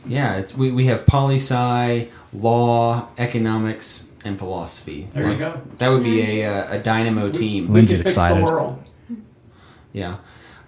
Yeah, 0.05 0.37
it's, 0.37 0.55
we, 0.55 0.71
we 0.71 0.85
have 0.87 1.05
poli 1.05 1.35
sci, 1.35 2.07
law, 2.33 3.07
economics, 3.17 4.11
and 4.23 4.37
philosophy. 4.37 5.07
There 5.11 5.23
you 5.23 5.29
Let's- 5.31 5.45
go. 5.45 5.61
That 5.79 5.89
would 5.89 6.03
be 6.03 6.41
a, 6.41 6.45
uh, 6.51 6.75
a 6.75 6.79
dynamo 6.79 7.29
team. 7.29 7.67
We 7.67 7.73
Lindsay's 7.75 8.01
excited. 8.01 8.45
The 8.47 8.51
world. 8.51 8.83
Yeah. 9.93 10.17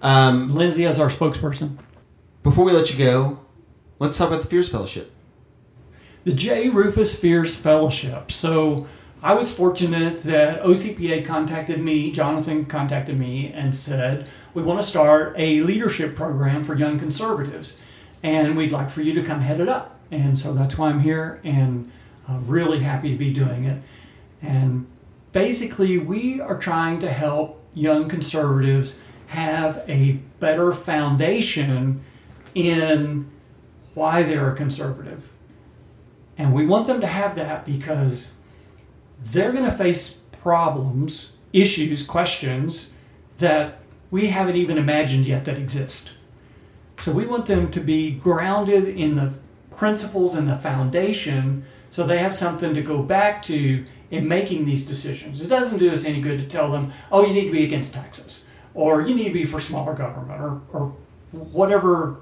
Um, 0.02 0.54
Lindsay 0.54 0.84
as 0.86 0.98
our 1.00 1.08
spokesperson. 1.08 1.78
before 2.42 2.64
we 2.64 2.72
let 2.72 2.92
you 2.92 2.98
go, 3.02 3.38
let's 3.98 4.18
talk 4.18 4.28
about 4.28 4.42
the 4.42 4.48
Fierce 4.48 4.68
Fellowship. 4.68 5.10
The 6.24 6.32
J. 6.32 6.68
Rufus 6.70 7.18
Fierce 7.18 7.54
Fellowship. 7.56 8.30
So 8.32 8.86
I 9.24 9.32
was 9.32 9.50
fortunate 9.50 10.22
that 10.24 10.62
OCPA 10.62 11.24
contacted 11.24 11.80
me, 11.80 12.12
Jonathan 12.12 12.66
contacted 12.66 13.18
me, 13.18 13.50
and 13.54 13.74
said, 13.74 14.28
We 14.52 14.62
want 14.62 14.82
to 14.82 14.86
start 14.86 15.34
a 15.38 15.62
leadership 15.62 16.14
program 16.14 16.62
for 16.62 16.74
young 16.74 16.98
conservatives, 16.98 17.80
and 18.22 18.54
we'd 18.54 18.70
like 18.70 18.90
for 18.90 19.00
you 19.00 19.14
to 19.14 19.22
come 19.22 19.40
head 19.40 19.60
it 19.60 19.68
up. 19.70 19.98
And 20.10 20.38
so 20.38 20.52
that's 20.52 20.76
why 20.76 20.90
I'm 20.90 21.00
here, 21.00 21.40
and 21.42 21.90
I'm 22.28 22.46
really 22.46 22.80
happy 22.80 23.12
to 23.12 23.16
be 23.16 23.32
doing 23.32 23.64
it. 23.64 23.80
And 24.42 24.86
basically, 25.32 25.96
we 25.96 26.42
are 26.42 26.58
trying 26.58 26.98
to 26.98 27.08
help 27.08 27.64
young 27.72 28.10
conservatives 28.10 29.00
have 29.28 29.82
a 29.88 30.18
better 30.38 30.70
foundation 30.70 32.04
in 32.54 33.30
why 33.94 34.22
they're 34.22 34.52
a 34.52 34.54
conservative. 34.54 35.32
And 36.36 36.52
we 36.52 36.66
want 36.66 36.88
them 36.88 37.00
to 37.00 37.06
have 37.06 37.36
that 37.36 37.64
because 37.64 38.33
they're 39.20 39.52
going 39.52 39.64
to 39.64 39.72
face 39.72 40.20
problems, 40.32 41.32
issues, 41.52 42.04
questions 42.04 42.92
that 43.38 43.78
we 44.10 44.28
haven't 44.28 44.56
even 44.56 44.78
imagined 44.78 45.26
yet 45.26 45.44
that 45.44 45.58
exist. 45.58 46.12
So 46.98 47.12
we 47.12 47.26
want 47.26 47.46
them 47.46 47.70
to 47.72 47.80
be 47.80 48.12
grounded 48.12 48.88
in 48.88 49.16
the 49.16 49.34
principles 49.76 50.34
and 50.34 50.48
the 50.48 50.56
foundation 50.56 51.64
so 51.90 52.04
they 52.04 52.18
have 52.18 52.34
something 52.34 52.74
to 52.74 52.82
go 52.82 53.02
back 53.02 53.42
to 53.44 53.84
in 54.10 54.28
making 54.28 54.64
these 54.64 54.86
decisions. 54.86 55.40
It 55.40 55.48
doesn't 55.48 55.78
do 55.78 55.90
us 55.90 56.04
any 56.04 56.20
good 56.20 56.38
to 56.38 56.46
tell 56.46 56.70
them, 56.70 56.92
oh, 57.10 57.26
you 57.26 57.32
need 57.32 57.46
to 57.46 57.52
be 57.52 57.64
against 57.64 57.94
taxes 57.94 58.44
or 58.74 59.02
you 59.02 59.14
need 59.14 59.28
to 59.28 59.32
be 59.32 59.44
for 59.44 59.60
smaller 59.60 59.94
government 59.94 60.40
or, 60.40 60.60
or 60.72 60.96
whatever 61.30 62.20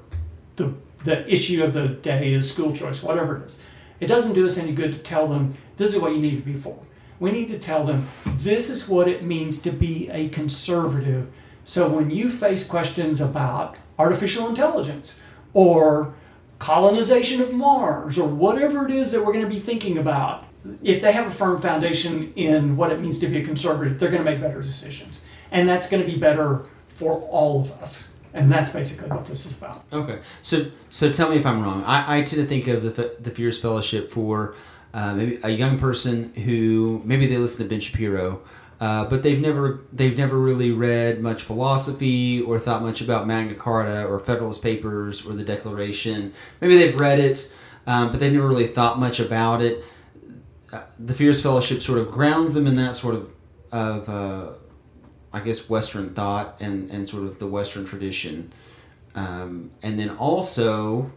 the, 0.56 0.74
the 1.04 1.30
issue 1.30 1.64
of 1.64 1.72
the 1.72 1.88
day 1.88 2.32
is 2.32 2.52
school 2.52 2.74
choice, 2.74 3.02
whatever 3.02 3.38
it 3.38 3.46
is. 3.46 3.60
It 4.00 4.06
doesn't 4.06 4.34
do 4.34 4.44
us 4.44 4.58
any 4.58 4.72
good 4.72 4.92
to 4.92 4.98
tell 4.98 5.26
them 5.28 5.56
this 5.82 5.94
is 5.94 6.00
what 6.00 6.12
you 6.12 6.20
need 6.20 6.36
to 6.36 6.52
be 6.52 6.58
for. 6.58 6.78
We 7.18 7.32
need 7.32 7.48
to 7.48 7.58
tell 7.58 7.84
them 7.84 8.08
this 8.24 8.70
is 8.70 8.88
what 8.88 9.08
it 9.08 9.24
means 9.24 9.60
to 9.62 9.70
be 9.70 10.08
a 10.10 10.28
conservative. 10.28 11.30
So 11.64 11.88
when 11.88 12.10
you 12.10 12.28
face 12.28 12.66
questions 12.66 13.20
about 13.20 13.76
artificial 13.98 14.48
intelligence 14.48 15.20
or 15.52 16.14
colonization 16.58 17.40
of 17.40 17.52
Mars 17.52 18.18
or 18.18 18.28
whatever 18.28 18.86
it 18.86 18.92
is 18.92 19.10
that 19.10 19.24
we're 19.24 19.32
going 19.32 19.44
to 19.44 19.50
be 19.50 19.60
thinking 19.60 19.98
about, 19.98 20.44
if 20.82 21.02
they 21.02 21.12
have 21.12 21.26
a 21.26 21.30
firm 21.30 21.60
foundation 21.60 22.32
in 22.36 22.76
what 22.76 22.92
it 22.92 23.00
means 23.00 23.18
to 23.18 23.26
be 23.26 23.38
a 23.38 23.44
conservative, 23.44 23.98
they're 23.98 24.10
going 24.10 24.24
to 24.24 24.30
make 24.30 24.40
better 24.40 24.62
decisions. 24.62 25.20
And 25.50 25.68
that's 25.68 25.88
going 25.88 26.04
to 26.04 26.08
be 26.08 26.18
better 26.18 26.64
for 26.86 27.20
all 27.30 27.62
of 27.62 27.72
us. 27.72 28.08
And 28.34 28.50
that's 28.50 28.72
basically 28.72 29.10
what 29.10 29.26
this 29.26 29.44
is 29.44 29.56
about. 29.56 29.84
Okay, 29.92 30.20
so 30.40 30.64
so 30.88 31.12
tell 31.12 31.28
me 31.30 31.36
if 31.36 31.44
I'm 31.44 31.62
wrong. 31.62 31.84
I, 31.84 32.18
I 32.18 32.22
tend 32.22 32.40
to 32.40 32.46
think 32.46 32.66
of 32.66 32.82
the 32.82 33.16
the 33.20 33.30
Fierce 33.30 33.60
Fellowship 33.60 34.10
for 34.10 34.54
uh, 34.94 35.14
maybe 35.14 35.38
a 35.42 35.50
young 35.50 35.78
person 35.78 36.32
who 36.34 37.00
maybe 37.04 37.26
they 37.26 37.38
listen 37.38 37.64
to 37.64 37.70
Ben 37.70 37.80
Shapiro, 37.80 38.42
uh, 38.80 39.04
but 39.08 39.22
they've 39.22 39.40
never 39.40 39.80
they've 39.92 40.16
never 40.16 40.38
really 40.38 40.70
read 40.70 41.20
much 41.20 41.42
philosophy 41.42 42.40
or 42.42 42.58
thought 42.58 42.82
much 42.82 43.00
about 43.00 43.26
Magna 43.26 43.54
Carta 43.54 44.04
or 44.04 44.18
Federalist 44.18 44.62
Papers 44.62 45.24
or 45.24 45.32
the 45.32 45.44
Declaration. 45.44 46.32
Maybe 46.60 46.76
they've 46.76 46.98
read 46.98 47.18
it, 47.18 47.52
um, 47.86 48.10
but 48.10 48.20
they've 48.20 48.32
never 48.32 48.48
really 48.48 48.66
thought 48.66 48.98
much 48.98 49.20
about 49.20 49.62
it. 49.62 49.84
Uh, 50.72 50.82
the 50.98 51.14
Fierce 51.14 51.42
Fellowship 51.42 51.82
sort 51.82 51.98
of 51.98 52.10
grounds 52.10 52.54
them 52.54 52.66
in 52.66 52.76
that 52.76 52.94
sort 52.94 53.14
of 53.14 53.32
of 53.70 54.08
uh, 54.08 54.52
I 55.32 55.40
guess 55.40 55.70
Western 55.70 56.12
thought 56.12 56.56
and, 56.60 56.90
and 56.90 57.08
sort 57.08 57.24
of 57.24 57.38
the 57.38 57.46
Western 57.46 57.86
tradition. 57.86 58.52
Um, 59.14 59.70
and 59.82 59.98
then 59.98 60.10
also 60.10 61.12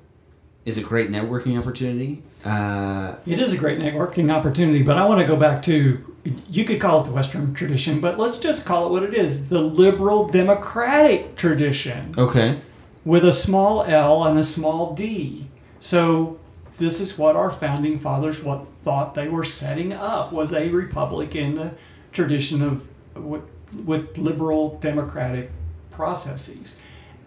is 0.65 0.77
a 0.77 0.83
great 0.83 1.11
networking 1.11 1.57
opportunity. 1.57 2.23
Uh, 2.43 3.15
It 3.25 3.39
is 3.39 3.53
a 3.53 3.57
great 3.57 3.79
networking 3.79 4.31
opportunity, 4.31 4.81
but 4.81 4.97
I 4.97 5.05
want 5.05 5.21
to 5.21 5.27
go 5.27 5.35
back 5.35 5.61
to 5.63 6.15
you 6.49 6.65
could 6.65 6.81
call 6.81 7.01
it 7.01 7.03
the 7.03 7.11
Western 7.11 7.53
tradition, 7.53 7.99
but 7.99 8.17
let's 8.17 8.39
just 8.39 8.65
call 8.65 8.87
it 8.87 8.91
what 8.91 9.03
it 9.03 9.13
is 9.13 9.49
the 9.49 9.61
liberal 9.61 10.27
democratic 10.27 11.35
tradition 11.35 12.15
okay. 12.17 12.59
with 13.03 13.23
a 13.23 13.33
small 13.33 13.83
L 13.83 14.23
and 14.23 14.39
a 14.39 14.43
small 14.43 14.95
d. 14.95 15.47
So 15.79 16.39
this 16.77 16.99
is 16.99 17.17
what 17.17 17.35
our 17.35 17.51
founding 17.51 17.99
fathers 17.99 18.43
what 18.43 18.65
thought 18.83 19.13
they 19.13 19.27
were 19.27 19.43
setting 19.43 19.93
up 19.93 20.33
was 20.33 20.51
a 20.51 20.69
republic 20.69 21.35
in 21.35 21.55
the 21.55 21.73
tradition 22.11 22.63
of 22.63 22.87
with, 23.15 23.43
with 23.85 24.17
liberal 24.17 24.79
democratic 24.79 25.51
processes. 25.91 26.77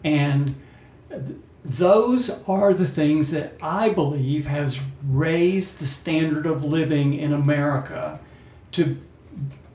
And 0.04 0.56
those 1.64 2.30
are 2.48 2.72
the 2.72 2.86
things 2.86 3.30
that 3.32 3.54
I 3.60 3.88
believe 3.90 4.46
has 4.46 4.80
raised 5.06 5.80
the 5.80 5.86
standard 5.86 6.46
of 6.46 6.64
living 6.64 7.14
in 7.14 7.32
America 7.32 8.20
to 8.72 9.00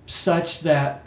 such 0.06 0.62
that 0.62 1.06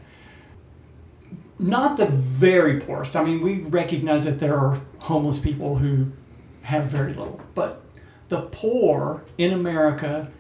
not 1.59 1.97
the 1.97 2.07
very 2.07 2.81
poorest. 2.81 3.16
I 3.16 3.24
mean, 3.24 3.41
we 3.41 3.61
recognize 3.61 4.24
that 4.27 4.41
there 4.41 4.59
are 4.59 4.81
homeless 4.99 5.39
people 5.39 5.77
who 5.77 6.12
have 6.62 6.85
very 6.85 7.14
little, 7.14 7.41
but 7.55 7.83
the 8.29 8.43
poor 8.43 9.24
in 9.39 9.53
America 9.53 10.31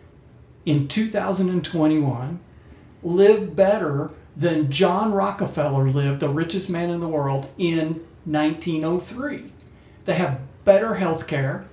in 0.66 0.88
2021 0.88 2.40
live 3.02 3.56
better 3.56 4.10
than 4.36 4.70
John 4.70 5.12
Rockefeller 5.12 5.88
lived, 5.88 6.20
the 6.20 6.28
richest 6.28 6.68
man 6.68 6.90
in 6.90 7.00
the 7.00 7.08
world, 7.08 7.48
in 7.56 8.04
1903. 8.24 9.52
They 10.06 10.14
have 10.14 10.40
better 10.64 10.94
health 10.94 11.26
care, 11.26 11.66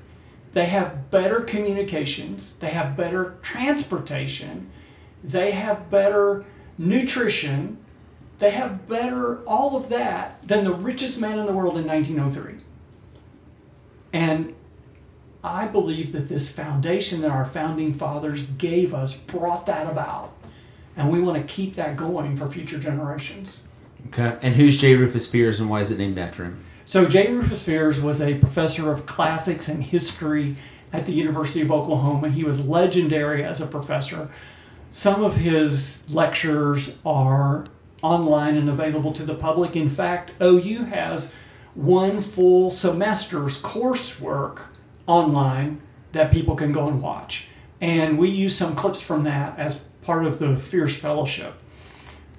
they 0.51 0.65
have 0.65 1.09
better 1.09 1.41
communications, 1.41 2.55
they 2.57 2.69
have 2.69 2.97
better 2.97 3.37
transportation, 3.41 4.69
they 5.23 5.51
have 5.51 5.89
better 5.89 6.43
nutrition, 6.77 7.77
they 8.39 8.51
have 8.51 8.87
better 8.87 9.39
all 9.45 9.77
of 9.77 9.89
that 9.89 10.45
than 10.47 10.63
the 10.63 10.73
richest 10.73 11.21
man 11.21 11.39
in 11.39 11.45
the 11.45 11.53
world 11.53 11.77
in 11.77 11.85
1903. 11.85 12.65
And 14.11 14.53
I 15.43 15.67
believe 15.67 16.11
that 16.11 16.29
this 16.29 16.55
foundation 16.55 17.21
that 17.21 17.31
our 17.31 17.45
founding 17.45 17.93
fathers 17.93 18.45
gave 18.45 18.93
us 18.93 19.15
brought 19.15 19.65
that 19.65 19.89
about. 19.91 20.33
And 20.95 21.11
we 21.11 21.19
want 21.19 21.41
to 21.41 21.53
keep 21.53 21.73
that 21.75 21.97
going 21.97 22.37
for 22.37 22.47
future 22.49 22.79
generations. 22.79 23.57
Okay. 24.07 24.37
And 24.41 24.55
who's 24.55 24.79
J. 24.79 24.95
Rufus 24.95 25.29
Fears 25.29 25.59
and 25.59 25.69
why 25.69 25.81
is 25.81 25.91
it 25.91 25.97
named 25.97 26.17
after 26.17 26.43
him? 26.43 26.63
So, 26.85 27.05
J. 27.05 27.31
Rufus 27.31 27.63
Fears 27.63 28.01
was 28.01 28.21
a 28.21 28.35
professor 28.35 28.91
of 28.91 29.05
classics 29.05 29.69
and 29.69 29.83
history 29.83 30.55
at 30.91 31.05
the 31.05 31.13
University 31.13 31.61
of 31.61 31.71
Oklahoma. 31.71 32.29
He 32.29 32.43
was 32.43 32.67
legendary 32.67 33.43
as 33.43 33.61
a 33.61 33.67
professor. 33.67 34.29
Some 34.91 35.23
of 35.23 35.37
his 35.37 36.07
lectures 36.09 36.97
are 37.05 37.67
online 38.01 38.57
and 38.57 38.69
available 38.69 39.13
to 39.13 39.23
the 39.23 39.33
public. 39.33 39.75
In 39.75 39.89
fact, 39.89 40.31
OU 40.41 40.83
has 40.85 41.33
one 41.73 42.21
full 42.21 42.69
semester's 42.69 43.59
coursework 43.61 44.63
online 45.07 45.81
that 46.11 46.31
people 46.31 46.55
can 46.55 46.71
go 46.71 46.87
and 46.87 47.01
watch. 47.01 47.47
And 47.81 48.17
we 48.17 48.29
use 48.29 48.55
some 48.55 48.75
clips 48.75 49.01
from 49.01 49.23
that 49.23 49.57
as 49.57 49.79
part 50.03 50.25
of 50.25 50.37
the 50.37 50.55
Fierce 50.55 50.95
Fellowship. 50.95 51.55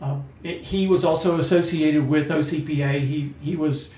Uh, 0.01 0.20
it, 0.42 0.62
he 0.64 0.86
was 0.86 1.05
also 1.05 1.38
associated 1.38 2.09
with 2.09 2.28
OCPA. 2.28 3.01
He 3.01 3.32
he 3.40 3.57
was 3.57 3.95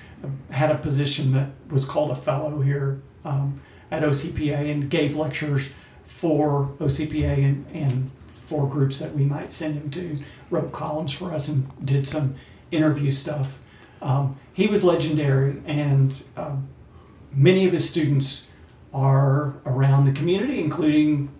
had 0.50 0.70
a 0.70 0.78
position 0.78 1.32
that 1.32 1.50
was 1.68 1.84
called 1.84 2.10
a 2.10 2.16
fellow 2.16 2.60
here 2.60 3.00
um, 3.24 3.60
at 3.90 4.02
OCPA 4.02 4.70
and 4.70 4.90
gave 4.90 5.16
lectures 5.16 5.70
for 6.04 6.70
OCPA 6.78 7.44
and, 7.44 7.66
and 7.72 8.10
for 8.32 8.68
groups 8.68 8.98
that 9.00 9.12
we 9.12 9.24
might 9.24 9.52
send 9.52 9.74
him 9.74 9.90
to. 9.90 10.18
Wrote 10.50 10.72
columns 10.72 11.12
for 11.12 11.32
us 11.32 11.48
and 11.48 11.68
did 11.84 12.06
some 12.06 12.36
interview 12.70 13.10
stuff. 13.10 13.58
Um, 14.00 14.38
he 14.52 14.68
was 14.68 14.84
legendary, 14.84 15.60
and 15.66 16.14
um, 16.36 16.68
many 17.32 17.66
of 17.66 17.72
his 17.72 17.88
students 17.88 18.46
are 18.94 19.54
around 19.66 20.04
the 20.04 20.12
community, 20.12 20.60
including. 20.60 21.30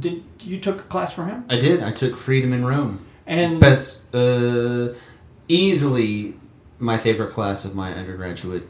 Did 0.00 0.24
you 0.40 0.58
took 0.58 0.80
a 0.80 0.82
class 0.84 1.14
from 1.14 1.28
him? 1.28 1.44
I 1.48 1.58
did. 1.58 1.82
I 1.82 1.92
took 1.92 2.16
Freedom 2.16 2.52
in 2.52 2.66
Rome. 2.66 3.06
And 3.24 3.60
Best, 3.60 4.12
uh, 4.14 4.94
easily 5.48 6.34
my 6.78 6.98
favorite 6.98 7.30
class 7.32 7.64
of 7.64 7.74
my 7.74 7.92
undergraduate 7.94 8.68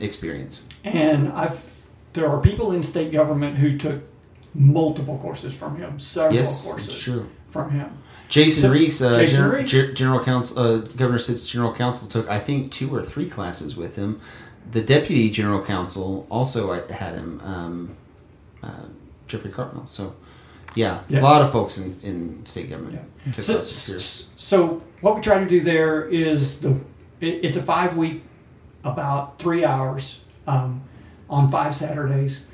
experience. 0.00 0.66
And 0.84 1.28
I've 1.30 1.64
there 2.14 2.28
are 2.28 2.40
people 2.40 2.72
in 2.72 2.82
state 2.82 3.12
government 3.12 3.56
who 3.58 3.76
took 3.76 4.02
multiple 4.54 5.18
courses 5.18 5.54
from 5.54 5.76
him, 5.76 5.98
several 6.00 6.34
yes, 6.34 6.66
courses 6.66 7.22
from 7.50 7.70
him. 7.70 7.90
Jason 8.28 8.62
So- 8.62 8.72
Reese, 8.72 9.00
uh, 9.02 9.18
Jason 9.18 9.36
Gen- 9.40 9.50
Reese. 9.50 9.70
Gen- 9.70 9.94
General 9.94 10.24
Counsel, 10.24 10.58
uh, 10.62 10.76
Governor 10.78 11.18
Stitt's 11.18 11.48
General 11.48 11.72
Counsel 11.74 12.08
took 12.08 12.28
I 12.28 12.38
think 12.40 12.72
two 12.72 12.94
or 12.94 13.02
three 13.02 13.28
classes 13.28 13.76
with 13.76 13.96
him. 13.96 14.20
The 14.70 14.82
Deputy 14.82 15.30
General 15.30 15.62
Counsel 15.64 16.26
also 16.30 16.72
had 16.90 17.14
him, 17.14 17.40
um, 17.44 17.96
uh, 18.62 18.68
Jeffrey 19.26 19.50
Cartmel. 19.50 19.86
So, 19.86 20.14
yeah, 20.74 21.00
Yeah. 21.08 21.20
a 21.20 21.22
lot 21.22 21.40
of 21.40 21.50
folks 21.52 21.78
in, 21.78 21.98
in 22.02 22.44
state 22.44 22.68
government 22.68 23.00
took 23.32 23.44
So, 23.44 23.60
so 24.36 24.82
what 25.00 25.16
we 25.16 25.22
try 25.22 25.38
to 25.38 25.46
do 25.46 25.60
there 25.60 26.06
is 26.06 26.60
the 26.60 26.78
it's 27.20 27.56
a 27.56 27.62
five 27.62 27.96
week, 27.96 28.22
about 28.84 29.38
three 29.38 29.64
hours 29.64 30.20
um, 30.46 30.82
on 31.28 31.50
five 31.50 31.74
Saturdays, 31.74 32.46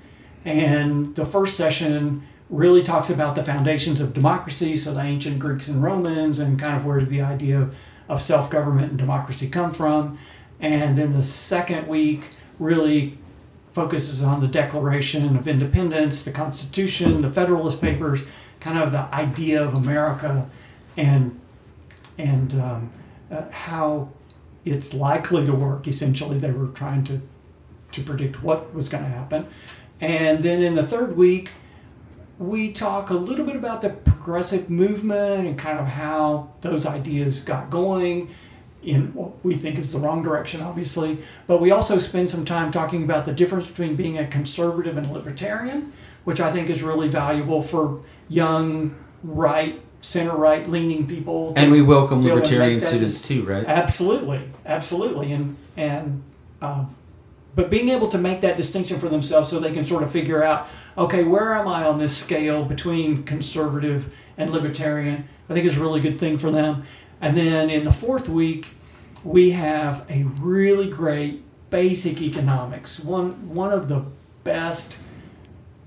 and 0.45 1.15
the 1.15 1.25
first 1.25 1.57
session 1.57 2.27
really 2.51 2.83
talks 2.83 3.11
about 3.11 3.35
the 3.35 3.45
foundations 3.45 4.01
of 4.01 4.15
democracy, 4.15 4.77
so 4.77 4.95
the 4.95 5.01
ancient 5.01 5.39
Greeks 5.39 5.69
and 5.69 5.83
Romans, 5.83 6.39
and 6.39 6.59
kind 6.59 6.77
of 6.77 6.85
where 6.85 6.99
did 6.99 7.11
the 7.11 7.21
idea 7.21 7.69
of 8.09 8.23
self 8.23 8.51
government 8.51 8.91
and 8.91 8.99
democracy 8.99 9.49
come 9.49 9.71
from, 9.71 10.19
and 10.61 10.99
then 10.99 11.11
the 11.11 11.23
second 11.23 11.87
week 11.89 12.31
really 12.59 13.19
focuses 13.73 14.23
on 14.23 14.41
the 14.41 14.47
Declaration 14.47 15.37
of 15.37 15.49
Independence, 15.49 16.25
the 16.25 16.31
Constitution, 16.31 17.23
the 17.23 17.31
Federalist 17.31 17.81
Papers, 17.81 18.23
kind 18.61 18.79
of 18.79 18.93
the 18.93 19.03
idea 19.13 19.63
of 19.63 19.75
America, 19.75 20.49
and 20.97 21.41
and 22.19 22.55
um, 22.61 22.93
uh, 23.31 23.51
how 23.51 24.09
it's 24.65 24.95
likely 24.95 25.45
to 25.47 25.53
work. 25.53 25.87
Essentially, 25.87 26.39
they 26.39 26.51
were 26.51 26.69
trying 26.69 27.05
to 27.05 27.21
to 27.93 28.03
predict 28.03 28.43
what 28.43 28.75
was 28.75 28.89
going 28.89 29.05
to 29.05 29.11
happen, 29.11 29.47
and 30.01 30.43
then 30.43 30.63
in 30.63 30.75
the 30.75 30.83
third 30.83 31.17
week, 31.17 31.53
we 32.39 32.73
talk 32.73 33.11
a 33.11 33.15
little 33.15 33.47
bit 33.47 33.57
about 33.57 33.81
the 33.81 33.91
progressive 33.91 34.69
movement 34.69 35.47
and 35.47 35.59
kind 35.59 35.79
of 35.79 35.87
how 35.87 36.53
those 36.63 36.87
ideas 36.87 37.41
got 37.41 37.71
going 37.71 38.29
in 38.83 39.15
what 39.15 39.43
we 39.45 39.57
think 39.57 39.79
is 39.79 39.93
the 39.93 39.99
wrong 39.99 40.23
direction, 40.23 40.61
obviously. 40.61 41.19
But 41.47 41.61
we 41.61 41.71
also 41.71 41.99
spend 41.99 42.29
some 42.29 42.45
time 42.45 42.71
talking 42.71 43.05
about 43.05 43.25
the 43.25 43.33
difference 43.33 43.67
between 43.67 43.97
being 43.97 44.19
a 44.19 44.27
conservative 44.27 44.97
and 44.97 45.07
a 45.07 45.13
libertarian, 45.13 45.93
which 46.25 46.41
I 46.41 46.53
think 46.53 46.69
is 46.69 46.83
really 46.83 47.09
valuable 47.09 47.63
for 47.63 48.01
young, 48.29 48.95
right, 49.23 49.81
center 50.05 50.37
right 50.37 50.69
leaning 50.69 51.07
people. 51.07 51.55
And 51.57 51.73
we 51.73 51.81
welcome 51.81 52.23
be 52.23 52.29
able 52.29 52.43
to 52.43 52.45
libertarian 52.45 52.81
students 52.83 53.23
too, 53.27 53.43
right? 53.45 53.65
Absolutely, 53.67 54.43
absolutely, 54.67 55.33
and 55.33 55.57
and 55.77 56.23
um, 56.61 56.95
but 57.55 57.71
being 57.71 57.89
able 57.89 58.09
to 58.09 58.19
make 58.19 58.43
that 58.43 58.57
distinction 58.57 59.01
for 59.01 59.09
themselves 59.09 59.49
so 59.49 59.59
they 59.59 59.73
can 59.73 59.85
sort 59.85 60.03
of 60.03 60.11
figure 60.11 60.45
out, 60.45 60.69
okay, 60.99 61.25
where 61.25 61.55
am 61.55 61.67
I 61.67 61.85
on 61.85 61.99
this 61.99 62.17
scale 62.17 62.65
between 62.65 63.23
conservative 63.23 64.13
and 64.37 64.51
libertarian? 64.51 65.27
I 65.49 65.55
think 65.55 65.65
is 65.65 65.79
a 65.79 65.81
really 65.81 66.01
good 66.01 66.19
thing 66.19 66.37
for 66.37 66.51
them. 66.51 66.85
And 67.21 67.37
then 67.37 67.71
in 67.71 67.85
the 67.85 67.93
fourth 67.93 68.29
week, 68.29 68.75
we 69.23 69.53
have 69.53 70.05
a 70.11 70.25
really 70.41 70.91
great 70.91 71.43
basic 71.71 72.21
economics. 72.21 73.01
One 73.01 73.55
one 73.55 73.73
of 73.73 73.89
the 73.89 74.05
best 74.43 74.99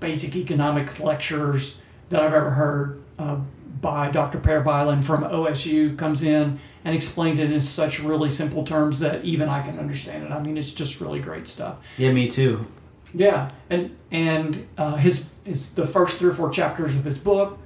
basic 0.00 0.34
economics 0.34 0.98
lectures 0.98 1.78
that 2.08 2.22
I've 2.22 2.34
ever 2.34 2.50
heard 2.50 3.02
uh, 3.18 3.38
by 3.80 4.10
Dr. 4.10 4.38
Per 4.38 4.62
Bylund 4.62 5.04
from 5.04 5.22
OSU 5.22 5.96
comes 5.96 6.22
in 6.22 6.58
and 6.84 6.94
explains 6.94 7.38
it 7.38 7.52
in 7.52 7.60
such 7.60 8.00
really 8.00 8.30
simple 8.30 8.64
terms 8.64 9.00
that 9.00 9.24
even 9.24 9.48
I 9.48 9.62
can 9.62 9.78
understand 9.78 10.24
it. 10.24 10.32
I 10.32 10.40
mean, 10.40 10.56
it's 10.56 10.72
just 10.72 11.00
really 11.00 11.20
great 11.20 11.46
stuff. 11.46 11.76
Yeah, 11.96 12.12
me 12.12 12.28
too. 12.28 12.66
Yeah, 13.14 13.50
and 13.70 13.96
and 14.10 14.66
uh, 14.76 14.96
his 14.96 15.26
his 15.44 15.74
the 15.74 15.86
first 15.86 16.18
three 16.18 16.30
or 16.30 16.34
four 16.34 16.50
chapters 16.50 16.96
of 16.96 17.04
his 17.04 17.18
book 17.18 17.58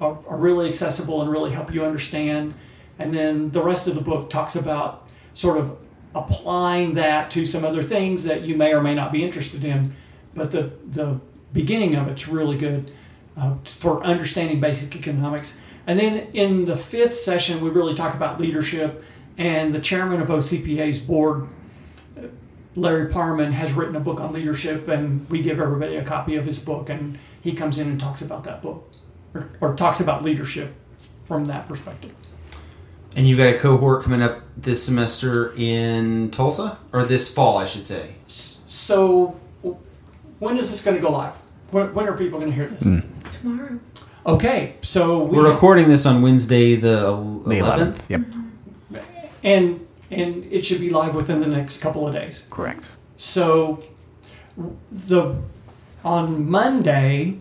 are, 0.00 0.18
are 0.28 0.36
really 0.36 0.68
accessible 0.68 1.22
and 1.22 1.30
really 1.30 1.52
help 1.52 1.72
you 1.72 1.84
understand. 1.84 2.54
And 2.98 3.12
then 3.12 3.50
the 3.50 3.62
rest 3.62 3.86
of 3.86 3.94
the 3.96 4.00
book 4.00 4.30
talks 4.30 4.54
about 4.54 5.08
sort 5.32 5.58
of 5.58 5.76
applying 6.14 6.94
that 6.94 7.30
to 7.32 7.44
some 7.44 7.64
other 7.64 7.82
things 7.82 8.22
that 8.24 8.42
you 8.42 8.56
may 8.56 8.72
or 8.72 8.80
may 8.80 8.94
not 8.94 9.10
be 9.12 9.24
interested 9.24 9.64
in. 9.64 9.94
But 10.34 10.50
the 10.50 10.72
the 10.90 11.20
beginning 11.52 11.94
of 11.94 12.08
it's 12.08 12.28
really 12.28 12.56
good 12.56 12.92
uh, 13.36 13.54
for 13.64 14.02
understanding 14.04 14.60
basic 14.60 14.96
economics. 14.96 15.56
And 15.86 15.98
then 15.98 16.28
in 16.32 16.64
the 16.64 16.76
fifth 16.76 17.14
session, 17.18 17.60
we 17.60 17.70
really 17.70 17.94
talk 17.94 18.14
about 18.14 18.40
leadership. 18.40 19.04
And 19.36 19.74
the 19.74 19.80
chairman 19.80 20.20
of 20.20 20.28
OCPA's 20.28 21.00
board 21.00 21.48
Larry 22.76 23.10
Parman 23.10 23.52
has 23.52 23.72
written 23.72 23.94
a 23.96 24.00
book 24.00 24.20
on 24.20 24.32
leadership, 24.32 24.88
and 24.88 25.28
we 25.30 25.42
give 25.42 25.60
everybody 25.60 25.96
a 25.96 26.04
copy 26.04 26.36
of 26.36 26.44
his 26.44 26.58
book, 26.58 26.88
and 26.90 27.18
he 27.40 27.52
comes 27.52 27.78
in 27.78 27.88
and 27.88 28.00
talks 28.00 28.20
about 28.20 28.44
that 28.44 28.62
book, 28.62 28.90
or, 29.32 29.50
or 29.60 29.74
talks 29.74 30.00
about 30.00 30.24
leadership 30.24 30.74
from 31.24 31.44
that 31.46 31.68
perspective. 31.68 32.12
And 33.16 33.28
you've 33.28 33.38
got 33.38 33.54
a 33.54 33.58
cohort 33.58 34.02
coming 34.02 34.22
up 34.22 34.42
this 34.56 34.84
semester 34.84 35.54
in 35.56 36.30
Tulsa, 36.32 36.78
or 36.92 37.04
this 37.04 37.32
fall, 37.32 37.56
I 37.56 37.66
should 37.66 37.86
say. 37.86 38.14
So, 38.26 39.36
when 40.40 40.56
is 40.56 40.70
this 40.70 40.82
going 40.82 40.96
to 40.96 41.02
go 41.02 41.10
live? 41.10 41.34
When, 41.70 41.94
when 41.94 42.08
are 42.08 42.16
people 42.16 42.40
going 42.40 42.50
to 42.50 42.56
hear 42.56 42.66
this? 42.66 42.82
Tomorrow. 43.44 43.78
Okay, 44.26 44.76
so 44.80 45.22
we 45.22 45.36
We're 45.36 45.52
recording 45.52 45.86
this 45.86 46.06
on 46.06 46.22
Wednesday, 46.22 46.76
the 46.76 46.88
The 47.44 47.58
11th. 47.58 48.06
11th. 48.08 48.10
Yep. 48.90 49.04
and 49.42 49.86
and 50.10 50.44
it 50.50 50.64
should 50.64 50.80
be 50.80 50.88
live 50.88 51.14
within 51.14 51.40
the 51.42 51.46
next 51.46 51.82
couple 51.82 52.08
of 52.08 52.14
days. 52.14 52.46
Correct. 52.48 52.92
So 53.18 53.80
the 54.90 55.34
on 56.02 56.48
Monday 56.50 57.40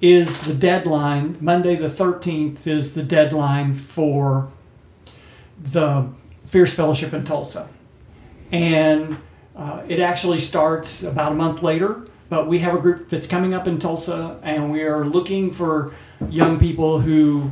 is 0.00 0.40
the 0.40 0.54
deadline. 0.54 1.36
Monday 1.40 1.76
the 1.76 1.88
thirteenth 1.88 2.66
is 2.66 2.94
the 2.94 3.04
deadline 3.04 3.74
for 3.76 4.50
the 5.62 6.08
Fierce 6.46 6.74
Fellowship 6.74 7.12
in 7.14 7.24
Tulsa, 7.24 7.68
and 8.50 9.18
uh, 9.54 9.84
it 9.86 10.00
actually 10.00 10.40
starts 10.40 11.04
about 11.04 11.30
a 11.30 11.34
month 11.36 11.62
later. 11.62 12.08
But 12.28 12.48
we 12.48 12.60
have 12.60 12.74
a 12.74 12.78
group 12.78 13.10
that's 13.10 13.26
coming 13.26 13.54
up 13.54 13.66
in 13.66 13.78
Tulsa, 13.78 14.40
and 14.42 14.72
we 14.72 14.82
are 14.82 15.04
looking 15.04 15.52
for 15.52 15.92
young 16.30 16.58
people 16.58 17.00
who 17.00 17.50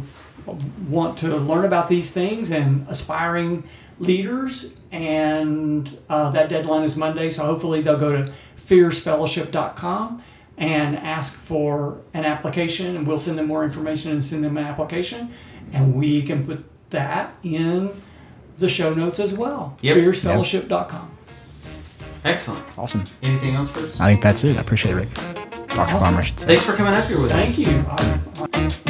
want 0.88 1.18
to 1.18 1.36
learn 1.36 1.64
about 1.64 1.88
these 1.88 2.12
things 2.12 2.50
and 2.50 2.86
aspiring 2.88 3.64
leaders. 3.98 4.76
And 4.90 5.98
uh, 6.08 6.30
that 6.30 6.48
deadline 6.48 6.82
is 6.82 6.96
Monday, 6.96 7.30
so 7.30 7.44
hopefully 7.44 7.82
they'll 7.82 7.98
go 7.98 8.12
to 8.12 8.32
fiercefellowship.com 8.56 10.22
and 10.58 10.96
ask 10.96 11.34
for 11.34 12.00
an 12.14 12.24
application, 12.24 12.96
and 12.96 13.06
we'll 13.06 13.18
send 13.18 13.38
them 13.38 13.46
more 13.46 13.64
information 13.64 14.12
and 14.12 14.22
send 14.22 14.44
them 14.44 14.56
an 14.56 14.64
application, 14.64 15.30
and 15.72 15.94
we 15.94 16.22
can 16.22 16.44
put 16.46 16.64
that 16.90 17.34
in 17.42 17.90
the 18.58 18.68
show 18.68 18.94
notes 18.94 19.18
as 19.18 19.32
well. 19.32 19.76
Yep. 19.80 19.96
Fiercefellowship.com. 19.96 21.11
Excellent. 22.24 22.64
Awesome. 22.78 23.04
Anything 23.22 23.54
else, 23.54 23.72
Chris? 23.72 24.00
I 24.00 24.10
think 24.10 24.22
that's 24.22 24.44
it. 24.44 24.56
I 24.56 24.60
appreciate 24.60 24.92
it, 24.92 24.96
Rick. 24.96 25.14
Dr. 25.68 25.80
Awesome. 25.80 25.98
Farmer, 26.00 26.18
I 26.18 26.22
should 26.22 26.38
say. 26.40 26.46
Thanks 26.48 26.64
for 26.64 26.74
coming 26.74 26.94
up 26.94 27.04
here 27.06 27.20
with 27.20 27.32
us. 27.32 27.56
Thank 27.56 27.68
you. 27.68 27.84
I 27.88 28.81